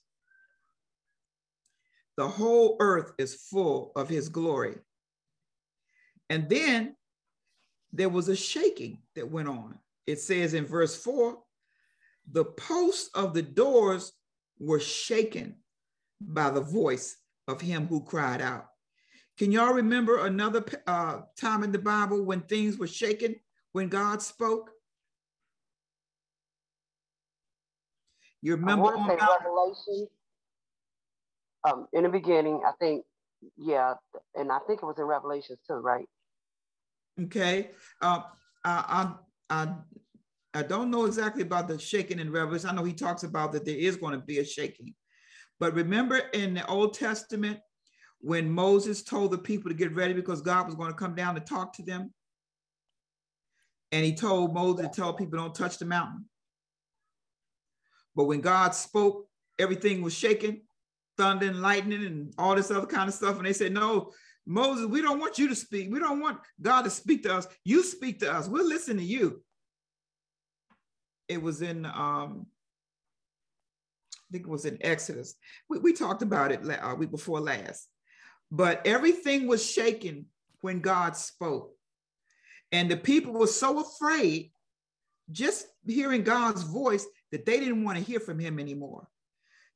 The 2.17 2.27
whole 2.27 2.75
earth 2.79 3.13
is 3.17 3.35
full 3.49 3.91
of 3.95 4.09
his 4.09 4.29
glory. 4.29 4.77
And 6.29 6.49
then 6.49 6.95
there 7.93 8.09
was 8.09 8.27
a 8.27 8.35
shaking 8.35 8.99
that 9.15 9.31
went 9.31 9.47
on. 9.47 9.79
It 10.09 10.19
says 10.19 10.55
in 10.55 10.65
verse 10.65 10.95
four, 10.95 11.37
the 12.31 12.43
posts 12.43 13.11
of 13.13 13.35
the 13.35 13.43
doors 13.43 14.11
were 14.57 14.79
shaken 14.79 15.57
by 16.19 16.49
the 16.49 16.61
voice 16.61 17.15
of 17.47 17.61
him 17.61 17.85
who 17.85 18.03
cried 18.03 18.41
out. 18.41 18.65
Can 19.37 19.51
y'all 19.51 19.73
remember 19.73 20.25
another 20.25 20.65
uh, 20.87 21.19
time 21.39 21.63
in 21.63 21.71
the 21.71 21.77
Bible 21.77 22.25
when 22.25 22.41
things 22.41 22.79
were 22.79 22.87
shaken 22.87 23.35
when 23.73 23.87
God 23.87 24.23
spoke? 24.23 24.71
You 28.41 28.55
remember 28.55 28.95
say 29.07 29.15
Revelation. 29.15 30.07
Um, 31.65 31.87
in 31.93 32.01
the 32.01 32.09
beginning, 32.09 32.61
I 32.65 32.71
think, 32.79 33.05
yeah, 33.57 33.93
and 34.33 34.51
I 34.51 34.57
think 34.65 34.81
it 34.81 34.85
was 34.87 34.95
in 34.97 35.03
Revelations 35.05 35.59
too, 35.67 35.75
right? 35.75 36.07
Okay. 37.21 37.69
Uh, 38.01 38.23
I, 38.63 39.13
I, 39.49 39.73
I, 40.53 40.63
don't 40.63 40.91
know 40.91 41.05
exactly 41.05 41.41
about 41.41 41.67
the 41.67 41.79
shaking 41.79 42.19
in 42.19 42.31
Revelation. 42.31 42.69
I 42.69 42.73
know 42.73 42.83
he 42.83 42.93
talks 42.93 43.23
about 43.23 43.51
that 43.53 43.65
there 43.65 43.75
is 43.75 43.95
going 43.95 44.13
to 44.13 44.25
be 44.25 44.39
a 44.39 44.45
shaking. 44.45 44.93
But 45.59 45.73
remember 45.73 46.17
in 46.33 46.53
the 46.53 46.65
Old 46.67 46.93
Testament, 46.93 47.59
when 48.21 48.49
Moses 48.49 49.01
told 49.01 49.31
the 49.31 49.37
people 49.37 49.69
to 49.69 49.75
get 49.75 49.95
ready 49.95 50.13
because 50.13 50.41
God 50.41 50.65
was 50.65 50.75
going 50.75 50.91
to 50.91 50.97
come 50.97 51.15
down 51.15 51.35
to 51.35 51.41
talk 51.41 51.73
to 51.73 51.83
them. 51.83 52.13
And 53.91 54.05
he 54.05 54.13
told 54.13 54.53
Moses 54.53 54.87
to 54.87 54.91
tell 54.91 55.13
people 55.13 55.39
don't 55.39 55.55
touch 55.55 55.77
the 55.77 55.85
mountain. 55.85 56.25
But 58.15 58.25
when 58.25 58.41
God 58.41 58.75
spoke, 58.75 59.27
everything 59.57 60.01
was 60.01 60.13
shaking, 60.13 60.61
thunder 61.17 61.47
and 61.47 61.61
lightning 61.61 62.05
and 62.05 62.33
all 62.37 62.55
this 62.55 62.71
other 62.71 62.85
kind 62.85 63.07
of 63.07 63.15
stuff. 63.15 63.37
And 63.37 63.45
they 63.45 63.53
said, 63.53 63.73
No, 63.73 64.11
Moses, 64.49 64.87
we 64.87 65.03
don't 65.03 65.19
want 65.19 65.37
you 65.37 65.47
to 65.47 65.55
speak. 65.55 65.91
We 65.91 65.99
don't 65.99 66.19
want 66.19 66.39
God 66.59 66.81
to 66.81 66.89
speak 66.89 67.21
to 67.23 67.35
us. 67.35 67.47
You 67.63 67.83
speak 67.83 68.19
to 68.21 68.33
us. 68.33 68.47
We'll 68.47 68.67
listen 68.67 68.97
to 68.97 69.03
you. 69.03 69.43
It 71.27 71.39
was 71.39 71.61
in 71.61 71.85
um, 71.85 72.47
I 74.15 74.31
think 74.31 74.47
it 74.47 74.49
was 74.49 74.65
in 74.65 74.79
Exodus. 74.81 75.35
We, 75.69 75.77
we 75.77 75.93
talked 75.93 76.23
about 76.23 76.51
it 76.51 76.61
uh, 76.67 76.95
week 76.95 77.11
before 77.11 77.39
last. 77.39 77.87
But 78.49 78.81
everything 78.87 79.45
was 79.45 79.63
shaken 79.63 80.25
when 80.61 80.79
God 80.79 81.15
spoke. 81.15 81.75
And 82.71 82.89
the 82.89 82.97
people 82.97 83.33
were 83.33 83.45
so 83.45 83.79
afraid 83.79 84.51
just 85.31 85.67
hearing 85.85 86.23
God's 86.23 86.63
voice 86.63 87.05
that 87.31 87.45
they 87.45 87.59
didn't 87.59 87.83
want 87.83 87.99
to 87.99 88.03
hear 88.03 88.19
from 88.19 88.39
him 88.39 88.59
anymore. 88.59 89.07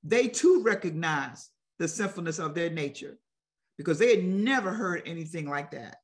They 0.03 0.29
too 0.29 0.63
recognized 0.63 1.47
the 1.77 1.87
sinfulness 1.87 2.39
of 2.39 2.55
their 2.55 2.71
nature 2.71 3.19
because 3.77 3.99
they 3.99 4.15
had 4.15 4.23
never 4.23 4.71
heard 4.71 5.03
anything 5.05 5.49
like 5.49 5.71
that. 5.71 5.97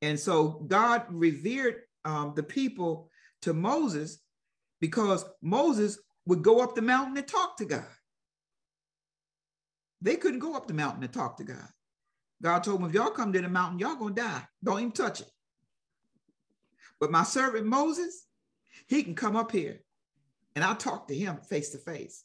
And 0.00 0.18
so 0.18 0.64
God 0.66 1.04
revered 1.08 1.82
um, 2.04 2.32
the 2.34 2.42
people 2.42 3.10
to 3.42 3.52
Moses 3.52 4.18
because 4.80 5.24
Moses 5.40 5.98
would 6.26 6.42
go 6.42 6.60
up 6.60 6.74
the 6.74 6.82
mountain 6.82 7.16
and 7.16 7.26
talk 7.26 7.56
to 7.58 7.64
God. 7.64 7.86
They 10.00 10.16
couldn't 10.16 10.40
go 10.40 10.54
up 10.54 10.66
the 10.66 10.74
mountain 10.74 11.04
and 11.04 11.12
talk 11.12 11.36
to 11.36 11.44
God. 11.44 11.68
God 12.42 12.64
told 12.64 12.80
them, 12.80 12.88
if 12.88 12.94
y'all 12.94 13.10
come 13.10 13.32
to 13.32 13.40
the 13.40 13.48
mountain, 13.48 13.78
y'all 13.78 13.94
gonna 13.94 14.14
die. 14.14 14.42
Don't 14.64 14.80
even 14.80 14.92
touch 14.92 15.20
it. 15.20 15.30
But 16.98 17.12
my 17.12 17.22
servant 17.22 17.66
Moses, 17.66 18.26
he 18.88 19.04
can 19.04 19.14
come 19.14 19.36
up 19.36 19.52
here 19.52 19.80
and 20.56 20.64
I'll 20.64 20.76
talk 20.76 21.08
to 21.08 21.14
him 21.14 21.38
face 21.48 21.70
to 21.70 21.78
face. 21.78 22.24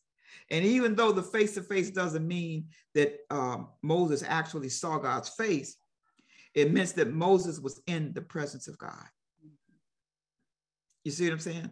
And 0.49 0.65
even 0.65 0.95
though 0.95 1.11
the 1.11 1.23
face 1.23 1.53
to 1.55 1.61
face 1.61 1.89
doesn't 1.89 2.27
mean 2.27 2.67
that 2.95 3.19
um, 3.29 3.69
Moses 3.81 4.23
actually 4.25 4.69
saw 4.69 4.97
God's 4.97 5.29
face, 5.29 5.77
it 6.53 6.73
means 6.73 6.93
that 6.93 7.13
Moses 7.13 7.59
was 7.59 7.81
in 7.87 8.13
the 8.13 8.21
presence 8.21 8.67
of 8.67 8.77
God. 8.77 9.05
You 11.03 11.11
see 11.11 11.25
what 11.25 11.33
I'm 11.33 11.39
saying? 11.39 11.69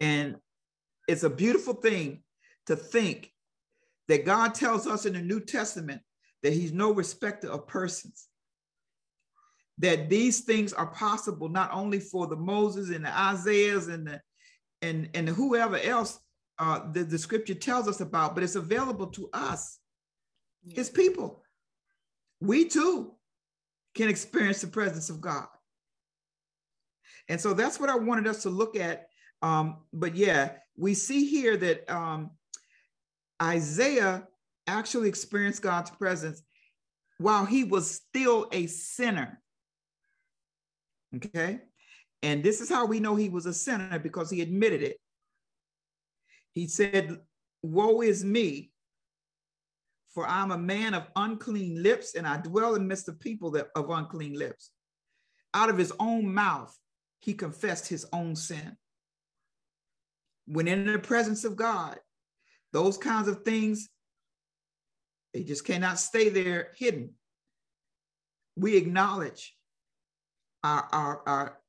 And 0.00 0.36
it's 1.08 1.22
a 1.22 1.30
beautiful 1.30 1.74
thing 1.74 2.22
to 2.66 2.76
think 2.76 3.30
that 4.08 4.24
God 4.24 4.54
tells 4.54 4.86
us 4.86 5.06
in 5.06 5.14
the 5.14 5.22
New 5.22 5.40
Testament 5.40 6.02
that 6.42 6.52
He's 6.52 6.72
no 6.72 6.92
respecter 6.92 7.48
of 7.48 7.66
persons. 7.66 8.28
That 9.78 10.08
these 10.08 10.40
things 10.40 10.72
are 10.72 10.86
possible 10.86 11.48
not 11.48 11.72
only 11.72 11.98
for 12.00 12.26
the 12.26 12.36
Moses 12.36 12.90
and 12.90 13.04
the 13.04 13.18
Isaiahs 13.18 13.88
and 13.88 14.06
the 14.06 14.20
and, 14.82 15.08
and 15.14 15.28
whoever 15.28 15.78
else 15.78 16.18
uh, 16.58 16.90
the, 16.92 17.04
the 17.04 17.18
scripture 17.18 17.54
tells 17.54 17.88
us 17.88 18.00
about, 18.00 18.34
but 18.34 18.44
it's 18.44 18.54
available 18.54 19.06
to 19.08 19.28
us, 19.32 19.78
his 20.68 20.88
people. 20.88 21.42
We 22.40 22.68
too 22.68 23.12
can 23.94 24.08
experience 24.08 24.60
the 24.60 24.66
presence 24.66 25.10
of 25.10 25.20
God. 25.20 25.46
And 27.28 27.40
so 27.40 27.54
that's 27.54 27.80
what 27.80 27.90
I 27.90 27.96
wanted 27.96 28.26
us 28.26 28.42
to 28.42 28.50
look 28.50 28.76
at. 28.76 29.08
Um, 29.42 29.78
but 29.92 30.14
yeah, 30.14 30.52
we 30.76 30.94
see 30.94 31.26
here 31.26 31.56
that 31.56 31.90
um, 31.90 32.30
Isaiah 33.42 34.26
actually 34.66 35.08
experienced 35.08 35.62
God's 35.62 35.90
presence 35.90 36.42
while 37.18 37.44
he 37.44 37.64
was 37.64 37.90
still 37.90 38.48
a 38.52 38.66
sinner. 38.66 39.40
Okay. 41.16 41.60
And 42.22 42.42
this 42.42 42.60
is 42.60 42.68
how 42.68 42.86
we 42.86 43.00
know 43.00 43.14
he 43.14 43.28
was 43.28 43.46
a 43.46 43.54
sinner 43.54 43.98
because 43.98 44.30
he 44.30 44.40
admitted 44.40 44.82
it. 44.82 44.98
He 46.54 46.68
said, 46.68 47.18
Woe 47.62 48.00
is 48.00 48.24
me, 48.24 48.70
for 50.14 50.26
I'm 50.26 50.52
a 50.52 50.58
man 50.58 50.94
of 50.94 51.08
unclean 51.16 51.82
lips, 51.82 52.14
and 52.14 52.26
I 52.26 52.36
dwell 52.36 52.76
in 52.76 52.86
midst 52.86 53.08
of 53.08 53.18
people 53.18 53.50
that, 53.52 53.68
of 53.74 53.90
unclean 53.90 54.38
lips. 54.38 54.70
Out 55.52 55.68
of 55.68 55.76
his 55.76 55.92
own 55.98 56.32
mouth, 56.32 56.76
he 57.20 57.34
confessed 57.34 57.88
his 57.88 58.06
own 58.12 58.36
sin. 58.36 58.76
When 60.46 60.68
in 60.68 60.86
the 60.86 60.98
presence 60.98 61.44
of 61.44 61.56
God, 61.56 61.98
those 62.72 62.96
kinds 62.98 63.28
of 63.28 63.42
things, 63.42 63.88
they 65.32 65.42
just 65.42 65.64
cannot 65.64 65.98
stay 65.98 66.28
there 66.28 66.72
hidden. 66.76 67.14
We 68.56 68.76
acknowledge 68.76 69.56
our, 70.62 70.88
our, 70.92 71.22
our, 71.26 71.60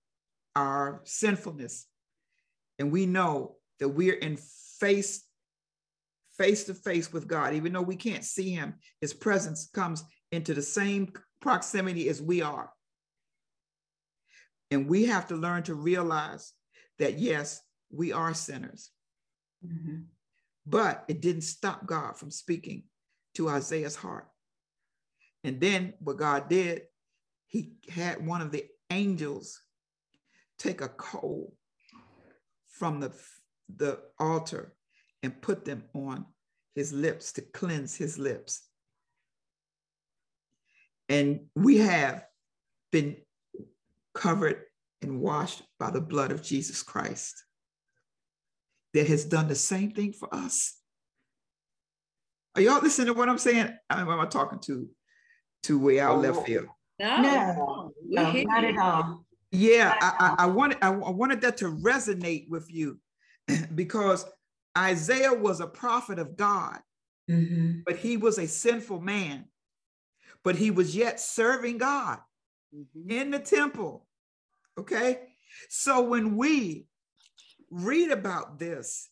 our 0.56 1.02
sinfulness, 1.06 1.88
and 2.78 2.92
we 2.92 3.08
know 3.08 3.56
that 3.80 3.90
we're 3.90 4.14
in 4.14 4.38
face 4.80 5.26
face 6.38 6.66
to 6.66 6.74
face 6.74 7.14
with 7.14 7.28
God, 7.28 7.54
even 7.54 7.74
though 7.74 7.82
we 7.82 7.96
can't 7.96 8.24
see 8.24 8.52
him, 8.52 8.76
his 9.02 9.14
presence 9.14 9.70
comes 9.74 10.04
into 10.32 10.54
the 10.54 10.62
same 10.62 11.12
proximity 11.42 12.10
as 12.10 12.22
we 12.22 12.42
are. 12.42 12.72
And 14.72 14.88
we 14.90 15.06
have 15.06 15.28
to 15.28 15.36
learn 15.36 15.64
to 15.64 15.76
realize 15.76 16.54
that, 17.00 17.20
yes, 17.20 17.62
we 17.92 18.12
are 18.12 18.34
sinners. 18.34 18.92
Mm-hmm. 19.66 20.02
But 20.66 21.06
it 21.08 21.22
didn't 21.22 21.44
stop 21.44 21.86
God 21.86 22.18
from 22.18 22.32
speaking 22.32 22.84
to 23.36 23.50
Isaiah's 23.50 23.96
heart. 23.96 24.28
And 25.44 25.62
then 25.62 25.94
what 26.00 26.18
God 26.18 26.50
did, 26.50 26.84
he 27.48 27.74
had 27.90 28.26
one 28.26 28.42
of 28.42 28.52
the 28.52 28.66
angels 28.90 29.62
take 30.58 30.82
a 30.82 30.90
coal 30.90 31.54
from 32.68 33.00
the 33.00 33.14
the 33.74 34.00
altar 34.20 34.74
and 35.24 35.42
put 35.42 35.66
them 35.66 35.84
on 35.94 36.26
his 36.76 36.94
lips 36.94 37.32
to 37.34 37.42
cleanse 37.42 37.96
his 37.96 38.20
lips. 38.20 38.62
And 41.10 41.42
we 41.56 41.78
have 41.78 42.26
been 42.92 43.18
covered 44.14 44.64
and 45.02 45.20
washed 45.20 45.62
by 45.80 45.92
the 45.92 46.02
blood 46.02 46.32
of 46.32 46.44
Jesus 46.44 46.82
Christ 46.82 47.44
that 48.94 49.08
has 49.08 49.26
done 49.26 49.48
the 49.48 49.56
same 49.56 49.92
thing 49.92 50.14
for 50.14 50.34
us. 50.34 50.80
Are 52.56 52.62
y'all 52.62 52.82
listening 52.82 53.08
to 53.08 53.14
what 53.14 53.30
I'm 53.30 53.38
saying? 53.38 53.70
i'm 53.90 54.10
I 54.10 54.26
talking 54.28 54.60
to 54.60 54.90
to 55.64 55.80
way 55.80 56.00
out 56.00 56.22
left 56.22 56.46
field? 56.46 56.68
No, 57.00 57.18
no, 57.18 57.92
no 58.06 58.32
not 58.32 58.64
at 58.64 58.78
all. 58.78 59.26
Yeah, 59.52 59.94
I, 60.00 60.36
I, 60.40 60.44
I 60.44 60.46
wanted 60.48 60.78
I 60.82 60.90
wanted 60.90 61.42
that 61.42 61.58
to 61.58 61.66
resonate 61.66 62.50
with 62.50 62.72
you 62.72 63.00
because 63.76 64.26
Isaiah 64.78 65.34
was 65.34 65.60
a 65.60 65.68
prophet 65.68 66.20
of 66.20 66.36
God, 66.36 66.80
mm-hmm. 67.30 67.80
but 67.86 67.98
he 67.98 68.18
was 68.18 68.38
a 68.38 68.48
sinful 68.48 69.02
man, 69.02 69.46
but 70.44 70.56
he 70.56 70.72
was 70.72 70.96
yet 70.96 71.20
serving 71.20 71.78
God 71.78 72.20
mm-hmm. 72.76 73.10
in 73.10 73.32
the 73.32 73.40
temple. 73.40 74.06
Okay. 74.78 75.20
So 75.70 76.02
when 76.02 76.36
we 76.36 76.88
read 77.72 78.12
about 78.12 78.60
this, 78.60 79.10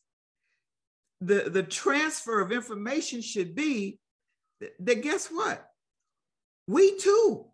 the, 1.22 1.50
the 1.50 1.64
transfer 1.64 2.42
of 2.42 2.52
information 2.52 3.22
should 3.22 3.56
be 3.56 4.00
that, 4.60 4.74
that 4.80 5.02
guess 5.02 5.28
what? 5.28 5.66
We 6.68 6.98
too 6.98 7.46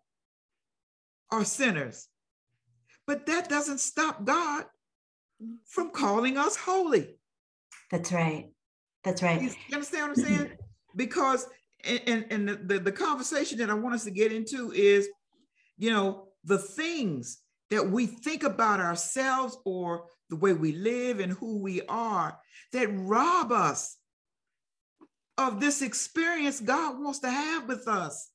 are 1.30 1.44
sinners. 1.44 2.08
But 3.06 3.26
that 3.26 3.48
doesn't 3.48 3.78
stop 3.78 4.24
God 4.24 4.64
from 5.66 5.90
calling 5.90 6.36
us 6.36 6.56
holy. 6.56 7.16
That's 7.90 8.12
right. 8.12 8.50
That's 9.04 9.22
right. 9.22 9.40
You 9.40 9.50
understand 9.72 10.10
what 10.10 10.18
I'm 10.18 10.24
saying? 10.24 10.50
because 10.96 11.46
and, 11.84 12.26
and 12.30 12.48
the, 12.48 12.56
the, 12.56 12.78
the 12.78 12.92
conversation 12.92 13.58
that 13.58 13.70
I 13.70 13.74
want 13.74 13.94
us 13.94 14.04
to 14.04 14.10
get 14.10 14.32
into 14.32 14.72
is, 14.72 15.08
you 15.78 15.90
know, 15.90 16.28
the 16.44 16.58
things 16.58 17.38
that 17.70 17.88
we 17.88 18.06
think 18.06 18.42
about 18.42 18.80
ourselves 18.80 19.56
or 19.64 20.04
the 20.28 20.36
way 20.36 20.52
we 20.52 20.72
live 20.72 21.20
and 21.20 21.32
who 21.32 21.58
we 21.58 21.82
are 21.82 22.38
that 22.72 22.88
rob 22.92 23.52
us 23.52 23.96
of 25.38 25.60
this 25.60 25.80
experience 25.80 26.60
God 26.60 27.00
wants 27.00 27.20
to 27.20 27.30
have 27.30 27.66
with 27.66 27.88
us. 27.88 28.30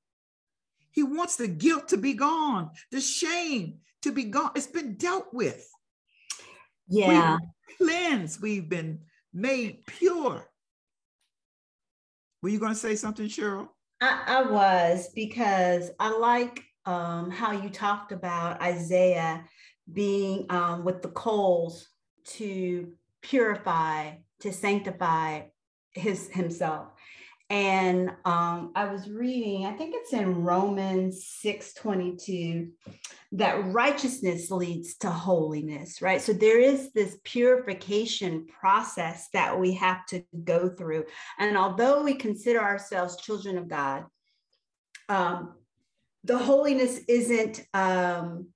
He 0.91 1.03
wants 1.03 1.36
the 1.36 1.47
guilt 1.47 1.89
to 1.89 1.97
be 1.97 2.14
gone, 2.14 2.72
the 2.91 3.01
shame 3.01 3.80
to 4.01 4.12
be 4.12 4.24
gone. 4.24 4.51
It's 4.56 4.68
been 4.68 4.95
dealt 4.95 5.28
with. 5.34 5.68
Yeah. 6.88 7.38
We've 7.38 7.88
cleansed, 7.89 8.41
we've 8.41 8.69
been 8.69 8.99
made 9.33 9.86
pure. 9.86 10.47
Were 12.41 12.49
you 12.49 12.59
going 12.59 12.73
to 12.73 12.79
say 12.79 12.95
something, 12.95 13.27
Cheryl? 13.27 13.69
I, 14.01 14.23
I 14.27 14.51
was 14.51 15.09
because 15.15 15.91
I 15.99 16.15
like 16.17 16.63
um, 16.86 17.31
how 17.31 17.51
you 17.51 17.69
talked 17.69 18.11
about 18.11 18.61
Isaiah 18.61 19.43
being 19.91 20.45
um, 20.49 20.83
with 20.83 21.01
the 21.01 21.09
coals 21.09 21.88
to 22.25 22.91
purify, 23.21 24.11
to 24.41 24.53
sanctify 24.53 25.41
his 25.91 26.29
himself. 26.29 26.89
And 27.49 28.09
um, 28.25 28.71
I 28.75 28.85
was 28.91 29.07
reading, 29.07 29.67
I 29.67 29.73
think 29.73 29.93
it's 29.95 30.13
in 30.13 30.43
Romans 30.43 31.27
6 31.41 31.73
22, 31.75 32.69
that 33.33 33.71
righteousness 33.71 34.49
leads 34.49 34.95
to 34.97 35.11
holiness, 35.11 36.01
right? 36.01 36.21
So 36.21 36.33
there 36.33 36.59
is 36.59 36.91
this 36.93 37.17
purification 37.23 38.47
process 38.47 39.29
that 39.33 39.59
we 39.59 39.73
have 39.73 40.05
to 40.07 40.23
go 40.43 40.69
through. 40.69 41.05
And 41.37 41.55
although 41.55 42.03
we 42.03 42.15
consider 42.15 42.61
ourselves 42.61 43.17
children 43.17 43.59
of 43.59 43.67
God, 43.67 44.05
um, 45.07 45.53
the 46.23 46.37
holiness 46.37 46.99
isn't 47.07 47.63
um, 47.75 48.47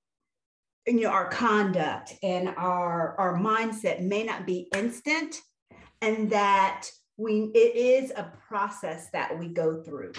you 0.88 1.02
know 1.02 1.10
our 1.10 1.30
conduct 1.30 2.14
and 2.24 2.50
our 2.50 3.16
our 3.20 3.38
mindset 3.38 4.02
may 4.02 4.24
not 4.24 4.48
be 4.48 4.68
instant 4.76 5.40
and 6.02 6.32
that 6.32 6.88
we 7.20 7.52
it 7.54 7.76
is 7.76 8.12
a 8.16 8.32
process 8.48 9.10
that 9.12 9.38
we 9.38 9.50
go 9.50 9.84
through. 9.84 10.14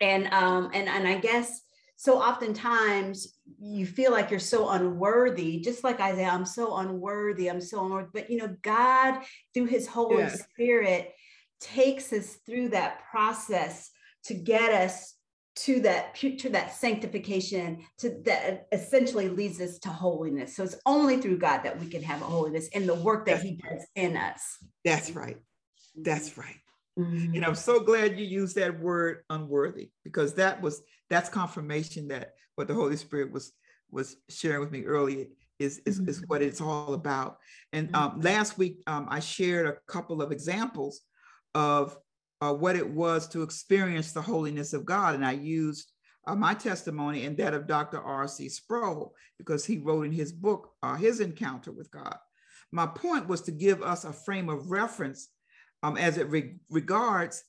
And 0.00 0.28
um 0.32 0.70
and 0.74 0.88
and 0.88 1.08
i 1.08 1.18
guess 1.18 1.60
so 1.96 2.22
oftentimes 2.22 3.34
you 3.60 3.84
feel 3.84 4.12
like 4.12 4.30
you're 4.30 4.38
so 4.38 4.68
unworthy 4.68 5.58
just 5.58 5.82
like 5.82 5.98
isaiah 5.98 6.28
i'm 6.28 6.44
so 6.44 6.76
unworthy 6.76 7.50
i'm 7.50 7.60
so 7.60 7.84
unworthy 7.84 8.08
but 8.14 8.30
you 8.30 8.36
know 8.36 8.56
god 8.62 9.20
through 9.52 9.64
his 9.64 9.88
holy 9.88 10.18
yeah. 10.18 10.28
spirit 10.28 11.12
takes 11.60 12.12
us 12.12 12.36
through 12.46 12.68
that 12.68 13.00
process 13.10 13.90
to 14.22 14.34
get 14.34 14.72
us 14.72 15.16
to 15.56 15.80
that 15.80 16.14
to 16.14 16.48
that 16.50 16.72
sanctification 16.72 17.84
to 17.98 18.22
that 18.24 18.68
essentially 18.70 19.28
leads 19.28 19.60
us 19.60 19.80
to 19.80 19.88
holiness. 19.88 20.54
So 20.54 20.62
it's 20.62 20.76
only 20.86 21.16
through 21.16 21.38
god 21.38 21.64
that 21.64 21.80
we 21.80 21.88
can 21.88 22.00
have 22.04 22.20
holiness 22.20 22.68
in 22.68 22.86
the 22.86 22.94
work 22.94 23.26
that 23.26 23.42
he 23.42 23.56
does 23.56 23.84
in 23.96 24.16
us. 24.16 24.58
That's 24.84 25.10
right 25.10 25.38
that's 26.04 26.36
right. 26.36 26.60
Mm-hmm. 26.98 27.34
And 27.34 27.44
I'm 27.44 27.54
so 27.54 27.80
glad 27.80 28.18
you 28.18 28.26
used 28.26 28.56
that 28.56 28.80
word 28.80 29.22
unworthy 29.30 29.90
because 30.04 30.34
that 30.34 30.60
was 30.60 30.82
that's 31.08 31.28
confirmation 31.28 32.08
that 32.08 32.34
what 32.56 32.66
the 32.68 32.74
Holy 32.74 32.96
Spirit 32.96 33.32
was 33.32 33.52
was 33.90 34.16
sharing 34.28 34.60
with 34.60 34.72
me 34.72 34.84
earlier 34.84 35.26
is, 35.58 35.80
is, 35.86 35.98
is 36.00 36.22
what 36.26 36.42
it's 36.42 36.60
all 36.60 36.94
about. 36.94 37.38
And 37.72 37.94
um, 37.94 38.20
last 38.20 38.58
week, 38.58 38.82
um, 38.86 39.06
I 39.08 39.20
shared 39.20 39.66
a 39.66 39.92
couple 39.92 40.22
of 40.22 40.30
examples 40.30 41.00
of 41.54 41.96
uh, 42.40 42.52
what 42.52 42.76
it 42.76 42.88
was 42.88 43.26
to 43.28 43.42
experience 43.42 44.12
the 44.12 44.22
holiness 44.22 44.72
of 44.72 44.84
God. 44.84 45.14
And 45.14 45.26
I 45.26 45.32
used 45.32 45.90
uh, 46.26 46.36
my 46.36 46.54
testimony 46.54 47.24
and 47.24 47.36
that 47.38 47.54
of 47.54 47.66
Dr. 47.66 48.00
R.C. 48.00 48.48
Sproul, 48.48 49.14
because 49.38 49.64
he 49.64 49.78
wrote 49.78 50.06
in 50.06 50.12
his 50.12 50.32
book 50.32 50.70
uh, 50.82 50.94
his 50.94 51.20
encounter 51.20 51.72
with 51.72 51.90
God. 51.90 52.16
My 52.70 52.86
point 52.86 53.26
was 53.26 53.40
to 53.42 53.50
give 53.50 53.82
us 53.82 54.04
a 54.04 54.12
frame 54.12 54.48
of 54.48 54.70
reference 54.70 55.28
um, 55.82 55.96
as 55.96 56.18
it 56.18 56.28
re- 56.28 56.56
regards 56.70 57.44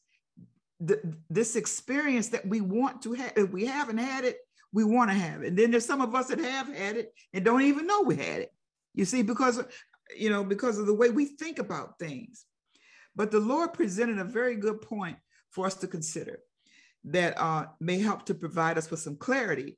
this 1.29 1.55
experience 1.55 2.29
that 2.29 2.47
we 2.47 2.61
want 2.61 3.01
to 3.01 3.13
have. 3.13 3.33
If 3.35 3.51
we 3.51 3.65
haven't 3.65 3.97
had 3.97 4.23
it, 4.23 4.37
we 4.71 4.83
want 4.83 5.09
to 5.09 5.15
have 5.15 5.41
it. 5.41 5.47
And 5.47 5.57
then 5.57 5.71
there's 5.71 5.85
some 5.85 5.99
of 5.99 6.15
us 6.15 6.27
that 6.27 6.39
have 6.39 6.67
had 6.73 6.95
it 6.95 7.13
and 7.33 7.43
don't 7.43 7.63
even 7.63 7.85
know 7.85 8.01
we 8.01 8.15
had 8.15 8.41
it. 8.41 8.53
You 8.93 9.05
see, 9.05 9.21
because 9.21 9.61
you 10.17 10.29
know, 10.29 10.43
because 10.43 10.79
of 10.79 10.87
the 10.87 10.93
way 10.93 11.09
we 11.09 11.25
think 11.25 11.59
about 11.59 11.99
things. 11.99 12.45
But 13.15 13.31
the 13.31 13.39
Lord 13.39 13.73
presented 13.73 14.19
a 14.19 14.23
very 14.23 14.55
good 14.55 14.81
point 14.81 15.17
for 15.51 15.65
us 15.65 15.75
to 15.75 15.87
consider 15.87 16.39
that 17.05 17.39
uh, 17.39 17.65
may 17.79 17.99
help 17.99 18.25
to 18.25 18.33
provide 18.33 18.77
us 18.77 18.89
with 18.89 18.99
some 18.99 19.17
clarity 19.17 19.77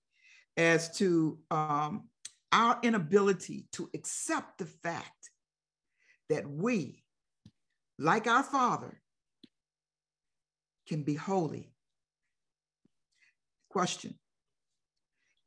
as 0.58 0.96
to 0.98 1.40
um, 1.50 2.08
our 2.52 2.80
inability 2.84 3.68
to 3.74 3.90
accept 3.94 4.58
the 4.58 4.66
fact 4.66 5.30
that 6.30 6.50
we, 6.50 7.01
like 8.02 8.28
our 8.28 8.44
Father, 8.44 9.00
can 10.88 11.04
be 11.04 11.14
holy. 11.14 11.72
Question 13.70 14.16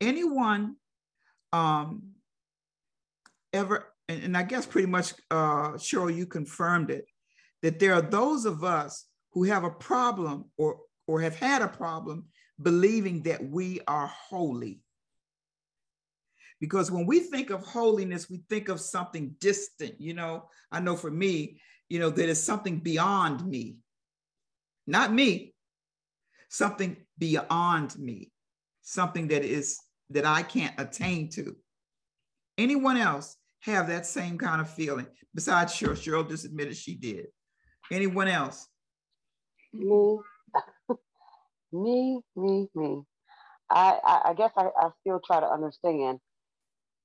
Anyone 0.00 0.76
um, 1.52 2.14
ever, 3.52 3.86
and, 4.08 4.22
and, 4.22 4.36
I 4.36 4.42
guess 4.42 4.66
pretty 4.66 4.88
much, 4.88 5.12
uh, 5.30 5.72
Cheryl, 5.72 6.14
you 6.14 6.26
confirmed 6.26 6.90
it, 6.90 7.06
that 7.62 7.78
there 7.78 7.94
are 7.94 8.02
those 8.02 8.44
of 8.44 8.64
us 8.64 9.06
who 9.32 9.44
have 9.44 9.64
a 9.64 9.70
problem 9.70 10.46
or 10.56 10.78
or 11.06 11.20
have 11.20 11.36
had 11.36 11.60
a 11.62 11.68
problem 11.68 12.24
believing 12.60 13.22
that 13.24 13.44
we 13.44 13.80
are 13.86 14.06
holy. 14.06 14.80
Because 16.60 16.90
when 16.90 17.04
we 17.04 17.20
think 17.20 17.50
of 17.50 17.62
holiness, 17.62 18.30
we 18.30 18.42
think 18.48 18.68
of 18.68 18.80
something 18.80 19.36
distant. 19.38 20.00
You 20.00 20.14
know, 20.14 20.48
I 20.72 20.80
know 20.80 20.96
for 20.96 21.10
me, 21.10 21.60
you 21.88 21.98
know, 21.98 22.10
that 22.10 22.28
is 22.28 22.42
something 22.42 22.78
beyond 22.78 23.44
me, 23.46 23.76
not 24.86 25.12
me, 25.12 25.54
something 26.48 26.96
beyond 27.18 27.98
me, 27.98 28.30
something 28.82 29.28
that 29.28 29.44
is 29.44 29.78
that 30.10 30.24
I 30.24 30.42
can't 30.42 30.74
attain 30.78 31.28
to. 31.30 31.56
Anyone 32.58 32.96
else 32.96 33.36
have 33.60 33.88
that 33.88 34.06
same 34.06 34.38
kind 34.38 34.60
of 34.60 34.70
feeling? 34.70 35.06
Besides 35.34 35.72
Cheryl, 35.72 35.92
Cheryl 35.92 36.28
just 36.28 36.44
admitted 36.44 36.76
she 36.76 36.94
did. 36.94 37.26
Anyone 37.90 38.28
else? 38.28 38.68
Me, 39.72 40.18
me, 41.72 42.20
me, 42.36 42.68
me. 42.74 43.02
I, 43.70 43.98
I, 44.04 44.20
I 44.30 44.34
guess 44.34 44.52
I, 44.56 44.68
I 44.78 44.90
still 45.00 45.20
try 45.24 45.40
to 45.40 45.50
understand, 45.50 46.20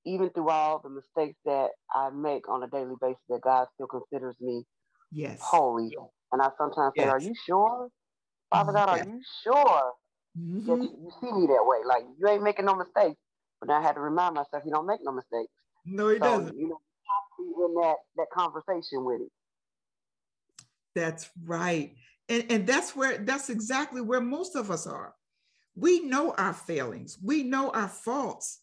even 0.06 0.30
through 0.32 0.50
all 0.50 0.80
the 0.80 0.90
mistakes 0.90 1.38
that 1.46 1.70
I 1.94 2.10
make 2.10 2.48
on 2.50 2.64
a 2.64 2.68
daily 2.68 2.96
basis, 3.02 3.22
that 3.30 3.42
God 3.42 3.68
still 3.76 3.88
considers 3.88 4.36
me 4.40 4.64
yes 5.12 5.40
holy. 5.42 5.96
And 6.32 6.42
I 6.42 6.50
sometimes 6.58 6.94
yes. 6.96 7.06
say, 7.06 7.10
Are 7.10 7.20
you 7.20 7.34
sure? 7.46 7.90
Father 8.52 8.74
God, 8.74 8.90
yes. 8.90 9.06
are 9.06 9.10
you 9.10 9.22
sure 9.44 9.92
mm-hmm. 10.38 10.66
that 10.68 10.84
you, 10.84 10.98
you, 11.04 11.12
see 11.22 11.32
me 11.32 11.48
that 11.48 11.64
way? 11.66 11.80
Like 11.86 12.04
you 12.20 12.28
ain't 12.28 12.44
making 12.44 12.66
no 12.66 12.76
mistakes. 12.76 13.20
But 13.60 13.70
I 13.72 13.82
had 13.82 13.94
to 13.94 14.00
remind 14.00 14.36
myself, 14.36 14.64
you 14.66 14.72
don't 14.72 14.88
make 14.88 15.02
no 15.04 15.12
mistakes. 15.12 15.52
No, 15.86 16.08
he 16.10 16.16
so, 16.16 16.20
doesn't. 16.20 16.58
You 16.58 16.70
know, 16.70 16.80
in 17.40 17.76
that 17.76 17.96
that 18.18 18.28
conversation 18.34 19.04
with 19.06 19.22
him. 19.22 19.30
That's 20.96 21.30
right. 21.46 21.94
And, 22.28 22.46
and 22.50 22.68
that's 22.68 22.96
where 22.96 23.18
that's 23.18 23.50
exactly 23.50 24.02
where 24.02 24.22
most 24.22 24.56
of 24.56 24.72
us 24.72 24.88
are. 24.88 25.14
We 25.76 26.02
know 26.02 26.34
our 26.38 26.54
failings, 26.54 27.18
we 27.24 27.44
know 27.44 27.70
our 27.72 27.88
faults. 27.88 28.60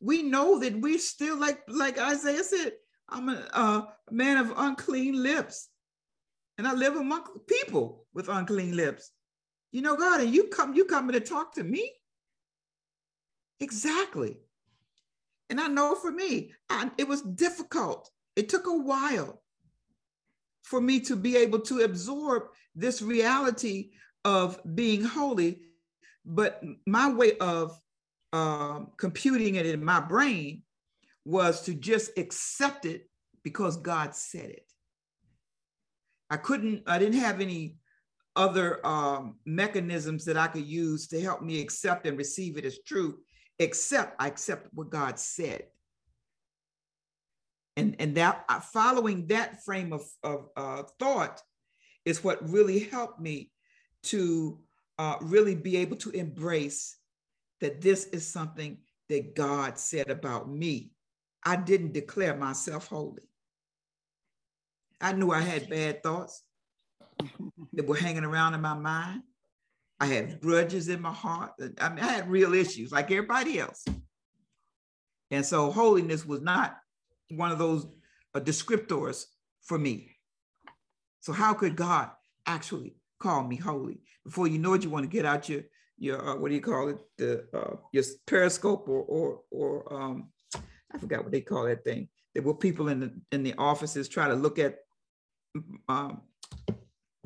We 0.00 0.22
know 0.22 0.58
that 0.60 0.80
we're 0.80 0.98
still 0.98 1.38
like 1.38 1.60
like 1.68 1.98
Isaiah 1.98 2.44
said, 2.44 2.72
I'm 3.08 3.28
a, 3.28 3.48
a 3.52 3.88
man 4.10 4.36
of 4.36 4.52
unclean 4.56 5.22
lips. 5.22 5.68
And 6.58 6.66
I 6.66 6.72
live 6.72 6.96
among 6.96 7.24
people 7.46 8.06
with 8.14 8.28
unclean 8.28 8.76
lips. 8.76 9.10
You 9.72 9.82
know, 9.82 9.96
God, 9.96 10.20
and 10.20 10.34
you 10.34 10.44
come, 10.44 10.74
you 10.74 10.86
coming 10.86 11.12
to 11.12 11.20
talk 11.20 11.54
to 11.54 11.64
me? 11.64 11.92
Exactly. 13.60 14.38
And 15.50 15.60
I 15.60 15.68
know 15.68 15.94
for 15.94 16.10
me, 16.10 16.52
I, 16.70 16.90
it 16.98 17.06
was 17.06 17.22
difficult. 17.22 18.10
It 18.36 18.48
took 18.48 18.66
a 18.66 18.72
while 18.72 19.42
for 20.62 20.80
me 20.80 21.00
to 21.00 21.16
be 21.16 21.36
able 21.36 21.60
to 21.60 21.82
absorb 21.82 22.44
this 22.74 23.02
reality 23.02 23.90
of 24.24 24.60
being 24.74 25.04
holy. 25.04 25.60
But 26.24 26.62
my 26.86 27.12
way 27.12 27.36
of 27.38 27.78
um, 28.36 28.88
computing 28.96 29.54
it 29.54 29.66
in 29.66 29.84
my 29.84 30.00
brain 30.00 30.62
was 31.24 31.62
to 31.62 31.74
just 31.74 32.16
accept 32.18 32.84
it 32.84 33.08
because 33.42 33.76
God 33.76 34.14
said 34.14 34.50
it. 34.50 34.66
I 36.30 36.36
couldn't, 36.36 36.82
I 36.86 36.98
didn't 36.98 37.20
have 37.20 37.40
any 37.40 37.76
other 38.34 38.84
um, 38.86 39.36
mechanisms 39.46 40.24
that 40.26 40.36
I 40.36 40.48
could 40.48 40.66
use 40.66 41.06
to 41.08 41.20
help 41.20 41.42
me 41.42 41.60
accept 41.60 42.06
and 42.06 42.18
receive 42.18 42.58
it 42.58 42.64
as 42.64 42.78
true, 42.86 43.18
except 43.58 44.20
I 44.20 44.26
accept 44.26 44.68
what 44.72 44.90
God 44.90 45.18
said 45.18 45.62
and 47.76 47.94
and 47.98 48.14
that 48.16 48.44
uh, 48.48 48.60
following 48.60 49.26
that 49.28 49.62
frame 49.64 49.92
of, 49.92 50.02
of 50.22 50.48
uh, 50.56 50.82
thought 50.98 51.40
is 52.04 52.24
what 52.24 52.48
really 52.48 52.80
helped 52.80 53.20
me 53.20 53.50
to 54.04 54.58
uh, 54.98 55.16
really 55.20 55.54
be 55.54 55.76
able 55.76 55.96
to 55.96 56.10
embrace 56.10 56.96
that 57.60 57.80
this 57.80 58.06
is 58.06 58.26
something 58.26 58.78
that 59.08 59.34
God 59.34 59.78
said 59.78 60.10
about 60.10 60.48
me. 60.50 60.90
I 61.44 61.56
didn't 61.56 61.92
declare 61.92 62.36
myself 62.36 62.88
holy. 62.88 63.22
I 65.00 65.12
knew 65.12 65.30
I 65.30 65.40
had 65.40 65.70
bad 65.70 66.02
thoughts 66.02 66.42
that 67.72 67.86
were 67.86 67.96
hanging 67.96 68.24
around 68.24 68.54
in 68.54 68.60
my 68.60 68.74
mind. 68.74 69.22
I 70.00 70.06
had 70.06 70.40
grudges 70.40 70.88
in 70.88 71.00
my 71.00 71.12
heart. 71.12 71.52
I 71.80 71.88
mean, 71.88 72.04
I 72.04 72.08
had 72.08 72.30
real 72.30 72.54
issues 72.54 72.92
like 72.92 73.10
everybody 73.10 73.58
else. 73.58 73.84
And 75.30 75.44
so 75.44 75.70
holiness 75.70 76.26
was 76.26 76.42
not 76.42 76.76
one 77.30 77.50
of 77.50 77.58
those 77.58 77.86
uh, 78.34 78.40
descriptors 78.40 79.24
for 79.62 79.78
me. 79.78 80.10
So 81.20 81.32
how 81.32 81.54
could 81.54 81.76
God 81.76 82.10
actually 82.46 82.96
call 83.18 83.42
me 83.42 83.56
holy? 83.56 84.02
Before 84.24 84.46
you 84.46 84.58
know 84.58 84.74
it, 84.74 84.84
you 84.84 84.90
want 84.90 85.04
to 85.04 85.10
get 85.10 85.24
out 85.24 85.48
your 85.48 85.62
your 85.98 86.28
uh, 86.28 86.36
what 86.36 86.48
do 86.48 86.54
you 86.54 86.60
call 86.60 86.88
it? 86.88 86.98
The 87.18 87.46
uh, 87.54 87.76
your 87.92 88.04
periscope 88.26 88.88
or 88.88 89.02
or 89.02 89.40
or 89.50 89.94
um, 89.94 90.28
I 90.54 90.98
forgot 90.98 91.22
what 91.22 91.32
they 91.32 91.40
call 91.40 91.64
that 91.64 91.84
thing. 91.84 92.08
There 92.34 92.42
were 92.42 92.54
people 92.54 92.88
in 92.88 93.00
the 93.00 93.12
in 93.32 93.42
the 93.42 93.54
offices 93.58 94.08
try 94.08 94.28
to 94.28 94.34
look 94.34 94.58
at 94.58 94.76
um, 95.88 96.22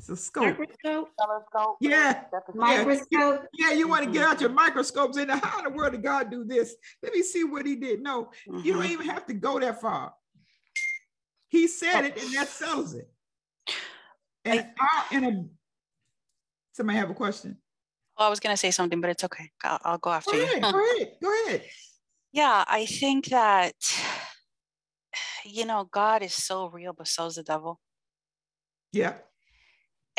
it's 0.01 0.09
a 0.09 0.17
scope. 0.17 0.59
Microscope. 0.59 1.11
Telescope. 1.19 1.77
Yeah. 1.81 2.23
Microscope. 2.55 3.43
Yeah, 3.53 3.73
you 3.73 3.87
want 3.87 4.05
to 4.05 4.11
get 4.11 4.25
out 4.25 4.41
your 4.41 4.49
microscopes 4.49 5.19
and 5.19 5.31
how 5.31 5.59
in 5.59 5.65
the 5.65 5.71
world 5.71 5.93
did 5.93 6.03
God 6.03 6.31
do 6.31 6.43
this? 6.43 6.75
Let 7.03 7.13
me 7.13 7.21
see 7.21 7.45
what 7.45 7.67
he 7.67 7.77
did. 7.77 8.03
No, 8.03 8.31
mm-hmm. 8.49 8.61
you 8.65 8.73
don't 8.73 8.85
mm-hmm. 8.85 8.93
even 8.93 9.09
have 9.11 9.27
to 9.27 9.35
go 9.35 9.61
that 9.61 9.79
far. 9.79 10.15
He 11.49 11.67
said 11.67 12.07
it 12.07 12.23
and 12.23 12.33
that 12.33 12.49
settles 12.49 12.95
it. 12.95 13.11
And 14.47 14.67
I, 14.81 15.17
in 15.17 15.25
a 15.25 15.45
somebody 16.73 16.99
have 16.99 17.11
a 17.11 17.15
question. 17.15 17.59
Well, 18.21 18.27
I 18.27 18.31
was 18.31 18.41
gonna 18.41 18.57
say 18.57 18.71
something, 18.71 19.01
but 19.01 19.11
it's 19.11 19.25
okay. 19.25 19.51
I'll, 19.65 19.81
I'll 19.83 19.99
go 19.99 20.11
after 20.11 20.33
go 20.33 20.43
ahead, 20.43 20.57
you. 20.57 20.61
go 20.61 20.95
ahead. 20.95 21.13
Go 21.23 21.45
ahead. 21.47 21.65
Yeah, 22.33 22.65
I 22.69 22.87
think 22.87 23.27
that 23.27 23.75
you 25.45 25.65
know, 25.65 25.89
God 25.91 26.23
is 26.23 26.35
so 26.35 26.69
real, 26.69 26.93
but 26.93 27.09
so 27.09 27.27
is 27.27 27.37
the 27.37 27.43
devil. 27.43 27.81
Yeah 28.93 29.15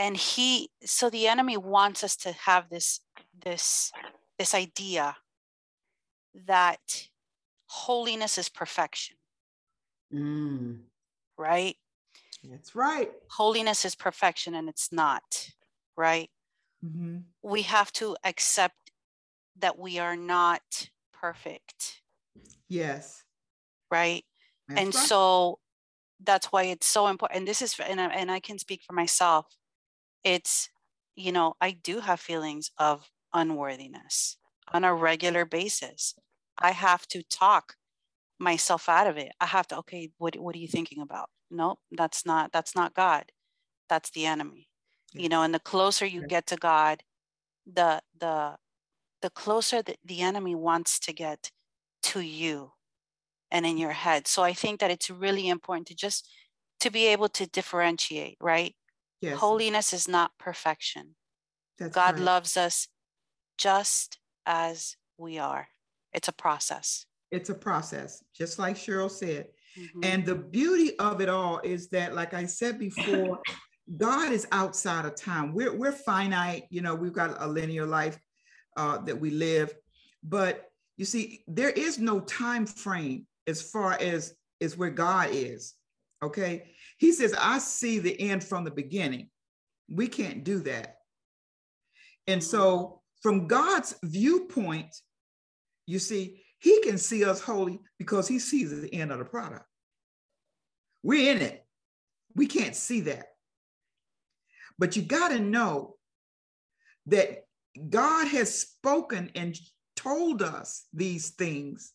and 0.02 0.18
he 0.18 0.70
so 0.84 1.10
the 1.10 1.28
enemy 1.28 1.58
wants 1.58 2.04
us 2.04 2.16
to 2.16 2.32
have 2.32 2.70
this 2.70 3.02
this 3.45 3.91
this 4.39 4.56
idea 4.56 5.16
that 6.47 7.08
holiness 7.68 8.38
is 8.38 8.49
perfection 8.49 9.16
mm. 10.14 10.80
right 11.38 11.76
that's 12.49 12.76
right 12.76 13.12
holiness 13.30 13.86
is 13.86 13.95
perfection 13.95 14.56
and 14.56 14.68
it's 14.68 14.91
not 14.91 15.49
right 15.95 16.30
mm-hmm. 16.84 17.18
we 17.44 17.64
have 17.64 17.92
to 17.94 18.16
accept 18.24 18.92
that 19.58 19.78
we 19.78 20.00
are 20.00 20.16
not 20.16 20.90
perfect 21.14 22.02
yes 22.70 23.24
right 23.90 24.24
that's 24.68 24.82
and 24.82 24.96
right. 24.96 25.06
so 25.06 25.60
that's 26.24 26.48
why 26.48 26.64
it's 26.64 26.88
so 26.88 27.08
important 27.08 27.40
and 27.40 27.48
this 27.48 27.62
is 27.62 27.80
and 27.80 28.00
I, 28.00 28.06
and 28.08 28.32
I 28.32 28.40
can 28.40 28.58
speak 28.58 28.82
for 28.86 28.94
myself 28.94 29.46
it's 30.24 30.70
you 31.16 31.32
know 31.32 31.56
i 31.60 31.72
do 31.72 32.00
have 32.00 32.20
feelings 32.20 32.72
of 32.78 33.10
unworthiness 33.34 34.38
on 34.74 34.84
a 34.84 34.94
regular 34.94 35.46
basis 35.46 36.16
i 36.58 36.72
have 36.72 37.06
to 37.08 37.24
talk 37.24 37.76
myself 38.42 38.90
out 38.90 39.08
of 39.08 39.18
it. 39.18 39.32
I 39.40 39.46
have 39.46 39.68
to, 39.68 39.78
okay, 39.78 40.10
what, 40.18 40.36
what 40.36 40.56
are 40.56 40.60
you 40.60 40.68
thinking 40.68 41.02
about? 41.02 41.30
Nope, 41.50 41.80
that's 41.92 42.26
not, 42.26 42.52
that's 42.52 42.76
not 42.76 42.96
God. 42.96 43.26
That's 43.88 44.10
the 44.10 44.26
enemy. 44.26 44.68
You 45.14 45.30
know, 45.30 45.43
and 45.43 45.53
the 45.53 45.59
closer 45.59 46.05
you 46.05 46.26
get 46.26 46.47
to 46.47 46.55
God, 46.55 47.03
the 47.72 48.01
the 48.20 48.55
the 49.22 49.30
closer 49.30 49.82
that 49.82 49.97
the 50.03 50.22
enemy 50.22 50.55
wants 50.55 50.99
to 50.99 51.14
get 51.14 51.51
to 52.03 52.22
you 52.22 52.72
and 53.51 53.66
in 53.66 53.78
your 53.78 53.91
head. 53.91 54.28
So 54.28 54.43
I 54.43 54.53
think 54.53 54.80
that 54.80 54.91
it's 54.91 55.09
really 55.09 55.49
important 55.49 55.88
to 55.88 55.95
just 55.95 56.30
to 56.80 56.89
be 56.89 57.07
able 57.07 57.30
to 57.30 57.45
differentiate, 57.45 58.38
right? 58.41 58.76
Yes. 59.22 59.38
Holiness 59.38 59.93
is 59.93 60.07
not 60.07 60.32
perfection. 60.39 61.16
That's 61.78 61.93
God 61.93 62.16
right. 62.16 62.24
loves 62.24 62.57
us 62.57 62.88
just 63.57 64.18
as 64.45 64.95
we 65.18 65.38
are. 65.38 65.68
It's 66.14 66.28
a 66.28 66.34
process. 66.34 67.05
It's 67.30 67.49
a 67.49 67.55
process, 67.55 68.24
just 68.36 68.59
like 68.59 68.76
Cheryl 68.76 69.12
said. 69.12 69.47
Mm-hmm. 69.80 69.99
And 70.03 70.26
the 70.26 70.36
beauty 70.36 70.97
of 70.97 71.22
it 71.22 71.30
all 71.30 71.59
is 71.64 71.88
that, 71.89 72.14
like 72.14 72.34
I 72.34 72.45
said 72.45 72.80
before, 72.80 73.39
God 73.98 74.32
is 74.32 74.48
outside 74.52 75.06
of 75.06 75.16
time. 75.16 75.54
We're, 75.54 75.76
we're 75.76 75.92
finite, 75.92 76.66
you 76.70 76.82
know, 76.82 76.96
we've 76.96 77.14
got 77.14 77.42
a 77.42 77.48
linear 77.48 77.86
life 77.86 78.18
uh, 78.78 79.00
that 79.00 79.20
we 79.20 79.32
live. 79.32 79.74
But 80.24 80.70
you 80.98 81.06
see, 81.06 81.44
there 81.48 81.70
is 81.70 82.00
no 82.00 82.20
time 82.22 82.66
frame 82.66 83.26
as 83.48 83.62
far 83.62 83.94
as, 83.94 84.34
as 84.62 84.78
where 84.78 84.90
God 84.90 85.30
is. 85.32 85.74
Okay. 86.24 86.72
He 86.98 87.12
says, 87.12 87.34
I 87.40 87.58
see 87.58 88.00
the 88.00 88.20
end 88.30 88.44
from 88.44 88.64
the 88.64 88.72
beginning. 88.72 89.30
We 89.90 90.08
can't 90.08 90.44
do 90.44 90.60
that. 90.60 90.98
And 92.28 92.44
so, 92.44 93.02
from 93.22 93.48
God's 93.48 93.96
viewpoint, 94.04 94.96
you 95.86 96.00
see, 96.00 96.44
he 96.60 96.82
can 96.82 96.98
see 96.98 97.26
us 97.26 97.42
holy 97.42 97.80
because 97.98 98.28
he 98.28 98.40
sees 98.40 98.70
the 98.70 98.94
end 98.94 99.12
of 99.12 99.20
the 99.20 99.26
product. 99.26 99.66
We're 101.04 101.36
in 101.36 101.42
it. 101.42 101.66
We 102.36 102.48
can't 102.48 102.76
see 102.76 103.02
that. 103.02 103.26
But 104.82 104.96
you 104.96 105.04
got 105.04 105.28
to 105.28 105.40
know 105.40 105.98
that 107.06 107.46
God 107.88 108.28
has 108.30 108.54
spoken 108.54 109.30
and 109.36 109.56
told 109.96 110.42
us 110.42 110.88
these 110.92 111.30
things 111.30 111.94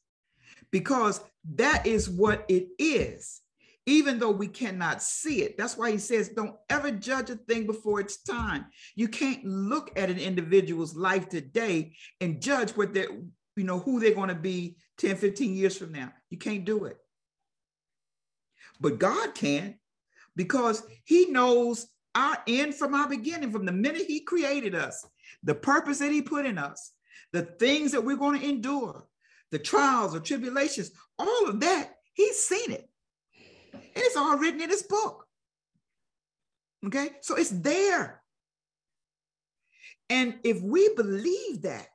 because 0.70 1.20
that 1.56 1.84
is 1.84 2.08
what 2.08 2.44
it 2.48 2.68
is, 2.78 3.40
even 3.86 4.20
though 4.20 4.30
we 4.30 4.46
cannot 4.46 5.02
see 5.02 5.42
it. 5.42 5.58
That's 5.58 5.76
why 5.76 5.90
he 5.90 5.98
says, 5.98 6.28
don't 6.28 6.54
ever 6.70 6.92
judge 6.92 7.28
a 7.28 7.34
thing 7.34 7.66
before 7.66 7.98
it's 7.98 8.22
time. 8.22 8.66
You 8.94 9.08
can't 9.08 9.44
look 9.44 9.90
at 9.98 10.08
an 10.08 10.18
individual's 10.18 10.94
life 10.94 11.28
today 11.28 11.96
and 12.20 12.40
judge 12.40 12.70
what 12.70 12.94
they're, 12.94 13.10
you 13.56 13.64
know, 13.64 13.80
who 13.80 13.98
they're 13.98 14.14
going 14.14 14.28
to 14.28 14.36
be 14.36 14.76
10, 14.98 15.16
15 15.16 15.56
years 15.56 15.76
from 15.76 15.90
now. 15.90 16.12
You 16.30 16.38
can't 16.38 16.64
do 16.64 16.84
it. 16.84 16.98
But 18.78 19.00
God 19.00 19.34
can 19.34 19.74
because 20.36 20.84
he 21.04 21.26
knows 21.26 21.88
our 22.16 22.38
end 22.48 22.74
from 22.74 22.94
our 22.94 23.08
beginning, 23.08 23.52
from 23.52 23.66
the 23.66 23.72
minute 23.72 24.06
he 24.06 24.20
created 24.20 24.74
us, 24.74 25.06
the 25.42 25.54
purpose 25.54 25.98
that 25.98 26.10
he 26.10 26.22
put 26.22 26.46
in 26.46 26.58
us, 26.58 26.92
the 27.32 27.42
things 27.42 27.92
that 27.92 28.02
we're 28.02 28.16
going 28.16 28.40
to 28.40 28.48
endure, 28.48 29.04
the 29.50 29.58
trials 29.58 30.16
or 30.16 30.20
tribulations, 30.20 30.90
all 31.18 31.48
of 31.48 31.60
that, 31.60 31.90
he's 32.14 32.42
seen 32.42 32.72
it. 32.72 32.88
And 33.74 33.82
it's 33.96 34.16
all 34.16 34.38
written 34.38 34.62
in 34.62 34.70
his 34.70 34.82
book. 34.82 35.26
Okay, 36.86 37.10
so 37.20 37.36
it's 37.36 37.50
there. 37.50 38.22
And 40.08 40.38
if 40.42 40.62
we 40.62 40.88
believe 40.94 41.62
that, 41.62 41.88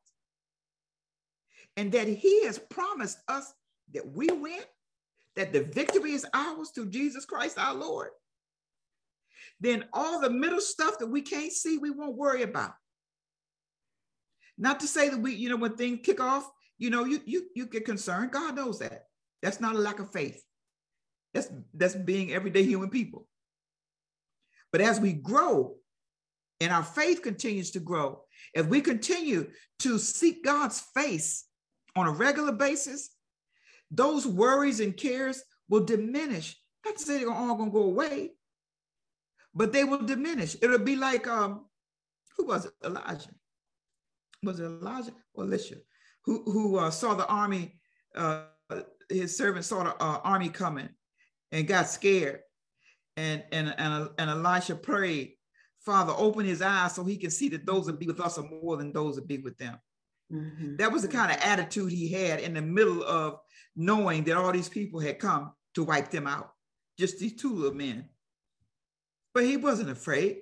and 1.78 1.91
that 1.93 2.07
he 2.07 2.45
has 2.45 2.59
promised 2.59 3.17
us 3.28 3.53
that 3.93 4.07
we 4.13 4.28
win, 4.28 4.59
that 5.36 5.53
the 5.53 5.63
victory 5.63 6.11
is 6.11 6.26
ours 6.34 6.69
through 6.69 6.89
Jesus 6.89 7.26
Christ 7.26 7.57
our 7.57 7.74
Lord, 7.74 8.09
then 9.62 9.86
all 9.93 10.20
the 10.20 10.30
middle 10.30 10.59
stuff 10.59 10.97
that 10.99 11.07
we 11.07 11.22
can't 11.22 11.51
see, 11.51 11.78
we 11.78 11.91
won't 11.91 12.18
worry 12.18 12.41
about. 12.41 12.74
Not 14.57 14.80
to 14.82 14.88
say 14.88 15.07
that 15.07 15.20
we, 15.20 15.34
you 15.34 15.49
know, 15.49 15.55
when 15.55 15.78
things 15.78 15.99
kick 16.03 16.20
off, 16.20 16.49
you 16.78 16.89
know, 16.89 17.05
you 17.05 17.22
you 17.26 17.43
you 17.55 17.68
get 17.68 17.86
concerned. 17.86 18.32
God 18.32 18.55
knows 18.55 18.80
that. 18.80 19.03
That's 19.41 19.62
not 19.62 19.76
a 19.76 19.80
lack 19.80 19.99
of 19.99 20.12
faith. 20.12 20.43
That's 21.34 21.49
that's 21.74 21.95
being 21.95 22.34
everyday 22.34 22.64
human 22.64 22.89
people. 22.89 23.28
But 24.72 24.82
as 24.82 24.99
we 24.99 25.14
grow 25.14 25.76
and 26.59 26.72
our 26.72 26.84
faith 26.84 27.22
continues 27.22 27.72
to 27.72 27.80
grow, 27.80 28.24
if 28.53 28.66
we 28.66 28.82
continue 28.82 29.49
to 29.80 29.99
seek 29.99 30.43
God's 30.43 30.82
face 30.95 31.45
on 31.95 32.07
a 32.07 32.12
regular 32.12 32.51
basis, 32.51 33.12
those 33.91 34.26
worries 34.26 34.80
and 34.80 34.97
cares 34.97 35.43
will 35.70 35.86
diminish. 35.86 36.57
Not 36.84 36.97
to 36.97 37.03
say 37.03 37.20
they're 37.20 37.32
all 37.32 37.55
gonna 37.55 37.72
go 37.72 37.84
away, 37.84 38.32
but 39.54 39.74
they 39.74 39.84
will 39.84 40.02
diminish. 40.02 40.56
It'll 40.62 40.80
be 40.80 40.95
like 40.95 41.28
um, 41.28 41.66
who 42.38 42.47
was 42.47 42.66
it? 42.66 42.74
Elijah. 42.84 43.30
Was 44.43 44.60
it 44.60 44.66
Elijah 44.66 45.14
or 45.34 45.43
Elisha? 45.43 45.76
Who 46.26 46.43
who 46.43 46.78
uh, 46.78 46.91
saw 46.91 47.14
the 47.14 47.28
army? 47.28 47.80
Uh, 48.16 48.43
his 49.10 49.38
servant 49.38 49.66
saw 49.66 49.84
the 49.84 49.95
uh, 50.02 50.20
army 50.24 50.49
coming 50.49 50.89
and 51.52 51.68
got 51.68 51.89
scared, 51.89 52.41
and 53.18 53.43
and 53.52 53.74
and 53.78 54.10
and 54.18 54.30
Elisha 54.30 54.76
prayed, 54.76 55.34
Father, 55.80 56.14
open 56.16 56.45
his 56.45 56.62
eyes 56.62 56.95
so 56.95 57.04
he 57.04 57.18
can 57.18 57.32
see 57.32 57.49
that 57.49 57.66
those 57.66 57.86
that 57.88 57.99
be 57.99 58.08
with 58.08 58.20
us 58.20 58.38
are 58.38 58.47
more 58.47 58.78
than 58.78 58.93
those 58.93 59.16
that 59.16 59.28
be 59.28 59.38
with 59.38 59.58
them. 59.58 59.78
Mm-hmm. 60.32 60.78
That 60.78 60.91
was 60.91 61.02
the 61.02 61.08
kind 61.08 61.32
of 61.32 61.38
attitude 61.41 61.91
he 61.91 62.08
had 62.08 62.39
in 62.39 62.54
the 62.54 62.62
middle 62.62 63.04
of 63.04 63.39
knowing 63.76 64.24
that 64.24 64.38
all 64.38 64.52
these 64.52 64.70
people 64.70 64.99
had 64.99 65.20
come 65.20 65.52
to 65.76 65.84
wipe 65.84 66.10
them 66.10 66.28
out. 66.28 66.52
Just 66.97 67.20
these 67.20 67.36
two 67.36 67.54
little 67.54 67.76
men. 67.76 68.06
But 69.34 69.46
he 69.46 69.58
wasn't 69.58 69.90
afraid 69.90 70.38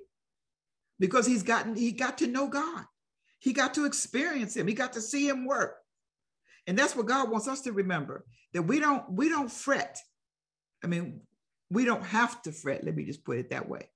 because 1.00 1.26
he's 1.26 1.44
gotten, 1.44 1.76
he 1.76 1.92
got 1.92 2.18
to 2.20 2.28
know 2.28 2.48
God. 2.48 2.86
He 3.40 3.54
got 3.54 3.74
to 3.76 3.86
experience 3.86 4.56
him. 4.56 4.68
He 4.68 4.74
got 4.74 4.94
to 4.94 5.02
see 5.02 5.28
him 5.28 5.46
work. 5.46 5.78
And 6.68 6.78
that's 6.78 6.96
what 6.96 7.06
God 7.06 7.30
wants 7.30 7.48
us 7.48 7.62
to 7.62 7.72
remember 7.72 8.26
that 8.54 8.64
we 8.64 8.80
don't, 8.80 9.10
we 9.12 9.30
don't 9.30 9.52
fret. 9.52 9.98
I 10.84 10.88
mean, 10.88 11.22
we 11.70 11.86
don't 11.86 12.04
have 12.04 12.42
to 12.44 12.52
fret. 12.52 12.84
Let 12.84 12.96
me 12.96 13.06
just 13.06 13.24
put 13.24 13.38
it 13.38 13.52
that 13.52 13.70
way. 13.70 13.90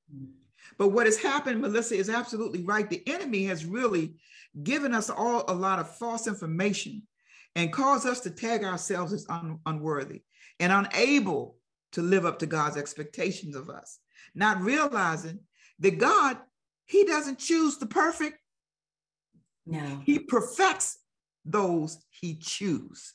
But 0.78 0.89
what 0.89 1.08
has 1.08 1.18
happened, 1.18 1.62
Melissa 1.62 1.96
is 1.96 2.10
absolutely 2.10 2.64
right. 2.64 2.89
The 2.89 3.04
enemy 3.08 3.46
has 3.46 3.66
really 3.66 4.16
given 4.62 4.94
us 4.94 5.10
all 5.10 5.44
a 5.48 5.54
lot 5.54 5.80
of 5.80 5.96
false 5.98 6.28
information 6.28 7.04
and 7.56 7.74
caused 7.74 8.08
us 8.08 8.22
to 8.22 8.30
tag 8.30 8.64
ourselves 8.64 9.14
as 9.14 9.26
un- 9.30 9.60
unworthy 9.66 10.22
and 10.60 10.72
unable 10.72 11.58
to 11.91 12.02
live 12.02 12.26
up 12.26 12.39
to 12.39 12.46
God's 12.46 12.78
expectations 12.78 13.56
of 13.56 13.70
us 13.70 14.00
not 14.36 14.61
realizing 14.61 15.39
that 15.80 15.97
God, 15.97 16.38
He 16.86 17.05
doesn't 17.05 17.39
choose 17.39 17.78
the 17.78 17.86
perfect. 17.86 18.38
No. 19.65 20.01
He 20.05 20.19
perfects 20.19 20.99
those 21.45 21.97
He 22.09 22.36
chooses. 22.36 23.13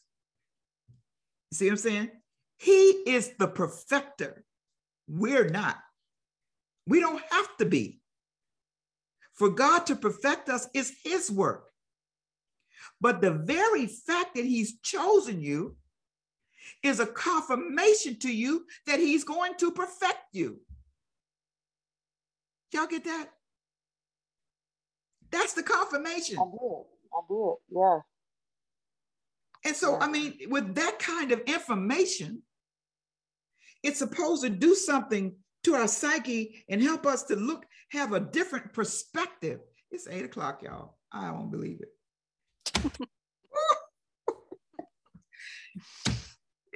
See 1.52 1.66
what 1.66 1.72
I'm 1.72 1.76
saying? 1.78 2.10
He 2.58 2.90
is 3.06 3.32
the 3.38 3.48
perfecter. 3.48 4.44
We're 5.08 5.48
not. 5.48 5.78
We 6.86 7.00
don't 7.00 7.22
have 7.30 7.56
to 7.58 7.64
be. 7.64 8.00
For 9.34 9.48
God 9.48 9.86
to 9.86 9.96
perfect 9.96 10.48
us 10.48 10.68
is 10.74 10.96
His 11.04 11.30
work. 11.30 11.70
But 13.00 13.20
the 13.20 13.30
very 13.30 13.86
fact 13.86 14.34
that 14.34 14.44
He's 14.44 14.80
chosen 14.80 15.40
you 15.40 15.76
is 16.82 17.00
a 17.00 17.06
confirmation 17.06 18.18
to 18.20 18.34
you 18.34 18.66
that 18.86 18.98
He's 18.98 19.24
going 19.24 19.54
to 19.58 19.70
perfect 19.70 20.24
you. 20.32 20.60
Y'all 22.72 22.86
get 22.86 23.04
that? 23.04 23.28
That's 25.30 25.54
the 25.54 25.62
confirmation. 25.62 26.38
I 26.38 26.44
did. 26.44 26.84
I 27.12 27.20
did. 27.28 27.54
Yeah. 27.70 27.98
And 29.64 29.76
so, 29.76 29.92
yeah. 29.92 30.04
I 30.04 30.08
mean, 30.08 30.38
with 30.48 30.74
that 30.76 30.98
kind 30.98 31.32
of 31.32 31.40
information, 31.40 32.42
it's 33.82 33.98
supposed 33.98 34.42
to 34.42 34.50
do 34.50 34.74
something 34.74 35.36
to 35.64 35.74
our 35.74 35.88
psyche 35.88 36.64
and 36.68 36.82
help 36.82 37.06
us 37.06 37.24
to 37.24 37.36
look, 37.36 37.66
have 37.90 38.12
a 38.12 38.20
different 38.20 38.72
perspective. 38.72 39.60
It's 39.90 40.08
eight 40.08 40.24
o'clock, 40.24 40.62
y'all. 40.62 40.98
I 41.12 41.30
won't 41.30 41.50
believe 41.50 41.80
it. 41.80 43.08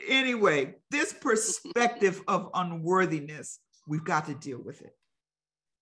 anyway, 0.09 0.75
this 0.91 1.13
perspective 1.13 2.23
of 2.27 2.51
unworthiness, 2.55 3.59
we've 3.87 4.05
got 4.05 4.27
to 4.27 4.35
deal 4.35 4.61
with 4.63 4.81
it. 4.81 4.95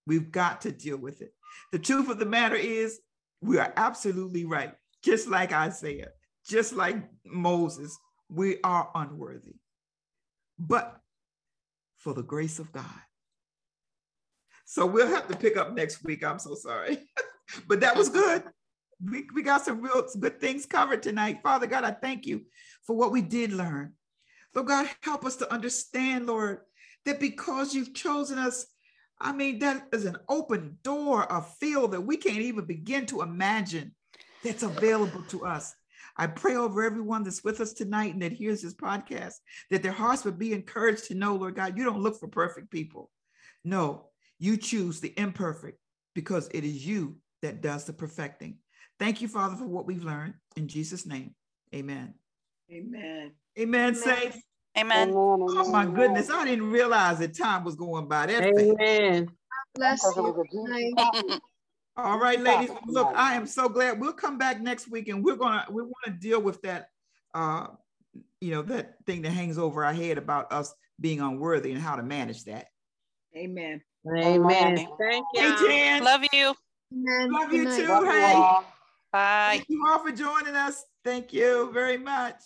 We've 0.07 0.30
got 0.30 0.62
to 0.62 0.72
deal 0.72 0.96
with 0.96 1.20
it. 1.22 1.32
The 1.72 1.78
truth 1.78 2.09
of 2.09 2.18
the 2.18 2.26
matter 2.26 2.57
is, 2.57 3.01
we 3.40 3.59
are 3.59 3.72
absolutely 3.76 4.44
right. 4.44 4.74
Just 5.03 5.28
like 5.28 5.53
Isaiah, 5.53 6.11
just 6.48 6.74
like 6.74 6.96
Moses, 7.24 7.96
we 8.28 8.59
are 8.62 8.90
unworthy. 8.94 9.55
But 10.59 11.01
for 11.96 12.14
the 12.14 12.22
grace 12.22 12.59
of 12.59 12.72
God. 12.72 12.84
So 14.64 14.86
we'll 14.86 15.09
have 15.09 15.28
to 15.28 15.36
pick 15.36 15.57
up 15.57 15.74
next 15.74 16.05
week. 16.05 16.24
I'm 16.24 16.38
so 16.38 16.55
sorry. 16.55 16.98
but 17.68 17.80
that 17.80 17.96
was 17.96 18.09
good. 18.09 18.44
We, 19.05 19.26
we 19.34 19.42
got 19.42 19.64
some 19.64 19.80
real 19.80 20.07
good 20.18 20.40
things 20.40 20.66
covered 20.66 21.03
tonight. 21.03 21.40
Father 21.42 21.66
God, 21.66 21.84
I 21.84 21.90
thank 21.90 22.26
you 22.26 22.42
for 22.86 22.94
what 22.94 23.12
we 23.12 23.22
did 23.22 23.53
learn. 23.53 23.94
Lord 24.55 24.68
God, 24.68 24.88
help 25.03 25.24
us 25.24 25.36
to 25.36 25.53
understand, 25.53 26.26
Lord, 26.26 26.61
that 27.05 27.20
because 27.20 27.74
you've 27.74 27.94
chosen 27.94 28.38
us, 28.38 28.66
I 29.21 29.33
mean, 29.33 29.59
that 29.59 29.87
is 29.93 30.07
an 30.07 30.16
open 30.29 30.79
door, 30.83 31.27
a 31.29 31.43
field 31.43 31.93
that 31.93 32.01
we 32.01 32.16
can't 32.16 32.39
even 32.39 32.64
begin 32.64 33.07
to 33.07 33.21
imagine 33.21 33.95
that's 34.43 34.62
available 34.62 35.23
to 35.29 35.45
us. 35.45 35.75
I 36.16 36.27
pray 36.27 36.57
over 36.57 36.83
everyone 36.83 37.23
that's 37.23 37.45
with 37.45 37.61
us 37.61 37.73
tonight 37.73 38.14
and 38.14 38.23
that 38.23 38.33
hears 38.33 38.62
this 38.62 38.75
podcast 38.75 39.35
that 39.71 39.83
their 39.83 39.93
hearts 39.93 40.25
would 40.25 40.39
be 40.39 40.53
encouraged 40.53 41.07
to 41.07 41.14
know, 41.14 41.37
Lord 41.37 41.55
God, 41.55 41.77
you 41.77 41.85
don't 41.85 42.03
look 42.03 42.18
for 42.18 42.29
perfect 42.29 42.71
people. 42.71 43.11
No, 43.64 44.07
you 44.39 44.57
choose 44.57 45.01
the 45.01 45.14
imperfect 45.18 45.79
because 46.14 46.49
it 46.53 46.64
is 46.64 46.87
you 46.87 47.16
that 47.43 47.61
does 47.61 47.85
the 47.85 47.93
perfecting. 47.93 48.59
Thank 48.99 49.23
you, 49.23 49.29
Father, 49.29 49.57
for 49.57 49.66
what 49.66 49.87
we've 49.87 50.05
learned. 50.05 50.35
In 50.57 50.68
Jesus' 50.68 51.07
name, 51.07 51.35
amen. 51.75 52.14
Amen. 52.71 53.33
Amen, 53.59 53.95
saints. 53.95 54.39
Amen. 54.79 55.12
Oh 55.14 55.71
my 55.71 55.85
goodness, 55.85 56.31
I 56.31 56.45
didn't 56.45 56.71
realize 56.71 57.18
that 57.18 57.37
time 57.37 57.64
was 57.64 57.75
going 57.75 58.09
by. 58.09 58.27
That 58.27 58.43
fast. 58.43 58.59
Amen. 58.59 59.31
Bless 59.75 60.05
you. 60.16 60.45
All 61.97 62.18
right, 62.18 62.41
ladies. 62.41 62.71
Look, 62.87 63.09
I 63.14 63.35
am 63.35 63.47
so 63.47 63.68
glad. 63.68 64.01
We'll 64.01 64.12
come 64.12 64.39
back 64.39 64.61
next 64.61 64.89
week 64.89 65.09
and 65.09 65.25
we're 65.25 65.37
gonna 65.37 65.66
we 65.71 65.83
want 65.83 66.05
to 66.05 66.11
deal 66.12 66.41
with 66.41 66.62
that 66.62 66.89
uh 67.35 67.68
you 68.41 68.53
know 68.53 68.62
that 68.62 68.97
thing 69.07 69.23
that 69.23 69.31
hangs 69.31 69.59
over 69.59 69.85
our 69.85 69.93
head 69.93 70.18
about 70.18 70.53
us 70.53 70.75
being 71.01 71.21
unworthy 71.21 71.73
and 71.73 71.81
how 71.81 71.97
to 71.97 72.03
manage 72.03 72.45
that. 72.45 72.68
Amen. 73.37 73.81
Amen. 74.07 74.77
Thank 74.99 75.27
you. 75.35 75.41
Hey 75.41 75.53
Jan. 75.61 76.05
Love 76.05 76.23
you. 76.33 76.55
Love 76.93 77.53
you 77.53 77.64
too. 77.71 77.89
Love 77.89 78.05
Hey. 78.07 78.33
all. 78.35 78.64
Bye. 79.12 79.49
Thank 79.57 79.68
you 79.68 79.85
all 79.89 79.99
for 79.99 80.12
joining 80.12 80.55
us. 80.55 80.85
Thank 81.05 81.33
you 81.33 81.71
very 81.73 81.99
much. 81.99 82.37